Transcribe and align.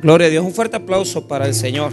Gloria 0.00 0.28
a 0.28 0.30
Dios. 0.30 0.44
Un 0.44 0.54
fuerte 0.54 0.76
aplauso 0.76 1.26
para 1.26 1.48
el 1.48 1.54
Señor. 1.54 1.90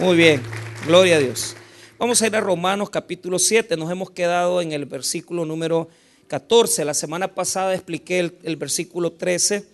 Muy 0.00 0.16
bien. 0.16 0.42
Gloria 0.84 1.14
a 1.14 1.20
Dios. 1.20 1.54
Vamos 1.96 2.20
a 2.20 2.26
ir 2.26 2.34
a 2.34 2.40
Romanos 2.40 2.90
capítulo 2.90 3.38
7. 3.38 3.76
Nos 3.76 3.88
hemos 3.92 4.10
quedado 4.10 4.60
en 4.60 4.72
el 4.72 4.84
versículo 4.84 5.44
número 5.44 5.88
14. 6.26 6.84
La 6.84 6.94
semana 6.94 7.32
pasada 7.36 7.72
expliqué 7.72 8.32
el, 8.42 8.56
versículo 8.56 9.12
13 9.12 9.64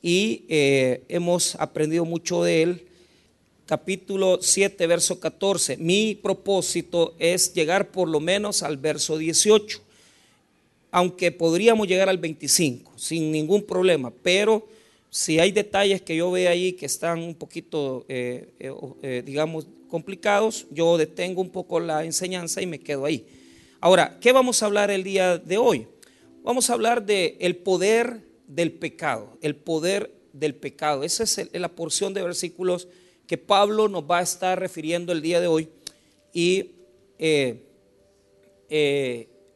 y 0.00 0.46
eh, 0.48 1.02
hemos 1.10 1.54
aprendido 1.56 2.06
mucho 2.06 2.42
de 2.44 2.62
él. 2.62 2.86
Capítulo 3.66 4.38
7, 4.40 4.86
verso 4.86 5.20
14. 5.20 5.76
Mi 5.76 6.14
propósito 6.14 7.14
es 7.18 7.52
llegar 7.52 7.90
por 7.90 8.08
lo 8.08 8.20
menos 8.20 8.62
al 8.62 8.78
verso 8.78 9.18
18. 9.18 9.82
Aunque 10.92 11.30
podríamos 11.30 11.86
llegar 11.86 12.08
al 12.08 12.16
25 12.16 12.92
sin 12.96 13.30
ningún 13.30 13.64
problema. 13.64 14.10
Pero 14.22 14.66
si 15.10 15.40
hay 15.40 15.50
detalles 15.50 16.00
que 16.02 16.14
yo 16.16 16.30
veo 16.30 16.48
ahí 16.48 16.72
que 16.72 16.86
están 16.86 17.18
un 17.18 17.34
poquito, 17.34 18.06
eh, 18.08 18.54
eh, 18.60 18.72
eh, 19.02 19.22
digamos, 19.26 19.66
complicados, 19.88 20.66
yo 20.70 20.96
detengo 20.96 21.40
un 21.40 21.50
poco 21.50 21.80
la 21.80 22.04
enseñanza 22.04 22.62
y 22.62 22.66
me 22.66 22.78
quedo 22.78 23.04
ahí. 23.04 23.26
Ahora, 23.80 24.18
¿qué 24.20 24.30
vamos 24.30 24.62
a 24.62 24.66
hablar 24.66 24.90
el 24.90 25.02
día 25.02 25.36
de 25.36 25.58
hoy? 25.58 25.88
Vamos 26.44 26.70
a 26.70 26.74
hablar 26.74 27.04
del 27.04 27.36
el 27.40 27.56
poder 27.56 28.24
del 28.46 28.72
pecado, 28.72 29.36
el 29.42 29.56
poder 29.56 30.14
del 30.32 30.54
pecado. 30.54 31.02
Esa 31.02 31.24
es 31.24 31.50
la 31.52 31.68
porción 31.68 32.14
de 32.14 32.22
versículos 32.22 32.86
que 33.26 33.36
Pablo 33.36 33.88
nos 33.88 34.04
va 34.04 34.18
a 34.18 34.22
estar 34.22 34.60
refiriendo 34.60 35.10
el 35.12 35.22
día 35.22 35.40
de 35.40 35.48
hoy. 35.48 35.68
Y 36.32 36.70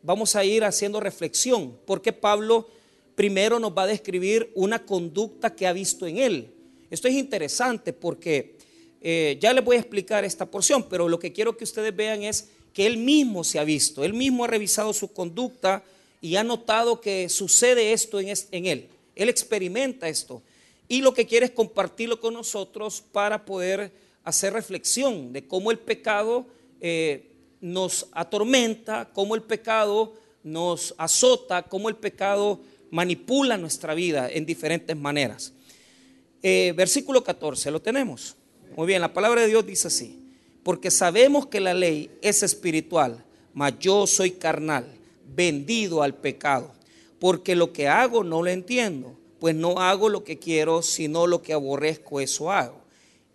vamos 0.02 0.34
a 0.34 0.44
ir 0.44 0.64
haciendo 0.64 0.98
reflexión, 0.98 1.78
porque 1.86 2.12
Pablo 2.12 2.68
primero 3.14 3.58
nos 3.58 3.72
va 3.72 3.82
a 3.84 3.88
describir 3.88 4.50
una 4.54 4.84
conducta 4.84 5.54
que 5.54 5.66
ha 5.66 5.72
visto 5.72 6.06
en 6.06 6.18
él. 6.18 6.50
Esto 6.90 7.08
es 7.08 7.14
interesante 7.14 7.92
porque 7.92 8.56
eh, 9.00 9.38
ya 9.40 9.52
les 9.52 9.64
voy 9.64 9.76
a 9.76 9.80
explicar 9.80 10.24
esta 10.24 10.46
porción, 10.46 10.86
pero 10.88 11.08
lo 11.08 11.18
que 11.18 11.32
quiero 11.32 11.56
que 11.56 11.64
ustedes 11.64 11.94
vean 11.94 12.22
es 12.22 12.48
que 12.72 12.86
él 12.86 12.96
mismo 12.96 13.44
se 13.44 13.58
ha 13.58 13.64
visto, 13.64 14.04
él 14.04 14.14
mismo 14.14 14.44
ha 14.44 14.48
revisado 14.48 14.92
su 14.92 15.12
conducta 15.12 15.84
y 16.20 16.36
ha 16.36 16.44
notado 16.44 17.00
que 17.00 17.28
sucede 17.28 17.92
esto 17.92 18.18
en, 18.18 18.66
él. 18.66 18.88
Él 19.14 19.28
experimenta 19.28 20.08
esto 20.08 20.42
y 20.88 21.02
lo 21.02 21.14
que 21.14 21.26
quiere 21.26 21.46
es 21.46 21.52
compartirlo 21.52 22.18
con 22.18 22.34
nosotros 22.34 23.02
para 23.12 23.44
poder 23.44 23.92
hacer 24.24 24.52
reflexión 24.52 25.32
de 25.32 25.46
cómo 25.46 25.70
el 25.70 25.78
pecado 25.78 26.46
eh, 26.80 27.30
nos 27.60 28.08
atormenta, 28.12 29.10
cómo 29.12 29.34
el 29.34 29.42
pecado 29.42 30.14
nos 30.42 30.94
azota, 30.98 31.62
cómo 31.62 31.88
el 31.88 31.96
pecado 31.96 32.60
manipula 32.94 33.58
nuestra 33.58 33.92
vida 33.92 34.30
en 34.30 34.46
diferentes 34.46 34.96
maneras. 34.96 35.52
Eh, 36.44 36.72
versículo 36.76 37.24
14, 37.24 37.72
¿lo 37.72 37.82
tenemos? 37.82 38.36
Muy 38.76 38.86
bien, 38.86 39.00
la 39.00 39.12
palabra 39.12 39.40
de 39.40 39.48
Dios 39.48 39.66
dice 39.66 39.88
así, 39.88 40.22
porque 40.62 40.92
sabemos 40.92 41.46
que 41.48 41.58
la 41.58 41.74
ley 41.74 42.08
es 42.22 42.44
espiritual, 42.44 43.24
mas 43.52 43.76
yo 43.80 44.06
soy 44.06 44.30
carnal, 44.30 44.86
vendido 45.34 46.04
al 46.04 46.14
pecado, 46.14 46.72
porque 47.18 47.56
lo 47.56 47.72
que 47.72 47.88
hago 47.88 48.22
no 48.22 48.44
lo 48.44 48.50
entiendo, 48.50 49.18
pues 49.40 49.56
no 49.56 49.80
hago 49.80 50.08
lo 50.08 50.22
que 50.22 50.38
quiero, 50.38 50.80
sino 50.80 51.26
lo 51.26 51.42
que 51.42 51.52
aborrezco, 51.52 52.20
eso 52.20 52.52
hago. 52.52 52.80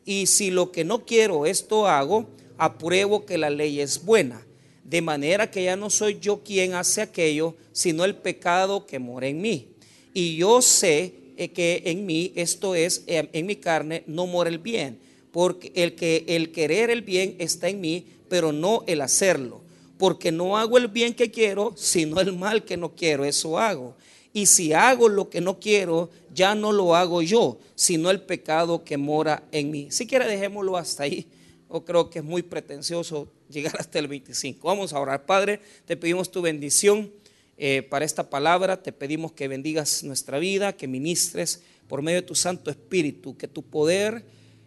Y 0.06 0.28
si 0.28 0.52
lo 0.52 0.72
que 0.72 0.86
no 0.86 1.06
quiero, 1.06 1.46
esto 1.46 1.86
hago, 1.86 2.30
apruebo 2.58 3.26
que 3.26 3.38
la 3.38 3.50
ley 3.50 3.82
es 3.82 4.06
buena 4.06 4.46
de 4.90 5.02
manera 5.04 5.52
que 5.52 5.64
ya 5.64 5.76
no 5.76 5.92
soy 5.92 6.18
yo 6.20 6.42
quien 6.44 6.74
hace 6.74 7.02
aquello, 7.02 7.56
sino 7.72 8.06
el 8.06 8.16
pecado 8.16 8.88
que 8.88 8.98
mora 8.98 9.28
en 9.28 9.40
mí. 9.40 9.68
Y 10.16 10.36
yo 10.36 10.64
sé 10.64 11.14
eh, 11.38 11.50
que 11.50 11.84
en 11.86 12.08
mí, 12.08 12.32
esto 12.36 12.74
es, 12.74 13.04
eh, 13.06 13.30
en 13.32 13.46
mi 13.46 13.56
carne, 13.56 14.04
no 14.08 14.26
mora 14.26 14.50
el 14.50 14.58
bien, 14.58 14.98
porque 15.32 15.72
el, 15.76 15.94
que, 15.94 16.26
el 16.28 16.52
querer 16.52 16.90
el 16.90 17.04
bien 17.04 17.36
está 17.38 17.70
en 17.70 17.82
mí, 17.82 18.04
pero 18.30 18.52
no 18.52 18.84
el 18.88 19.02
hacerlo. 19.02 19.62
Porque 20.00 20.32
no 20.32 20.58
hago 20.58 20.80
el 20.80 20.88
bien 20.88 21.14
que 21.14 21.30
quiero, 21.30 21.74
sino 21.78 22.20
el 22.20 22.34
mal 22.34 22.66
que 22.66 22.76
no 22.76 22.96
quiero, 22.96 23.26
eso 23.26 23.60
hago. 23.60 23.96
Y 24.34 24.48
si 24.48 24.74
hago 24.74 25.08
lo 25.08 25.30
que 25.30 25.40
no 25.40 25.60
quiero, 25.60 26.10
ya 26.34 26.56
no 26.56 26.72
lo 26.72 26.96
hago 26.96 27.22
yo, 27.22 27.60
sino 27.76 28.10
el 28.10 28.22
pecado 28.22 28.84
que 28.84 28.98
mora 28.98 29.44
en 29.52 29.70
mí. 29.70 29.88
Si 29.92 30.08
quiere, 30.08 30.26
dejémoslo 30.26 30.78
hasta 30.78 31.04
ahí. 31.04 31.28
O 31.70 31.86
creo 31.86 32.10
que 32.10 32.20
es 32.20 32.26
muy 32.26 32.42
pretencioso 32.42 33.32
llegar 33.50 33.76
hasta 33.80 34.00
el 34.00 34.08
25. 34.08 34.68
Vamos 34.68 34.92
a 34.92 35.00
orar. 35.00 35.26
Padre, 35.26 35.62
te 35.86 35.96
pedimos 35.96 36.32
tu 36.32 36.42
bendición 36.42 37.12
eh, 37.58 37.84
para 37.84 38.04
esta 38.04 38.30
palabra. 38.30 38.82
Te 38.82 38.92
pedimos 38.92 39.32
que 39.32 39.48
bendigas 39.48 40.04
nuestra 40.04 40.40
vida, 40.40 40.74
que 40.74 40.88
ministres 40.88 41.62
por 41.88 42.02
medio 42.02 42.22
de 42.22 42.28
tu 42.28 42.36
Santo 42.36 42.72
Espíritu, 42.72 43.38
que 43.38 43.48
tu 43.48 43.64
poder, 43.64 44.24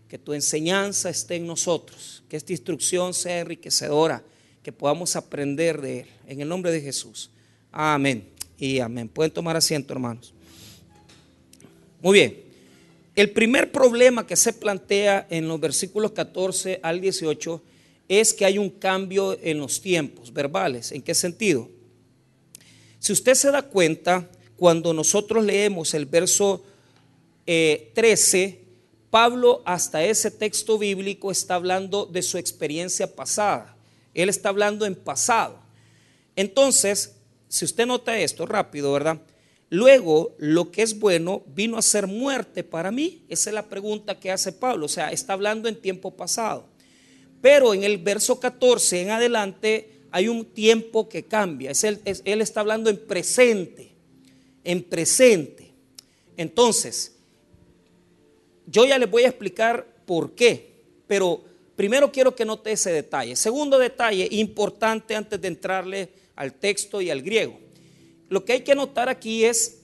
que 0.08 0.18
tu 0.18 0.32
enseñanza 0.32 1.10
esté 1.10 1.36
en 1.36 1.46
nosotros, 1.46 2.22
que 2.28 2.36
esta 2.36 2.52
instrucción 2.52 3.14
sea 3.14 3.40
enriquecedora, 3.40 4.22
que 4.62 4.72
podamos 4.72 5.16
aprender 5.16 5.80
de 5.80 6.00
él. 6.00 6.06
En 6.26 6.40
el 6.40 6.48
nombre 6.48 6.70
de 6.70 6.80
Jesús. 6.80 7.30
Amén 7.72 8.28
y 8.58 8.78
amén. 8.78 9.08
Pueden 9.08 9.32
tomar 9.32 9.56
asiento, 9.56 9.92
hermanos. 9.92 10.32
Muy 12.00 12.18
bien. 12.18 12.51
El 13.14 13.30
primer 13.30 13.72
problema 13.72 14.26
que 14.26 14.36
se 14.36 14.54
plantea 14.54 15.26
en 15.28 15.46
los 15.46 15.60
versículos 15.60 16.12
14 16.12 16.80
al 16.82 17.00
18 17.00 17.62
es 18.08 18.32
que 18.32 18.46
hay 18.46 18.56
un 18.56 18.70
cambio 18.70 19.38
en 19.42 19.58
los 19.58 19.82
tiempos 19.82 20.32
verbales. 20.32 20.92
¿En 20.92 21.02
qué 21.02 21.14
sentido? 21.14 21.68
Si 22.98 23.12
usted 23.12 23.34
se 23.34 23.50
da 23.50 23.62
cuenta, 23.62 24.30
cuando 24.56 24.94
nosotros 24.94 25.44
leemos 25.44 25.92
el 25.92 26.06
verso 26.06 26.64
13, 27.44 28.44
eh, 28.44 28.58
Pablo 29.10 29.60
hasta 29.66 30.02
ese 30.02 30.30
texto 30.30 30.78
bíblico 30.78 31.30
está 31.30 31.56
hablando 31.56 32.06
de 32.06 32.22
su 32.22 32.38
experiencia 32.38 33.14
pasada. 33.14 33.76
Él 34.14 34.30
está 34.30 34.48
hablando 34.48 34.86
en 34.86 34.94
pasado. 34.94 35.58
Entonces, 36.34 37.16
si 37.48 37.66
usted 37.66 37.84
nota 37.84 38.18
esto 38.18 38.46
rápido, 38.46 38.90
¿verdad? 38.92 39.20
Luego, 39.72 40.34
lo 40.36 40.70
que 40.70 40.82
es 40.82 40.98
bueno 40.98 41.44
vino 41.46 41.78
a 41.78 41.82
ser 41.82 42.06
muerte 42.06 42.62
para 42.62 42.90
mí. 42.90 43.22
Esa 43.30 43.48
es 43.48 43.54
la 43.54 43.70
pregunta 43.70 44.20
que 44.20 44.30
hace 44.30 44.52
Pablo. 44.52 44.84
O 44.84 44.88
sea, 44.88 45.10
está 45.10 45.32
hablando 45.32 45.66
en 45.66 45.80
tiempo 45.80 46.10
pasado. 46.10 46.66
Pero 47.40 47.72
en 47.72 47.82
el 47.82 47.96
verso 47.96 48.38
14 48.38 49.00
en 49.00 49.08
adelante 49.08 50.02
hay 50.10 50.28
un 50.28 50.44
tiempo 50.44 51.08
que 51.08 51.22
cambia. 51.22 51.70
Es 51.70 51.84
él, 51.84 52.00
él 52.04 52.42
está 52.42 52.60
hablando 52.60 52.90
en 52.90 52.98
presente, 52.98 53.92
en 54.62 54.82
presente. 54.82 55.72
Entonces, 56.36 57.14
yo 58.66 58.84
ya 58.84 58.98
les 58.98 59.10
voy 59.10 59.22
a 59.22 59.28
explicar 59.28 59.86
por 60.04 60.34
qué, 60.34 60.82
pero 61.06 61.42
primero 61.76 62.12
quiero 62.12 62.36
que 62.36 62.44
note 62.44 62.72
ese 62.72 62.92
detalle. 62.92 63.36
Segundo 63.36 63.78
detalle, 63.78 64.28
importante 64.32 65.16
antes 65.16 65.40
de 65.40 65.48
entrarle 65.48 66.10
al 66.36 66.52
texto 66.52 67.00
y 67.00 67.08
al 67.08 67.22
griego. 67.22 67.71
Lo 68.32 68.46
que 68.46 68.54
hay 68.54 68.60
que 68.62 68.74
notar 68.74 69.10
aquí 69.10 69.44
es 69.44 69.82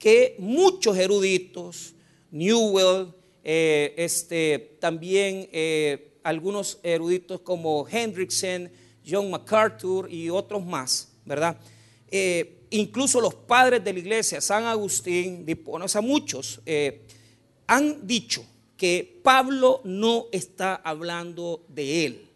que 0.00 0.34
muchos 0.40 0.98
eruditos, 0.98 1.94
Newell, 2.32 3.14
eh, 3.44 3.94
este, 3.96 4.76
también 4.80 5.48
eh, 5.52 6.18
algunos 6.24 6.80
eruditos 6.82 7.42
como 7.42 7.86
Hendrickson, 7.88 8.68
John 9.08 9.30
MacArthur 9.30 10.12
y 10.12 10.28
otros 10.28 10.66
más, 10.66 11.12
¿verdad? 11.24 11.56
Eh, 12.10 12.66
incluso 12.70 13.20
los 13.20 13.32
padres 13.32 13.84
de 13.84 13.92
la 13.92 13.98
iglesia, 14.00 14.40
San 14.40 14.64
Agustín, 14.64 15.46
o 15.64 15.86
sea, 15.86 16.00
muchos, 16.00 16.62
han 17.68 18.04
dicho 18.04 18.44
que 18.76 19.20
Pablo 19.22 19.82
no 19.84 20.26
está 20.32 20.74
hablando 20.74 21.64
de 21.68 22.06
él. 22.06 22.28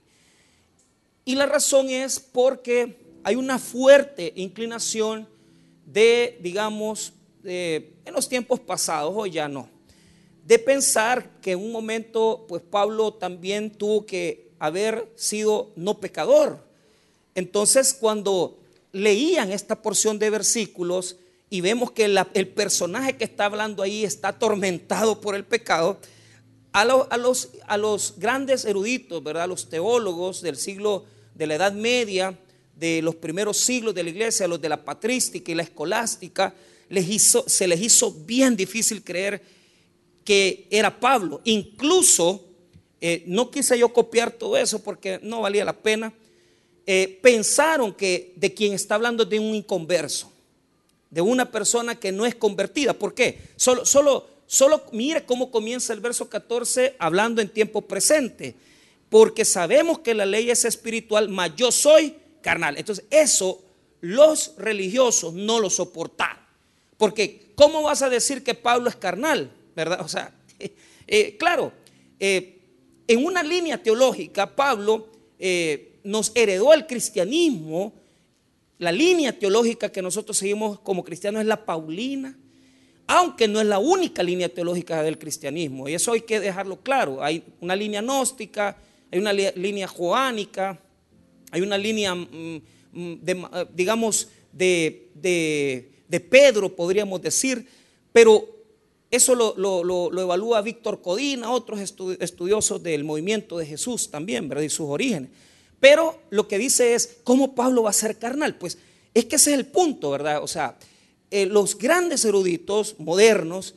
Y 1.24 1.34
la 1.34 1.46
razón 1.46 1.90
es 1.90 2.20
porque 2.20 3.00
hay 3.24 3.34
una 3.34 3.58
fuerte 3.58 4.32
inclinación 4.36 5.36
de, 5.92 6.38
digamos, 6.40 7.12
en 7.44 8.12
los 8.12 8.28
tiempos 8.28 8.60
pasados, 8.60 9.12
hoy 9.16 9.30
ya 9.32 9.48
no, 9.48 9.68
de 10.44 10.58
pensar 10.58 11.40
que 11.40 11.52
en 11.52 11.60
un 11.60 11.72
momento, 11.72 12.44
pues 12.48 12.62
Pablo 12.62 13.14
también 13.14 13.70
tuvo 13.70 14.04
que 14.06 14.50
haber 14.58 15.10
sido 15.14 15.72
no 15.76 15.98
pecador. 16.00 16.66
Entonces, 17.34 17.94
cuando 17.94 18.58
leían 18.92 19.52
esta 19.52 19.80
porción 19.80 20.18
de 20.18 20.30
versículos 20.30 21.16
y 21.50 21.60
vemos 21.60 21.92
que 21.92 22.04
el 22.04 22.48
personaje 22.48 23.16
que 23.16 23.24
está 23.24 23.46
hablando 23.46 23.82
ahí 23.82 24.04
está 24.04 24.28
atormentado 24.28 25.20
por 25.20 25.34
el 25.34 25.44
pecado, 25.44 25.98
a, 26.72 26.84
los, 26.84 27.48
a 27.66 27.76
los 27.76 28.14
grandes 28.18 28.64
eruditos, 28.64 29.22
¿verdad? 29.22 29.48
los 29.48 29.68
teólogos 29.68 30.42
del 30.42 30.56
siglo 30.56 31.04
de 31.34 31.46
la 31.46 31.54
Edad 31.54 31.72
Media, 31.72 32.38
de 32.78 33.02
los 33.02 33.16
primeros 33.16 33.56
siglos 33.56 33.94
de 33.94 34.02
la 34.02 34.10
iglesia, 34.10 34.46
los 34.46 34.60
de 34.60 34.68
la 34.68 34.84
patrística 34.84 35.50
y 35.50 35.54
la 35.54 35.62
escolástica, 35.62 36.54
se 37.46 37.66
les 37.66 37.80
hizo 37.80 38.12
bien 38.12 38.56
difícil 38.56 39.02
creer 39.02 39.42
que 40.24 40.66
era 40.70 41.00
Pablo. 41.00 41.40
Incluso, 41.44 42.44
eh, 43.00 43.24
no 43.26 43.50
quise 43.50 43.78
yo 43.78 43.92
copiar 43.92 44.30
todo 44.30 44.56
eso 44.56 44.82
porque 44.82 45.18
no 45.22 45.40
valía 45.40 45.64
la 45.64 45.76
pena. 45.76 46.12
Eh, 46.86 47.18
pensaron 47.22 47.92
que 47.92 48.32
de 48.36 48.54
quien 48.54 48.72
está 48.72 48.94
hablando 48.94 49.24
es 49.24 49.28
de 49.28 49.40
un 49.40 49.54
inconverso, 49.54 50.32
de 51.10 51.20
una 51.20 51.50
persona 51.50 51.98
que 51.98 52.12
no 52.12 52.24
es 52.26 52.34
convertida. 52.34 52.92
¿Por 52.92 53.14
qué? 53.14 53.38
Solo, 53.56 53.84
solo 53.84 54.38
solo 54.48 54.82
mire 54.92 55.24
cómo 55.24 55.50
comienza 55.50 55.92
el 55.92 56.00
verso 56.00 56.28
14 56.28 56.96
hablando 56.98 57.40
en 57.40 57.48
tiempo 57.48 57.82
presente. 57.82 58.56
Porque 59.08 59.44
sabemos 59.44 60.00
que 60.00 60.14
la 60.14 60.26
ley 60.26 60.50
es 60.50 60.64
espiritual, 60.64 61.28
mas 61.28 61.54
yo 61.56 61.70
soy 61.70 62.16
carnal. 62.48 62.78
Entonces, 62.78 63.04
eso 63.10 63.62
los 64.00 64.54
religiosos 64.56 65.34
no 65.34 65.60
lo 65.60 65.68
soportaron. 65.68 66.42
Porque, 66.96 67.52
¿cómo 67.54 67.82
vas 67.82 68.00
a 68.00 68.08
decir 68.08 68.42
que 68.42 68.54
Pablo 68.54 68.88
es 68.88 68.96
carnal? 68.96 69.50
¿Verdad? 69.76 70.00
O 70.04 70.08
sea, 70.08 70.32
eh, 71.06 71.36
claro, 71.38 71.72
eh, 72.18 72.58
en 73.06 73.22
una 73.22 73.42
línea 73.42 73.82
teológica, 73.82 74.56
Pablo 74.56 75.08
eh, 75.38 75.98
nos 76.04 76.32
heredó 76.34 76.72
el 76.72 76.86
cristianismo. 76.86 77.92
La 78.78 78.92
línea 78.92 79.38
teológica 79.38 79.92
que 79.92 80.00
nosotros 80.00 80.38
seguimos 80.38 80.80
como 80.80 81.04
cristianos 81.04 81.42
es 81.42 81.46
la 81.46 81.66
paulina, 81.66 82.34
aunque 83.08 83.46
no 83.46 83.60
es 83.60 83.66
la 83.66 83.78
única 83.78 84.22
línea 84.22 84.48
teológica 84.48 85.02
del 85.02 85.18
cristianismo. 85.18 85.86
Y 85.86 85.94
eso 85.94 86.12
hay 86.12 86.22
que 86.22 86.40
dejarlo 86.40 86.80
claro. 86.80 87.22
Hay 87.22 87.42
una 87.60 87.76
línea 87.76 88.00
gnóstica, 88.00 88.78
hay 89.10 89.18
una 89.18 89.34
línea 89.34 89.86
joánica, 89.86 90.80
hay 91.50 91.60
una 91.60 91.78
línea, 91.78 92.14
mm, 92.14 92.62
mm, 92.92 93.14
digamos, 93.74 94.28
de, 94.52 95.08
de 95.14 96.20
Pedro, 96.20 96.74
podríamos 96.74 97.20
decir, 97.22 97.66
pero 98.12 98.58
eso 99.10 99.34
lo, 99.34 100.20
evalúa 100.20 100.60
Víctor 100.60 101.00
Codina, 101.00 101.50
otros 101.50 101.80
estudiosos 101.80 102.82
del 102.82 103.04
movimiento 103.04 103.56
de 103.58 103.66
Jesús 103.66 104.10
también, 104.10 104.48
¿verdad? 104.48 104.64
Y 104.64 104.68
sus 104.68 104.88
orígenes. 104.88 105.30
Pero 105.80 106.20
lo 106.30 106.46
que 106.48 106.58
dice 106.58 106.94
es, 106.94 107.18
¿cómo 107.24 107.54
Pablo 107.54 107.84
va 107.84 107.90
a 107.90 107.94
ser 107.94 108.18
carnal? 108.18 108.56
Pues 108.56 108.78
es 109.14 109.24
que 109.24 109.36
ese 109.36 109.52
es 109.52 109.58
el 109.58 109.66
punto, 109.66 110.10
¿verdad? 110.10 110.42
O 110.42 110.46
sea, 110.46 110.76
eh, 111.30 111.46
los 111.46 111.78
grandes 111.78 112.24
eruditos 112.24 112.96
modernos 112.98 113.74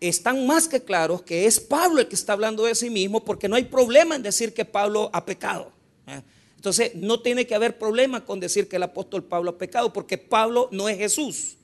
están 0.00 0.46
más 0.46 0.68
que 0.68 0.82
claros 0.82 1.22
que 1.22 1.46
es 1.46 1.60
Pablo 1.60 2.00
el 2.00 2.08
que 2.08 2.14
está 2.14 2.34
hablando 2.34 2.64
de 2.64 2.74
sí 2.74 2.90
mismo, 2.90 3.24
porque 3.24 3.48
no 3.48 3.56
hay 3.56 3.64
problema 3.64 4.16
en 4.16 4.22
decir 4.22 4.52
que 4.52 4.66
Pablo 4.66 5.08
ha 5.14 5.24
pecado. 5.24 5.72
¿eh? 6.06 6.20
Entonces, 6.64 6.94
no 6.94 7.20
tiene 7.20 7.46
que 7.46 7.54
haber 7.54 7.76
problema 7.76 8.24
con 8.24 8.40
decir 8.40 8.68
que 8.68 8.76
el 8.76 8.84
apóstol 8.84 9.22
Pablo 9.22 9.50
ha 9.50 9.58
pecado, 9.58 9.92
porque 9.92 10.16
Pablo 10.16 10.70
no 10.72 10.88
es 10.88 10.96
Jesús. 10.96 11.58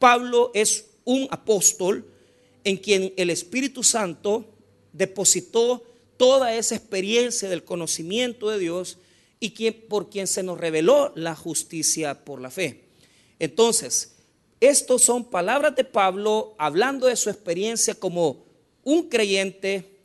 Pablo 0.00 0.50
es 0.52 0.86
un 1.04 1.28
apóstol 1.30 2.04
en 2.64 2.76
quien 2.76 3.14
el 3.16 3.30
Espíritu 3.30 3.84
Santo 3.84 4.44
depositó 4.92 5.84
toda 6.16 6.56
esa 6.56 6.74
experiencia 6.74 7.48
del 7.48 7.62
conocimiento 7.62 8.50
de 8.50 8.58
Dios 8.58 8.98
y 9.38 9.52
quien, 9.52 9.74
por 9.88 10.10
quien 10.10 10.26
se 10.26 10.42
nos 10.42 10.58
reveló 10.58 11.12
la 11.14 11.36
justicia 11.36 12.24
por 12.24 12.40
la 12.40 12.50
fe. 12.50 12.80
Entonces, 13.38 14.16
estos 14.58 15.02
son 15.02 15.24
palabras 15.24 15.76
de 15.76 15.84
Pablo 15.84 16.56
hablando 16.58 17.06
de 17.06 17.14
su 17.14 17.30
experiencia 17.30 17.94
como 17.94 18.44
un 18.82 19.08
creyente, 19.08 20.00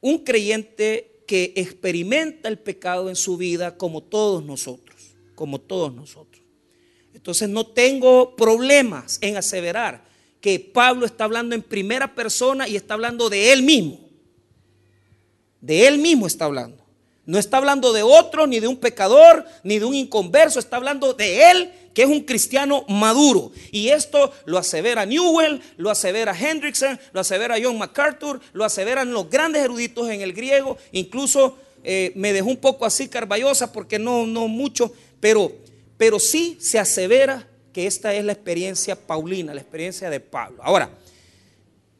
un 0.00 0.18
creyente 0.18 1.09
que 1.30 1.52
experimenta 1.54 2.48
el 2.48 2.58
pecado 2.58 3.08
en 3.08 3.14
su 3.14 3.36
vida 3.36 3.76
como 3.76 4.02
todos 4.02 4.44
nosotros, 4.44 5.14
como 5.36 5.60
todos 5.60 5.94
nosotros. 5.94 6.42
Entonces 7.14 7.48
no 7.48 7.64
tengo 7.68 8.34
problemas 8.34 9.16
en 9.20 9.36
aseverar 9.36 10.04
que 10.40 10.58
Pablo 10.58 11.06
está 11.06 11.22
hablando 11.22 11.54
en 11.54 11.62
primera 11.62 12.16
persona 12.16 12.66
y 12.66 12.74
está 12.74 12.94
hablando 12.94 13.30
de 13.30 13.52
él 13.52 13.62
mismo. 13.62 14.10
De 15.60 15.86
él 15.86 15.98
mismo 15.98 16.26
está 16.26 16.46
hablando. 16.46 16.79
No 17.30 17.38
está 17.38 17.58
hablando 17.58 17.92
de 17.92 18.02
otro, 18.02 18.48
ni 18.48 18.58
de 18.58 18.66
un 18.66 18.76
pecador, 18.76 19.46
ni 19.62 19.78
de 19.78 19.84
un 19.84 19.94
inconverso. 19.94 20.58
Está 20.58 20.78
hablando 20.78 21.14
de 21.14 21.48
él, 21.48 21.72
que 21.94 22.02
es 22.02 22.08
un 22.08 22.22
cristiano 22.22 22.84
maduro. 22.88 23.52
Y 23.70 23.90
esto 23.90 24.32
lo 24.46 24.58
asevera 24.58 25.06
Newell, 25.06 25.62
lo 25.76 25.90
asevera 25.90 26.36
Hendrickson, 26.36 26.98
lo 27.12 27.20
asevera 27.20 27.54
John 27.62 27.78
MacArthur, 27.78 28.40
lo 28.52 28.64
aseveran 28.64 29.12
los 29.12 29.30
grandes 29.30 29.62
eruditos 29.62 30.10
en 30.10 30.22
el 30.22 30.32
griego. 30.32 30.76
Incluso 30.90 31.56
eh, 31.84 32.10
me 32.16 32.32
dejó 32.32 32.48
un 32.48 32.56
poco 32.56 32.84
así 32.84 33.06
carballosa 33.06 33.72
porque 33.72 34.00
no, 34.00 34.26
no 34.26 34.48
mucho, 34.48 34.92
pero, 35.20 35.52
pero 35.96 36.18
sí 36.18 36.58
se 36.60 36.80
asevera 36.80 37.46
que 37.72 37.86
esta 37.86 38.12
es 38.12 38.24
la 38.24 38.32
experiencia 38.32 38.96
paulina, 38.96 39.54
la 39.54 39.60
experiencia 39.60 40.10
de 40.10 40.18
Pablo. 40.18 40.60
Ahora, 40.64 40.90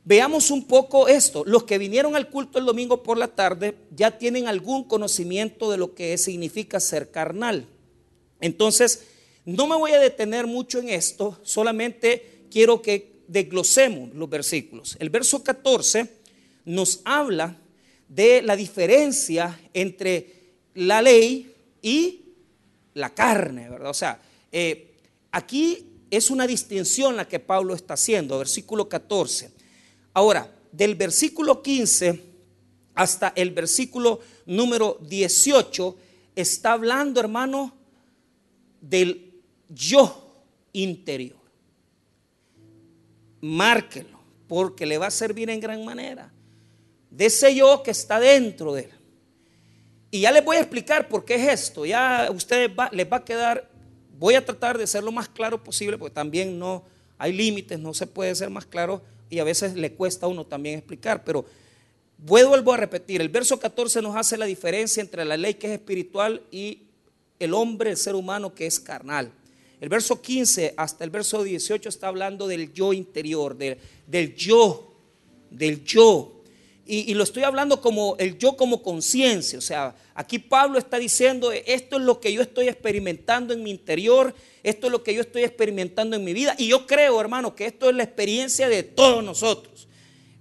veamos 0.05 0.51
un 0.51 0.65
poco 0.67 1.09
esto. 1.09 1.45
Los 1.47 1.65
que 1.65 1.79
vinieron 1.79 2.17
al 2.17 2.29
culto 2.29 2.59
el 2.59 2.67
domingo 2.67 3.03
por 3.03 3.19
la 3.19 3.29
tarde 3.29 3.77
ya 3.95 4.19
tienen 4.19 4.49
algún 4.49 4.85
conocimiento 4.85 5.71
de 5.71 5.79
lo 5.79 5.95
que 5.95 6.17
significa 6.19 6.81
ser 6.81 7.11
carnal. 7.11 7.67
Entonces, 8.41 9.05
no 9.45 9.67
me 9.67 9.77
voy 9.77 9.93
a 9.93 9.99
detener 9.99 10.47
mucho 10.47 10.79
en 10.79 10.89
esto, 10.89 11.39
solamente 11.43 12.45
quiero 12.51 12.83
que 12.83 13.23
desglosemos 13.29 14.15
los 14.15 14.29
versículos. 14.29 14.97
El 14.99 15.11
verso 15.11 15.43
14 15.43 16.07
nos 16.65 17.01
habla 17.05 17.57
de 18.09 18.43
la 18.43 18.57
diferencia 18.57 19.61
entre 19.73 20.55
la 20.75 21.01
ley 21.01 21.55
y 21.83 22.23
la 22.95 23.15
carne, 23.15 23.69
¿verdad? 23.69 23.91
O 23.91 23.95
sea, 23.95 24.21
eh, 24.51 24.91
Aquí 25.33 25.87
es 26.11 26.31
una 26.31 26.47
distinción 26.47 27.17
la 27.17 27.29
que 27.29 27.39
Pablo 27.39 27.75
está 27.75 27.95
haciendo, 27.95 28.39
versículo 28.39 28.89
14. 28.89 29.53
Ahora, 30.13 30.53
del 30.73 30.95
versículo 30.95 31.63
15 31.63 32.29
hasta 32.95 33.33
el 33.37 33.51
versículo 33.51 34.21
número 34.47 34.99
18, 35.01 35.97
está 36.37 36.73
hablando, 36.73 37.21
hermano, 37.21 37.75
del 38.81 39.33
yo 39.69 40.45
interior. 40.73 41.39
Márquelo, 43.41 44.21
porque 44.49 44.85
le 44.87 44.99
va 44.99 45.07
a 45.07 45.11
servir 45.11 45.49
en 45.51 45.61
gran 45.61 45.85
manera. 45.85 46.33
De 47.11 47.27
ese 47.27 47.55
yo 47.55 47.83
que 47.83 47.91
está 47.91 48.21
dentro 48.21 48.75
de 48.75 48.83
él. 48.83 48.91
Y 50.11 50.21
ya 50.21 50.33
les 50.33 50.45
voy 50.45 50.57
a 50.57 50.61
explicar 50.61 51.09
por 51.09 51.25
qué 51.25 51.37
es 51.37 51.49
esto. 51.49 51.87
Ya 51.87 52.27
a 52.27 52.31
ustedes 52.31 52.71
les 52.93 53.11
va 53.11 53.17
a 53.19 53.25
quedar 53.25 53.71
Voy 54.21 54.35
a 54.35 54.45
tratar 54.45 54.77
de 54.77 54.87
ser 54.87 55.03
lo 55.03 55.13
más 55.13 55.31
claro 55.31 55.65
posible, 55.65 55.97
porque 55.97 56.13
también 56.13 56.59
no 56.59 56.85
hay 57.17 57.33
límites, 57.33 57.81
no 57.81 57.95
se 57.95 58.07
puede 58.07 58.35
ser 58.35 58.51
más 58.51 58.67
claro 58.67 59.01
y 59.31 59.39
a 59.39 59.45
veces 59.45 59.75
le 59.75 59.93
cuesta 59.93 60.27
a 60.27 60.29
uno 60.29 60.45
también 60.45 60.77
explicar, 60.79 61.25
pero 61.25 61.47
vuelvo 62.19 62.73
a 62.73 62.77
repetir, 62.77 63.21
el 63.21 63.29
verso 63.29 63.59
14 63.59 64.03
nos 64.03 64.17
hace 64.17 64.37
la 64.37 64.45
diferencia 64.45 65.01
entre 65.01 65.25
la 65.25 65.37
ley 65.37 65.55
que 65.55 65.69
es 65.69 65.73
espiritual 65.75 66.43
y 66.51 66.83
el 67.39 67.55
hombre, 67.55 67.91
el 67.91 67.97
ser 67.97 68.15
humano 68.15 68.55
que 68.55 68.67
es 68.67 68.79
carnal. 68.79 69.33
El 69.81 69.89
verso 69.89 70.21
15 70.21 70.75
hasta 70.77 71.05
el 71.05 71.11
verso 71.11 71.43
18 71.43 71.89
está 71.89 72.09
hablando 72.09 72.47
del 72.47 72.73
yo 72.75 72.93
interior, 72.93 73.57
del 73.57 74.35
yo, 74.35 74.95
del 75.51 75.83
yo. 75.85 76.37
Y, 76.87 77.15
lo 77.15 77.23
estoy 77.23 77.45
hablando 77.45 77.81
como 77.81 78.17
el 78.19 78.37
yo 78.37 78.57
como 78.57 78.83
conciencia. 78.83 79.59
O 79.59 79.63
sea, 79.63 79.95
aquí 80.13 80.41
Pablo 80.41 80.77
está 80.77 80.99
diciendo, 80.99 81.53
esto 81.53 81.97
es 81.97 82.03
lo 82.03 82.19
que 82.19 82.33
yo 82.33 82.43
estoy 82.43 82.69
experimentando 82.69 83.55
en 83.55 83.63
mi 83.63 83.71
interior, 83.71 84.35
esto 84.63 84.87
es 84.87 84.93
lo 84.93 85.03
que 85.03 85.15
yo 85.15 85.21
estoy 85.21 85.45
experimentando 85.45 86.17
en 86.17 86.25
mi 86.25 86.33
vida. 86.33 86.55
Y 86.59 86.69
yo 86.69 86.87
creo, 86.87 87.21
hermano, 87.21 87.55
que 87.55 87.67
esto 87.67 87.89
es 87.89 87.97
la 87.97 88.03
experiencia 88.03 88.69
de 88.69 88.83
todos 88.83 89.25
nosotros. 89.25 89.89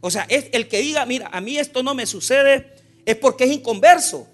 O 0.02 0.12
sea, 0.12 0.26
es 0.30 0.48
el 0.52 0.68
que 0.68 0.80
diga, 0.80 1.06
mira, 1.06 1.30
a 1.32 1.42
mí 1.42 1.58
esto 1.58 1.84
no 1.84 1.94
me 1.94 2.06
sucede, 2.06 2.74
es 3.06 3.16
porque 3.16 3.46
es 3.46 3.52
inconverso. 3.52 4.28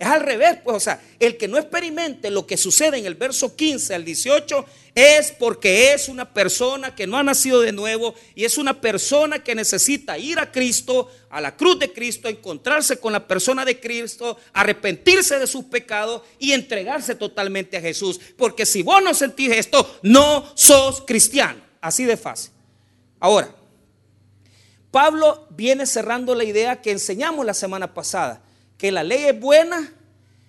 Es 0.00 0.06
al 0.06 0.22
revés, 0.22 0.56
pues, 0.64 0.78
o 0.78 0.80
sea, 0.80 0.98
el 1.18 1.36
que 1.36 1.46
no 1.46 1.58
experimente 1.58 2.30
lo 2.30 2.46
que 2.46 2.56
sucede 2.56 2.96
en 2.96 3.04
el 3.04 3.16
verso 3.16 3.54
15 3.54 3.94
al 3.94 4.02
18 4.02 4.64
es 4.94 5.30
porque 5.32 5.92
es 5.92 6.08
una 6.08 6.32
persona 6.32 6.94
que 6.94 7.06
no 7.06 7.18
ha 7.18 7.22
nacido 7.22 7.60
de 7.60 7.72
nuevo 7.72 8.14
y 8.34 8.46
es 8.46 8.56
una 8.56 8.80
persona 8.80 9.44
que 9.44 9.54
necesita 9.54 10.16
ir 10.16 10.38
a 10.38 10.50
Cristo, 10.50 11.10
a 11.28 11.42
la 11.42 11.54
cruz 11.54 11.78
de 11.80 11.92
Cristo, 11.92 12.30
encontrarse 12.30 12.96
con 12.96 13.12
la 13.12 13.28
persona 13.28 13.62
de 13.66 13.78
Cristo, 13.78 14.38
arrepentirse 14.54 15.38
de 15.38 15.46
sus 15.46 15.66
pecados 15.66 16.22
y 16.38 16.52
entregarse 16.52 17.14
totalmente 17.14 17.76
a 17.76 17.82
Jesús. 17.82 18.18
Porque 18.38 18.64
si 18.64 18.80
vos 18.80 19.02
no 19.04 19.12
sentís 19.12 19.50
esto, 19.50 19.98
no 20.00 20.50
sos 20.54 21.02
cristiano. 21.06 21.60
Así 21.82 22.06
de 22.06 22.16
fácil. 22.16 22.52
Ahora, 23.20 23.54
Pablo 24.90 25.46
viene 25.50 25.84
cerrando 25.84 26.34
la 26.34 26.44
idea 26.44 26.80
que 26.80 26.90
enseñamos 26.90 27.44
la 27.44 27.52
semana 27.52 27.92
pasada 27.92 28.42
que 28.80 28.90
la 28.90 29.04
ley 29.04 29.24
es 29.24 29.38
buena 29.38 29.92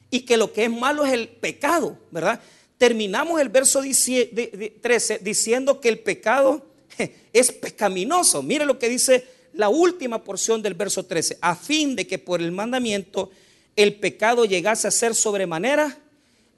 y 0.09 0.21
que 0.21 0.37
lo 0.37 0.53
que 0.53 0.63
es 0.63 0.71
malo 0.71 1.05
es 1.05 1.11
el 1.11 1.27
pecado, 1.27 1.97
¿verdad? 2.11 2.39
Terminamos 2.77 3.41
el 3.41 3.49
verso 3.49 3.81
13 3.81 5.19
diciendo 5.21 5.81
que 5.81 5.89
el 5.89 5.99
pecado 5.99 6.65
es 7.33 7.51
pecaminoso. 7.51 8.41
Mire 8.41 8.65
lo 8.65 8.79
que 8.79 8.87
dice 8.87 9.27
la 9.53 9.67
última 9.67 10.23
porción 10.23 10.61
del 10.61 10.75
verso 10.75 11.05
13, 11.05 11.39
a 11.41 11.55
fin 11.55 11.93
de 11.93 12.07
que 12.07 12.19
por 12.19 12.41
el 12.41 12.53
mandamiento 12.53 13.31
el 13.75 13.95
pecado 13.95 14.45
llegase 14.45 14.87
a 14.87 14.91
ser 14.91 15.13
sobremanera 15.13 15.97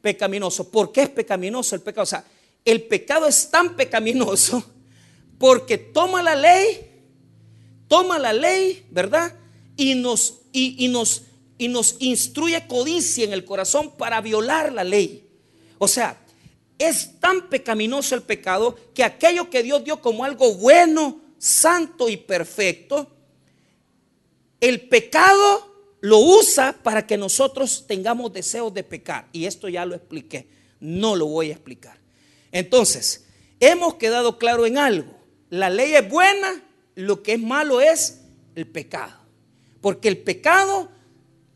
pecaminoso. 0.01 0.69
¿Por 0.69 0.91
qué 0.91 1.01
es 1.01 1.09
pecaminoso 1.09 1.73
el 1.73 1.81
pecado? 1.81 2.03
O 2.03 2.05
sea, 2.05 2.23
el 2.63 2.83
pecado 2.83 3.27
es 3.27 3.49
tan 3.49 3.75
pecaminoso 3.75 4.63
porque 5.39 5.79
toma 5.79 6.21
la 6.21 6.35
ley, 6.35 6.87
toma 7.87 8.19
la 8.19 8.31
ley, 8.31 8.85
¿verdad? 8.91 9.33
Y 9.75 9.95
nos, 9.95 10.41
y 10.51 10.87
nos 10.87 11.23
y 11.57 11.67
nos 11.67 11.97
instruye 11.99 12.67
codicia 12.67 13.23
en 13.23 13.33
el 13.33 13.45
corazón 13.45 13.91
para 13.97 14.21
violar 14.21 14.71
la 14.71 14.83
ley. 14.83 15.27
O 15.77 15.87
sea, 15.87 16.19
es 16.77 17.19
tan 17.19 17.49
pecaminoso 17.49 18.15
el 18.15 18.23
pecado 18.23 18.75
que 18.93 19.03
aquello 19.03 19.49
que 19.49 19.63
Dios 19.63 19.83
dio 19.83 20.01
como 20.01 20.23
algo 20.23 20.55
bueno 20.55 21.21
santo 21.37 22.09
y 22.09 22.17
perfecto, 22.17 23.07
el 24.61 24.87
pecado 24.87 25.73
lo 25.99 26.19
usa 26.19 26.73
para 26.83 27.05
que 27.05 27.17
nosotros 27.17 27.85
tengamos 27.85 28.31
deseos 28.31 28.73
de 28.73 28.83
pecar. 28.83 29.27
Y 29.33 29.45
esto 29.45 29.67
ya 29.69 29.85
lo 29.85 29.95
expliqué, 29.95 30.47
no 30.79 31.15
lo 31.15 31.27
voy 31.27 31.49
a 31.49 31.53
explicar. 31.53 31.97
Entonces, 32.51 33.25
hemos 33.59 33.95
quedado 33.95 34.37
claro 34.37 34.65
en 34.65 34.77
algo. 34.77 35.13
La 35.49 35.69
ley 35.69 35.93
es 35.95 36.09
buena, 36.09 36.63
lo 36.95 37.23
que 37.23 37.33
es 37.33 37.39
malo 37.39 37.81
es 37.81 38.21
el 38.55 38.67
pecado. 38.67 39.13
Porque 39.81 40.07
el 40.07 40.17
pecado 40.17 40.89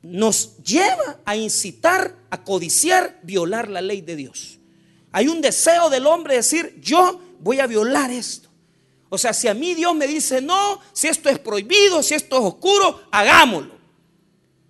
nos 0.01 0.57
lleva 0.63 1.19
a 1.25 1.35
incitar, 1.35 2.15
a 2.29 2.43
codiciar, 2.43 3.19
violar 3.23 3.69
la 3.69 3.81
ley 3.81 4.01
de 4.01 4.15
Dios. 4.15 4.59
Hay 5.11 5.27
un 5.27 5.41
deseo 5.41 5.89
del 5.89 6.05
hombre 6.05 6.33
de 6.33 6.39
decir, 6.39 6.79
yo 6.81 7.19
voy 7.39 7.59
a 7.59 7.67
violar 7.67 8.11
esto. 8.11 8.49
O 9.09 9.17
sea, 9.17 9.33
si 9.33 9.47
a 9.47 9.53
mí 9.53 9.73
Dios 9.73 9.95
me 9.95 10.07
dice, 10.07 10.41
no, 10.41 10.79
si 10.93 11.07
esto 11.07 11.29
es 11.29 11.39
prohibido, 11.39 12.03
si 12.03 12.13
esto 12.13 12.37
es 12.37 12.43
oscuro, 12.43 13.01
hagámoslo. 13.11 13.75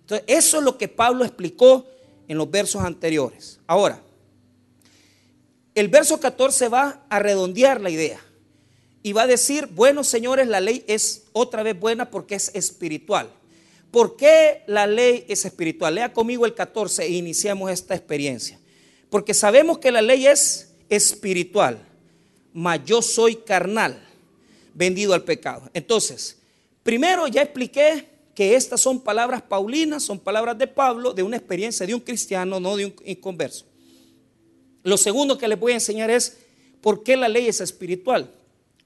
Entonces, 0.02 0.24
eso 0.28 0.58
es 0.58 0.64
lo 0.64 0.78
que 0.78 0.88
Pablo 0.88 1.24
explicó 1.24 1.86
en 2.28 2.38
los 2.38 2.50
versos 2.50 2.82
anteriores. 2.82 3.58
Ahora, 3.66 4.00
el 5.74 5.88
verso 5.88 6.18
14 6.18 6.68
va 6.68 7.04
a 7.08 7.18
redondear 7.18 7.80
la 7.80 7.90
idea 7.90 8.20
y 9.02 9.12
va 9.12 9.22
a 9.22 9.26
decir, 9.26 9.66
bueno, 9.66 10.04
señores, 10.04 10.48
la 10.48 10.60
ley 10.60 10.84
es 10.86 11.24
otra 11.32 11.62
vez 11.62 11.78
buena 11.78 12.10
porque 12.10 12.34
es 12.34 12.50
espiritual. 12.54 13.30
¿Por 13.90 14.16
qué 14.16 14.62
la 14.66 14.86
ley 14.86 15.24
es 15.28 15.44
espiritual? 15.44 15.94
Lea 15.94 16.12
conmigo 16.12 16.44
el 16.44 16.54
14 16.54 17.04
e 17.04 17.10
iniciamos 17.10 17.70
esta 17.70 17.94
experiencia. 17.94 18.58
Porque 19.10 19.32
sabemos 19.32 19.78
que 19.78 19.90
la 19.90 20.02
ley 20.02 20.26
es 20.26 20.74
espiritual, 20.88 21.78
mas 22.52 22.80
yo 22.84 23.00
soy 23.00 23.36
carnal, 23.36 24.02
vendido 24.74 25.14
al 25.14 25.24
pecado. 25.24 25.70
Entonces, 25.72 26.38
primero 26.82 27.26
ya 27.28 27.42
expliqué 27.42 28.06
que 28.34 28.54
estas 28.54 28.80
son 28.80 29.00
palabras 29.00 29.42
paulinas, 29.42 30.02
son 30.02 30.18
palabras 30.18 30.56
de 30.58 30.66
Pablo, 30.66 31.12
de 31.12 31.22
una 31.22 31.36
experiencia 31.36 31.86
de 31.86 31.94
un 31.94 32.00
cristiano, 32.00 32.60
no 32.60 32.76
de 32.76 32.86
un 32.86 32.94
inconverso. 33.04 33.64
Lo 34.82 34.96
segundo 34.96 35.38
que 35.38 35.48
les 35.48 35.58
voy 35.58 35.72
a 35.72 35.76
enseñar 35.76 36.10
es 36.10 36.38
por 36.80 37.02
qué 37.02 37.16
la 37.16 37.28
ley 37.28 37.48
es 37.48 37.60
espiritual. 37.60 38.30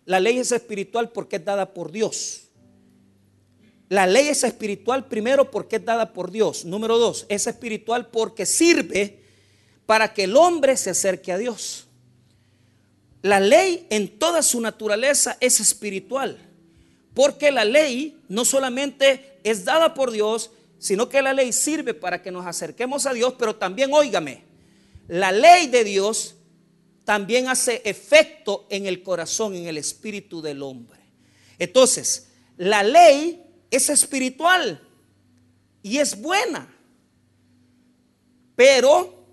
La 0.04 0.20
ley 0.20 0.38
es 0.38 0.52
espiritual 0.52 1.10
porque 1.10 1.36
es 1.36 1.44
dada 1.44 1.74
por 1.74 1.92
Dios. 1.92 2.41
La 3.92 4.06
ley 4.06 4.28
es 4.28 4.42
espiritual 4.42 5.04
primero 5.04 5.50
porque 5.50 5.76
es 5.76 5.84
dada 5.84 6.14
por 6.14 6.30
Dios. 6.30 6.64
Número 6.64 6.96
dos, 6.96 7.26
es 7.28 7.46
espiritual 7.46 8.06
porque 8.06 8.46
sirve 8.46 9.18
para 9.84 10.14
que 10.14 10.24
el 10.24 10.34
hombre 10.34 10.78
se 10.78 10.88
acerque 10.88 11.30
a 11.30 11.36
Dios. 11.36 11.88
La 13.20 13.38
ley 13.38 13.86
en 13.90 14.18
toda 14.18 14.42
su 14.42 14.62
naturaleza 14.62 15.36
es 15.40 15.60
espiritual. 15.60 16.38
Porque 17.12 17.50
la 17.50 17.66
ley 17.66 18.18
no 18.30 18.46
solamente 18.46 19.38
es 19.44 19.66
dada 19.66 19.92
por 19.92 20.10
Dios, 20.10 20.52
sino 20.78 21.10
que 21.10 21.20
la 21.20 21.34
ley 21.34 21.52
sirve 21.52 21.92
para 21.92 22.22
que 22.22 22.30
nos 22.30 22.46
acerquemos 22.46 23.04
a 23.04 23.12
Dios, 23.12 23.34
pero 23.38 23.56
también, 23.56 23.92
óigame, 23.92 24.42
la 25.06 25.32
ley 25.32 25.66
de 25.66 25.84
Dios 25.84 26.36
también 27.04 27.46
hace 27.46 27.82
efecto 27.84 28.66
en 28.70 28.86
el 28.86 29.02
corazón, 29.02 29.54
en 29.54 29.66
el 29.66 29.76
espíritu 29.76 30.40
del 30.40 30.62
hombre. 30.62 30.98
Entonces, 31.58 32.28
la 32.56 32.82
ley 32.82 33.51
es 33.72 33.88
espiritual 33.88 34.80
y 35.82 35.98
es 35.98 36.20
buena. 36.20 36.68
Pero 38.54 39.24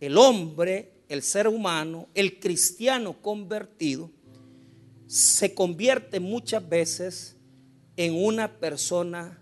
el 0.00 0.16
hombre, 0.16 0.92
el 1.08 1.22
ser 1.22 1.48
humano, 1.48 2.08
el 2.14 2.38
cristiano 2.38 3.20
convertido, 3.20 4.10
se 5.08 5.52
convierte 5.52 6.20
muchas 6.20 6.66
veces 6.66 7.36
en 7.96 8.14
una 8.14 8.58
persona 8.58 9.38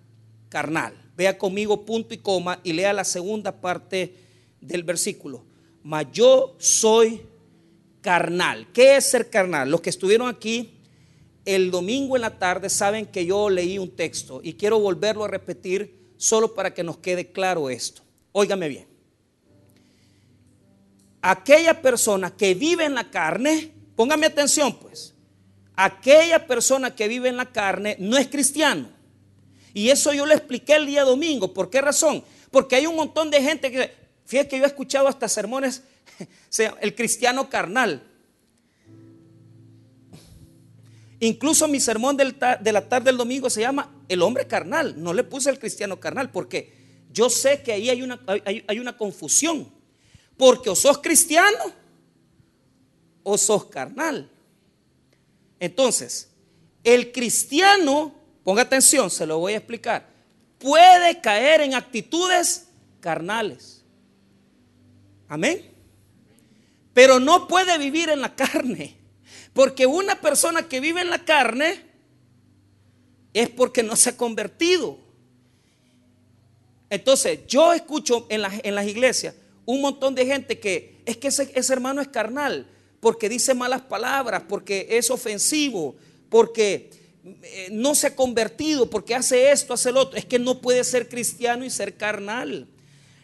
carnal. 0.49 0.95
Vea 1.17 1.37
conmigo 1.37 1.85
punto 1.85 2.15
y 2.15 2.19
coma 2.19 2.59
y 2.65 2.73
lea 2.73 2.95
la 2.95 3.05
segunda 3.05 3.61
parte 3.61 4.15
del 4.63 4.83
versículo. 4.83 5.45
Mas 5.83 6.07
yo 6.11 6.57
soy 6.59 7.21
carnal. 8.01 8.67
¿Qué 8.73 8.97
es 8.97 9.11
ser 9.11 9.29
carnal? 9.29 9.71
Los 9.71 9.83
que 9.83 9.91
estuvieron 9.91 10.27
aquí 10.27 10.80
el 11.45 11.71
domingo 11.71 12.17
en 12.17 12.23
la 12.23 12.39
tarde 12.39 12.69
saben 12.69 13.07
que 13.07 13.25
yo 13.27 13.51
leí 13.51 13.79
un 13.79 13.95
texto 13.95 14.41
y 14.43 14.55
quiero 14.55 14.79
volverlo 14.79 15.25
a 15.25 15.29
repetir 15.29 16.13
solo 16.17 16.55
para 16.55 16.75
que 16.75 16.83
nos 16.83 16.99
quede 16.99 17.33
claro 17.33 17.71
esto. 17.71 18.03
Óigame 18.33 18.69
bien. 18.69 18.87
Aquella 21.23 21.81
persona 21.83 22.35
que 22.35 22.55
vive 22.55 22.85
en 22.85 22.95
la 22.95 23.11
carne, 23.11 23.73
póngame 23.97 24.27
atención 24.27 24.75
pues, 24.79 25.15
aquella 25.77 26.47
persona 26.47 26.95
que 26.95 27.09
vive 27.09 27.29
en 27.29 27.37
la 27.37 27.51
carne 27.51 27.97
no 27.99 28.19
es 28.19 28.29
cristiano. 28.29 28.89
Y 29.73 29.89
eso 29.89 30.13
yo 30.13 30.27
le 30.27 30.35
expliqué 30.35 30.75
el 30.75 30.87
día 30.87 31.05
domingo. 31.05 31.55
¿Por 31.55 31.71
qué 31.71 31.81
razón? 31.81 32.23
Porque 32.51 32.77
hay 32.77 32.87
un 32.87 32.97
montón 32.97 33.31
de 33.31 33.43
gente 33.43 33.71
que, 33.71 33.93
fíjate 34.27 34.49
que 34.51 34.59
yo 34.59 34.65
he 34.65 34.67
escuchado 34.67 35.09
hasta 35.09 35.29
sermones, 35.29 35.83
el 36.81 36.95
cristiano 36.95 37.49
carnal. 37.49 38.03
Incluso 41.21 41.69
mi 41.69 41.81
sermón 41.81 42.17
de 42.17 42.73
la 42.73 42.89
tarde 42.89 43.05
del 43.05 43.19
domingo 43.19 43.51
se 43.51 43.61
llama 43.61 43.93
El 44.09 44.23
hombre 44.23 44.47
carnal. 44.47 44.95
No 44.97 45.13
le 45.13 45.23
puse 45.23 45.51
el 45.51 45.59
cristiano 45.59 46.01
carnal 46.01 46.31
porque 46.31 46.73
yo 47.13 47.29
sé 47.29 47.63
que 47.63 47.73
ahí 47.73 47.91
hay 47.91 48.03
una, 48.03 48.19
hay, 48.27 48.79
una 48.79 48.97
confusión. 48.97 49.71
Porque 50.39 50.71
o 50.71 50.75
sos 50.75 50.97
cristiano 50.99 51.75
o 53.23 53.37
sos 53.37 53.67
carnal. 53.67 54.31
Entonces, 55.59 56.31
el 56.83 57.13
cristiano, 57.13 58.15
ponga 58.43 58.63
atención, 58.63 59.11
se 59.11 59.27
lo 59.27 59.39
voy 59.39 59.53
a 59.53 59.59
explicar, 59.59 60.09
puede 60.59 61.21
caer 61.21 61.61
en 61.61 61.75
actitudes 61.75 62.69
carnales. 63.01 63.85
Amén. 65.29 65.71
Pero 66.95 67.21
no 67.21 67.47
puede 67.47 67.77
vivir 67.77 68.09
en 68.09 68.23
la 68.23 68.35
carne. 68.35 69.00
Porque 69.53 69.87
una 69.87 70.21
persona 70.21 70.69
que 70.69 70.81
vive 70.81 71.01
en 71.01 71.11
la 71.11 71.25
carne 71.25 71.83
es 73.35 73.49
porque 73.49 73.83
no 73.83 73.97
se 73.97 74.11
ha 74.11 74.17
convertido. 74.17 74.99
Entonces, 76.89 77.41
yo 77.47 77.73
escucho 77.73 78.27
en, 78.29 78.43
las 78.43 78.87
iglesias 78.87 79.35
un 79.65 79.81
montón 79.81 80.15
de 80.15 80.27
gente 80.27 80.59
que 80.59 81.03
es 81.07 81.17
que 81.17 81.29
ese, 81.29 81.51
ese 81.55 81.73
hermano 81.73 82.01
es 82.01 82.09
carnal, 82.09 82.67
porque 83.01 83.29
dice 83.29 83.55
malas 83.55 83.83
palabras, 83.83 84.43
porque 84.49 84.87
es 84.91 85.11
ofensivo, 85.11 85.95
porque 86.29 86.91
eh, 87.25 87.69
no 87.71 87.95
se 87.95 88.09
ha 88.09 88.17
convertido, 88.17 88.89
porque 88.89 89.15
hace 89.15 89.51
esto, 89.53 89.75
hace 89.75 89.93
lo 89.93 90.01
otro. 90.01 90.19
Es 90.19 90.25
que 90.25 90.39
no 90.39 90.61
puede 90.61 90.85
ser 90.85 91.09
cristiano 91.09 91.65
y 91.65 91.71
ser 91.71 91.97
carnal. 91.97 92.67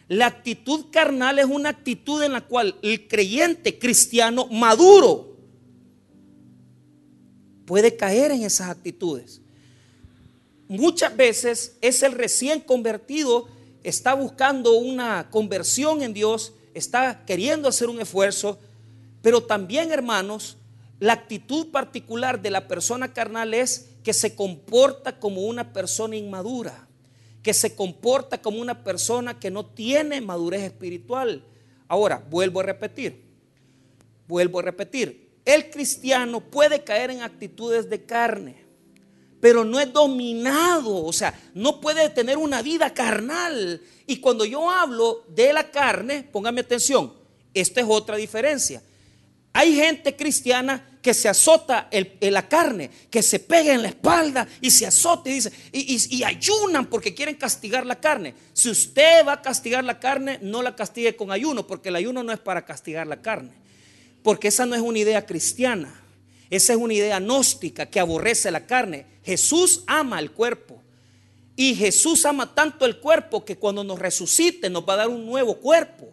La 0.07 0.27
actitud 0.27 0.85
carnal 0.91 1.39
es 1.39 1.45
una 1.45 1.69
actitud 1.69 2.23
en 2.23 2.33
la 2.33 2.41
cual 2.41 2.75
el 2.81 3.07
creyente 3.07 3.77
cristiano 3.77 4.47
maduro 4.47 5.36
puede 7.67 7.97
caer 7.97 8.31
en 8.31 8.43
esas 8.43 8.69
actitudes. 8.69 9.41
Muchas 10.69 11.15
veces 11.15 11.75
es 11.81 12.01
el 12.01 12.13
recién 12.13 12.61
convertido, 12.61 13.49
está 13.83 14.13
buscando 14.13 14.77
una 14.77 15.29
conversión 15.29 16.01
en 16.01 16.13
Dios, 16.13 16.53
está 16.73 17.25
queriendo 17.25 17.67
hacer 17.67 17.89
un 17.89 17.99
esfuerzo, 17.99 18.57
pero 19.21 19.43
también, 19.43 19.91
hermanos, 19.91 20.55
la 21.01 21.13
actitud 21.13 21.67
particular 21.67 22.41
de 22.41 22.51
la 22.51 22.69
persona 22.69 23.13
carnal 23.13 23.53
es 23.53 23.89
que 24.01 24.13
se 24.13 24.33
comporta 24.33 25.19
como 25.19 25.41
una 25.41 25.73
persona 25.73 26.15
inmadura, 26.15 26.87
que 27.43 27.53
se 27.53 27.75
comporta 27.75 28.41
como 28.41 28.61
una 28.61 28.85
persona 28.85 29.39
que 29.39 29.51
no 29.51 29.65
tiene 29.65 30.21
madurez 30.21 30.61
espiritual. 30.61 31.43
Ahora, 31.89 32.23
vuelvo 32.29 32.61
a 32.61 32.63
repetir, 32.63 33.25
vuelvo 34.25 34.59
a 34.59 34.63
repetir, 34.63 35.26
el 35.47 35.69
cristiano 35.69 36.41
puede 36.41 36.83
caer 36.83 37.09
en 37.09 37.21
actitudes 37.21 37.89
de 37.89 38.03
carne, 38.03 38.65
pero 39.39 39.63
no 39.63 39.79
es 39.79 39.93
dominado, 39.93 41.05
o 41.05 41.13
sea, 41.13 41.33
no 41.53 41.79
puede 41.79 42.09
tener 42.09 42.37
una 42.37 42.61
vida 42.61 42.93
carnal. 42.93 43.81
Y 44.05 44.17
cuando 44.17 44.43
yo 44.43 44.69
hablo 44.69 45.23
de 45.29 45.53
la 45.53 45.71
carne, 45.71 46.23
póngame 46.23 46.59
atención, 46.61 47.13
esta 47.53 47.79
es 47.79 47.87
otra 47.89 48.17
diferencia. 48.17 48.83
Hay 49.53 49.73
gente 49.73 50.17
cristiana 50.17 50.99
que 51.01 51.13
se 51.13 51.29
azota 51.29 51.89
la 52.19 52.49
carne, 52.49 52.91
que 53.09 53.23
se 53.23 53.39
pega 53.39 53.73
en 53.73 53.83
la 53.83 53.87
espalda 53.87 54.45
y 54.59 54.69
se 54.69 54.85
azota 54.85 55.29
y 55.29 55.33
dice, 55.33 55.51
y, 55.71 56.23
ayunan 56.23 56.87
porque 56.87 57.15
quieren 57.15 57.35
castigar 57.35 57.85
la 57.85 58.01
carne. 58.01 58.35
Si 58.51 58.69
usted 58.69 59.25
va 59.25 59.33
a 59.33 59.41
castigar 59.41 59.85
la 59.85 59.97
carne, 59.97 60.39
no 60.41 60.61
la 60.61 60.75
castigue 60.75 61.15
con 61.15 61.31
ayuno, 61.31 61.65
porque 61.65 61.87
el 61.87 61.95
ayuno 61.95 62.21
no 62.21 62.33
es 62.33 62.39
para 62.39 62.65
castigar 62.65 63.07
la 63.07 63.21
carne. 63.21 63.66
Porque 64.27 64.49
esa 64.49 64.65
no 64.65 64.75
es 64.75 64.81
una 64.81 64.99
idea 64.99 65.25
cristiana. 65.25 66.01
Esa 66.49 66.73
es 66.73 66.79
una 66.79 66.93
idea 66.93 67.17
gnóstica 67.17 67.85
que 67.85 67.97
aborrece 67.97 68.51
la 68.51 68.65
carne. 68.65 69.05
Jesús 69.23 69.85
ama 69.87 70.19
el 70.19 70.31
cuerpo. 70.31 70.83
Y 71.55 71.75
Jesús 71.75 72.25
ama 72.25 72.53
tanto 72.53 72.85
el 72.85 72.99
cuerpo 72.99 73.45
que 73.45 73.55
cuando 73.55 73.85
nos 73.85 73.97
resucite 73.97 74.69
nos 74.69 74.83
va 74.83 74.95
a 74.95 74.97
dar 74.97 75.07
un 75.07 75.25
nuevo 75.25 75.55
cuerpo. 75.59 76.09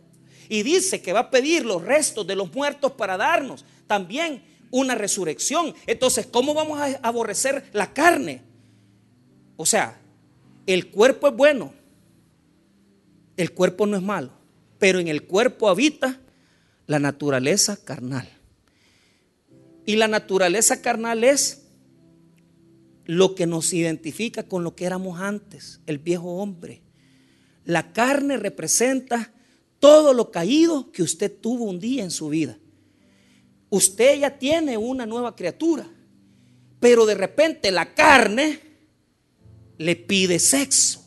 Y 0.48 0.62
dice 0.62 1.02
que 1.02 1.12
va 1.12 1.18
a 1.18 1.30
pedir 1.30 1.64
los 1.66 1.82
restos 1.82 2.24
de 2.24 2.36
los 2.36 2.54
muertos 2.54 2.92
para 2.92 3.16
darnos 3.16 3.64
también 3.88 4.44
una 4.70 4.94
resurrección. 4.94 5.74
Entonces, 5.84 6.24
¿cómo 6.26 6.54
vamos 6.54 6.78
a 6.78 7.00
aborrecer 7.02 7.64
la 7.72 7.92
carne? 7.92 8.42
O 9.56 9.66
sea, 9.66 10.00
el 10.68 10.86
cuerpo 10.86 11.26
es 11.26 11.34
bueno, 11.34 11.74
el 13.36 13.50
cuerpo 13.50 13.86
no 13.86 13.96
es 13.96 14.02
malo, 14.04 14.30
pero 14.78 15.00
en 15.00 15.08
el 15.08 15.24
cuerpo 15.24 15.68
habita 15.68 16.20
la 16.86 16.98
naturaleza 16.98 17.76
carnal. 17.76 18.28
Y 19.86 19.96
la 19.96 20.08
naturaleza 20.08 20.80
carnal 20.80 21.24
es 21.24 21.62
lo 23.04 23.34
que 23.34 23.46
nos 23.46 23.72
identifica 23.72 24.44
con 24.44 24.64
lo 24.64 24.74
que 24.74 24.86
éramos 24.86 25.20
antes, 25.20 25.80
el 25.86 25.98
viejo 25.98 26.36
hombre. 26.36 26.82
La 27.64 27.92
carne 27.92 28.36
representa 28.36 29.32
todo 29.78 30.14
lo 30.14 30.30
caído 30.30 30.90
que 30.92 31.02
usted 31.02 31.30
tuvo 31.30 31.64
un 31.64 31.78
día 31.78 32.02
en 32.02 32.10
su 32.10 32.28
vida. 32.30 32.58
Usted 33.68 34.20
ya 34.20 34.38
tiene 34.38 34.78
una 34.78 35.04
nueva 35.04 35.34
criatura, 35.36 35.86
pero 36.80 37.04
de 37.06 37.14
repente 37.14 37.70
la 37.70 37.94
carne 37.94 38.60
le 39.78 39.96
pide 39.96 40.38
sexo. 40.38 41.03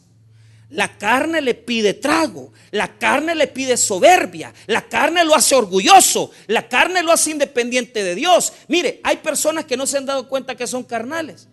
La 0.69 0.97
carne 0.97 1.39
le 1.41 1.53
pide 1.53 1.93
trago, 1.93 2.51
la 2.71 2.97
carne 2.97 3.33
le 3.35 3.47
pide 3.47 3.77
soberbia, 3.77 4.53
la 4.65 4.81
carne 4.87 5.23
lo 5.23 5.33
hace 5.33 5.55
orgulloso, 5.55 6.31
la 6.47 6.67
carne 6.67 7.03
lo 7.03 7.13
hace 7.13 7.31
independiente 7.31 8.03
de 8.03 8.15
Dios. 8.15 8.51
Mire, 8.67 8.99
hay 9.03 9.17
personas 9.17 9.63
que 9.63 9.77
no 9.77 9.87
se 9.87 9.97
han 9.97 10.05
dado 10.05 10.27
cuenta 10.27 10.55
que 10.55 10.67
son 10.67 10.83
carnales. 10.83 11.47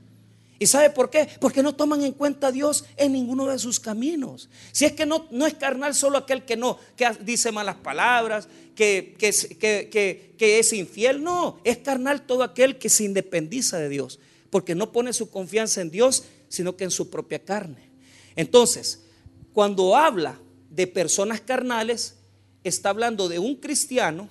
¿Y 0.58 0.66
sabe 0.66 0.90
por 0.90 1.10
qué? 1.10 1.28
Porque 1.40 1.62
no 1.62 1.74
toman 1.74 2.02
en 2.02 2.12
cuenta 2.12 2.48
a 2.48 2.52
Dios 2.52 2.86
en 2.96 3.12
ninguno 3.12 3.46
de 3.46 3.58
sus 3.58 3.78
caminos. 3.78 4.48
Si 4.72 4.84
es 4.84 4.92
que 4.92 5.06
no, 5.06 5.28
no 5.30 5.46
es 5.46 5.54
carnal 5.54 5.94
solo 5.94 6.18
aquel 6.18 6.44
que 6.44 6.56
no, 6.56 6.78
que 6.96 7.08
dice 7.20 7.52
malas 7.52 7.76
palabras, 7.76 8.48
que, 8.74 9.14
que, 9.18 10.34
que 10.36 10.58
es 10.58 10.72
infiel. 10.72 11.22
No, 11.22 11.60
es 11.62 11.78
carnal 11.78 12.22
todo 12.22 12.42
aquel 12.42 12.78
que 12.78 12.88
se 12.88 13.04
independiza 13.04 13.78
de 13.78 13.88
Dios. 13.88 14.18
Porque 14.50 14.74
no 14.74 14.90
pone 14.90 15.12
su 15.12 15.30
confianza 15.30 15.80
en 15.80 15.90
Dios, 15.90 16.24
sino 16.48 16.76
que 16.76 16.84
en 16.84 16.90
su 16.90 17.10
propia 17.10 17.40
carne. 17.40 17.90
Entonces, 18.36 19.03
cuando 19.54 19.96
habla 19.96 20.38
de 20.68 20.86
personas 20.86 21.40
carnales, 21.40 22.16
está 22.64 22.90
hablando 22.90 23.28
de 23.28 23.38
un 23.38 23.56
cristiano 23.56 24.28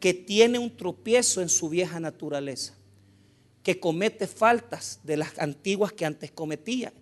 que 0.00 0.12
tiene 0.12 0.58
un 0.58 0.76
tropiezo 0.76 1.40
en 1.40 1.48
su 1.48 1.70
vieja 1.70 1.98
naturaleza 2.00 2.74
que 3.64 3.80
comete 3.80 4.26
faltas 4.26 5.00
de 5.02 5.16
las 5.16 5.38
antiguas 5.38 5.92
que 5.92 6.04
antes 6.04 6.30
cometía, 6.30 6.92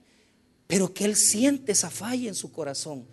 pero 0.68 0.94
que 0.94 1.04
él 1.04 1.16
siente 1.16 1.72
esa 1.72 1.90
falla 1.90 2.28
en 2.28 2.36
su 2.36 2.52
corazón. 2.52 3.04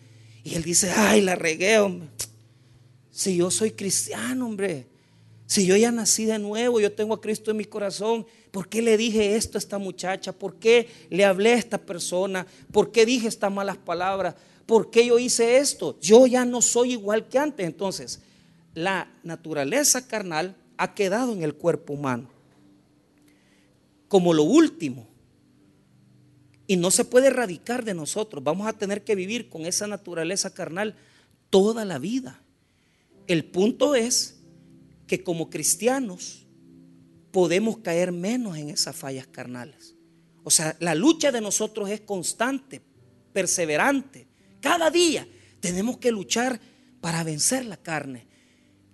Y 0.43 0.53
él 0.53 0.63
dice, 0.63 0.91
ay, 0.95 1.21
la 1.21 1.35
regué, 1.35 1.79
hombre. 1.79 2.09
Si 3.09 3.35
yo 3.35 3.49
soy 3.49 3.71
cristiano, 3.71 4.45
hombre. 4.45 4.87
Si 5.47 5.65
yo 5.65 5.75
ya 5.75 5.91
nací 5.91 6.25
de 6.25 6.37
nuevo, 6.37 6.79
yo 6.79 6.91
tengo 6.91 7.15
a 7.15 7.21
Cristo 7.21 7.49
en 7.49 7.57
mi 7.57 7.65
corazón. 7.65 8.27
¿Por 8.51 8.67
qué 8.67 8.81
le 8.81 8.97
dije 8.97 9.35
esto 9.35 9.57
a 9.57 9.59
esta 9.59 9.77
muchacha? 9.77 10.31
¿Por 10.31 10.55
qué 10.55 10.89
le 11.09 11.25
hablé 11.25 11.53
a 11.53 11.57
esta 11.57 11.77
persona? 11.77 12.47
¿Por 12.71 12.91
qué 12.91 13.05
dije 13.05 13.27
estas 13.27 13.51
malas 13.51 13.77
palabras? 13.77 14.35
¿Por 14.65 14.89
qué 14.89 15.05
yo 15.05 15.19
hice 15.19 15.57
esto? 15.57 15.97
Yo 15.99 16.27
ya 16.27 16.45
no 16.45 16.61
soy 16.61 16.93
igual 16.93 17.27
que 17.27 17.37
antes. 17.37 17.65
Entonces, 17.65 18.21
la 18.73 19.11
naturaleza 19.23 20.07
carnal 20.07 20.55
ha 20.77 20.93
quedado 20.93 21.33
en 21.33 21.43
el 21.43 21.55
cuerpo 21.55 21.93
humano 21.93 22.39
como 24.09 24.33
lo 24.33 24.43
último. 24.43 25.07
Y 26.67 26.75
no 26.75 26.91
se 26.91 27.05
puede 27.05 27.27
erradicar 27.27 27.85
de 27.85 27.93
nosotros. 27.93 28.43
Vamos 28.43 28.67
a 28.67 28.73
tener 28.73 29.03
que 29.03 29.15
vivir 29.15 29.49
con 29.49 29.65
esa 29.65 29.87
naturaleza 29.87 30.53
carnal 30.53 30.95
toda 31.49 31.85
la 31.85 31.97
vida. 31.97 32.41
El 33.27 33.45
punto 33.45 33.95
es 33.95 34.41
que 35.07 35.23
como 35.23 35.49
cristianos 35.49 36.45
podemos 37.31 37.77
caer 37.79 38.11
menos 38.11 38.57
en 38.57 38.69
esas 38.69 38.95
fallas 38.95 39.27
carnales. 39.27 39.95
O 40.43 40.49
sea, 40.49 40.75
la 40.79 40.95
lucha 40.95 41.31
de 41.31 41.41
nosotros 41.41 41.89
es 41.89 42.01
constante, 42.01 42.81
perseverante. 43.33 44.27
Cada 44.61 44.89
día 44.89 45.27
tenemos 45.59 45.97
que 45.97 46.11
luchar 46.11 46.59
para 47.01 47.23
vencer 47.23 47.65
la 47.65 47.77
carne 47.77 48.27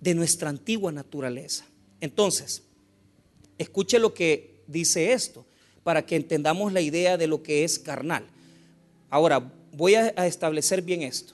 de 0.01 0.13
nuestra 0.13 0.49
antigua 0.49 0.91
naturaleza. 0.91 1.65
Entonces, 2.01 2.63
escuche 3.57 3.99
lo 3.99 4.13
que 4.13 4.63
dice 4.67 5.13
esto, 5.13 5.45
para 5.83 6.05
que 6.05 6.15
entendamos 6.15 6.73
la 6.73 6.81
idea 6.81 7.17
de 7.17 7.27
lo 7.27 7.43
que 7.43 7.63
es 7.63 7.79
carnal. 7.79 8.25
Ahora, 9.09 9.51
voy 9.71 9.95
a, 9.95 10.09
establecer 10.25 10.81
bien 10.81 11.03
esto. 11.03 11.33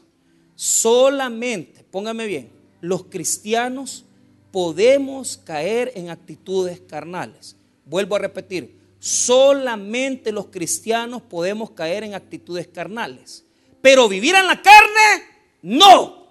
Solamente, 0.55 1.83
póngame 1.89 2.27
bien, 2.27 2.49
los 2.81 3.05
cristianos 3.05 4.05
podemos 4.51 5.37
caer 5.37 5.91
en 5.95 6.09
actitudes 6.09 6.81
carnales. 6.81 7.55
Vuelvo 7.85 8.15
a 8.15 8.19
repetir, 8.19 8.77
solamente 8.99 10.31
los 10.31 10.47
cristianos 10.47 11.21
podemos 11.21 11.71
caer 11.71 12.03
en 12.03 12.13
actitudes 12.13 12.67
carnales. 12.67 13.43
Pero 13.81 14.07
vivir 14.07 14.35
en 14.35 14.47
la 14.47 14.61
carne, 14.61 15.25
no. 15.61 16.27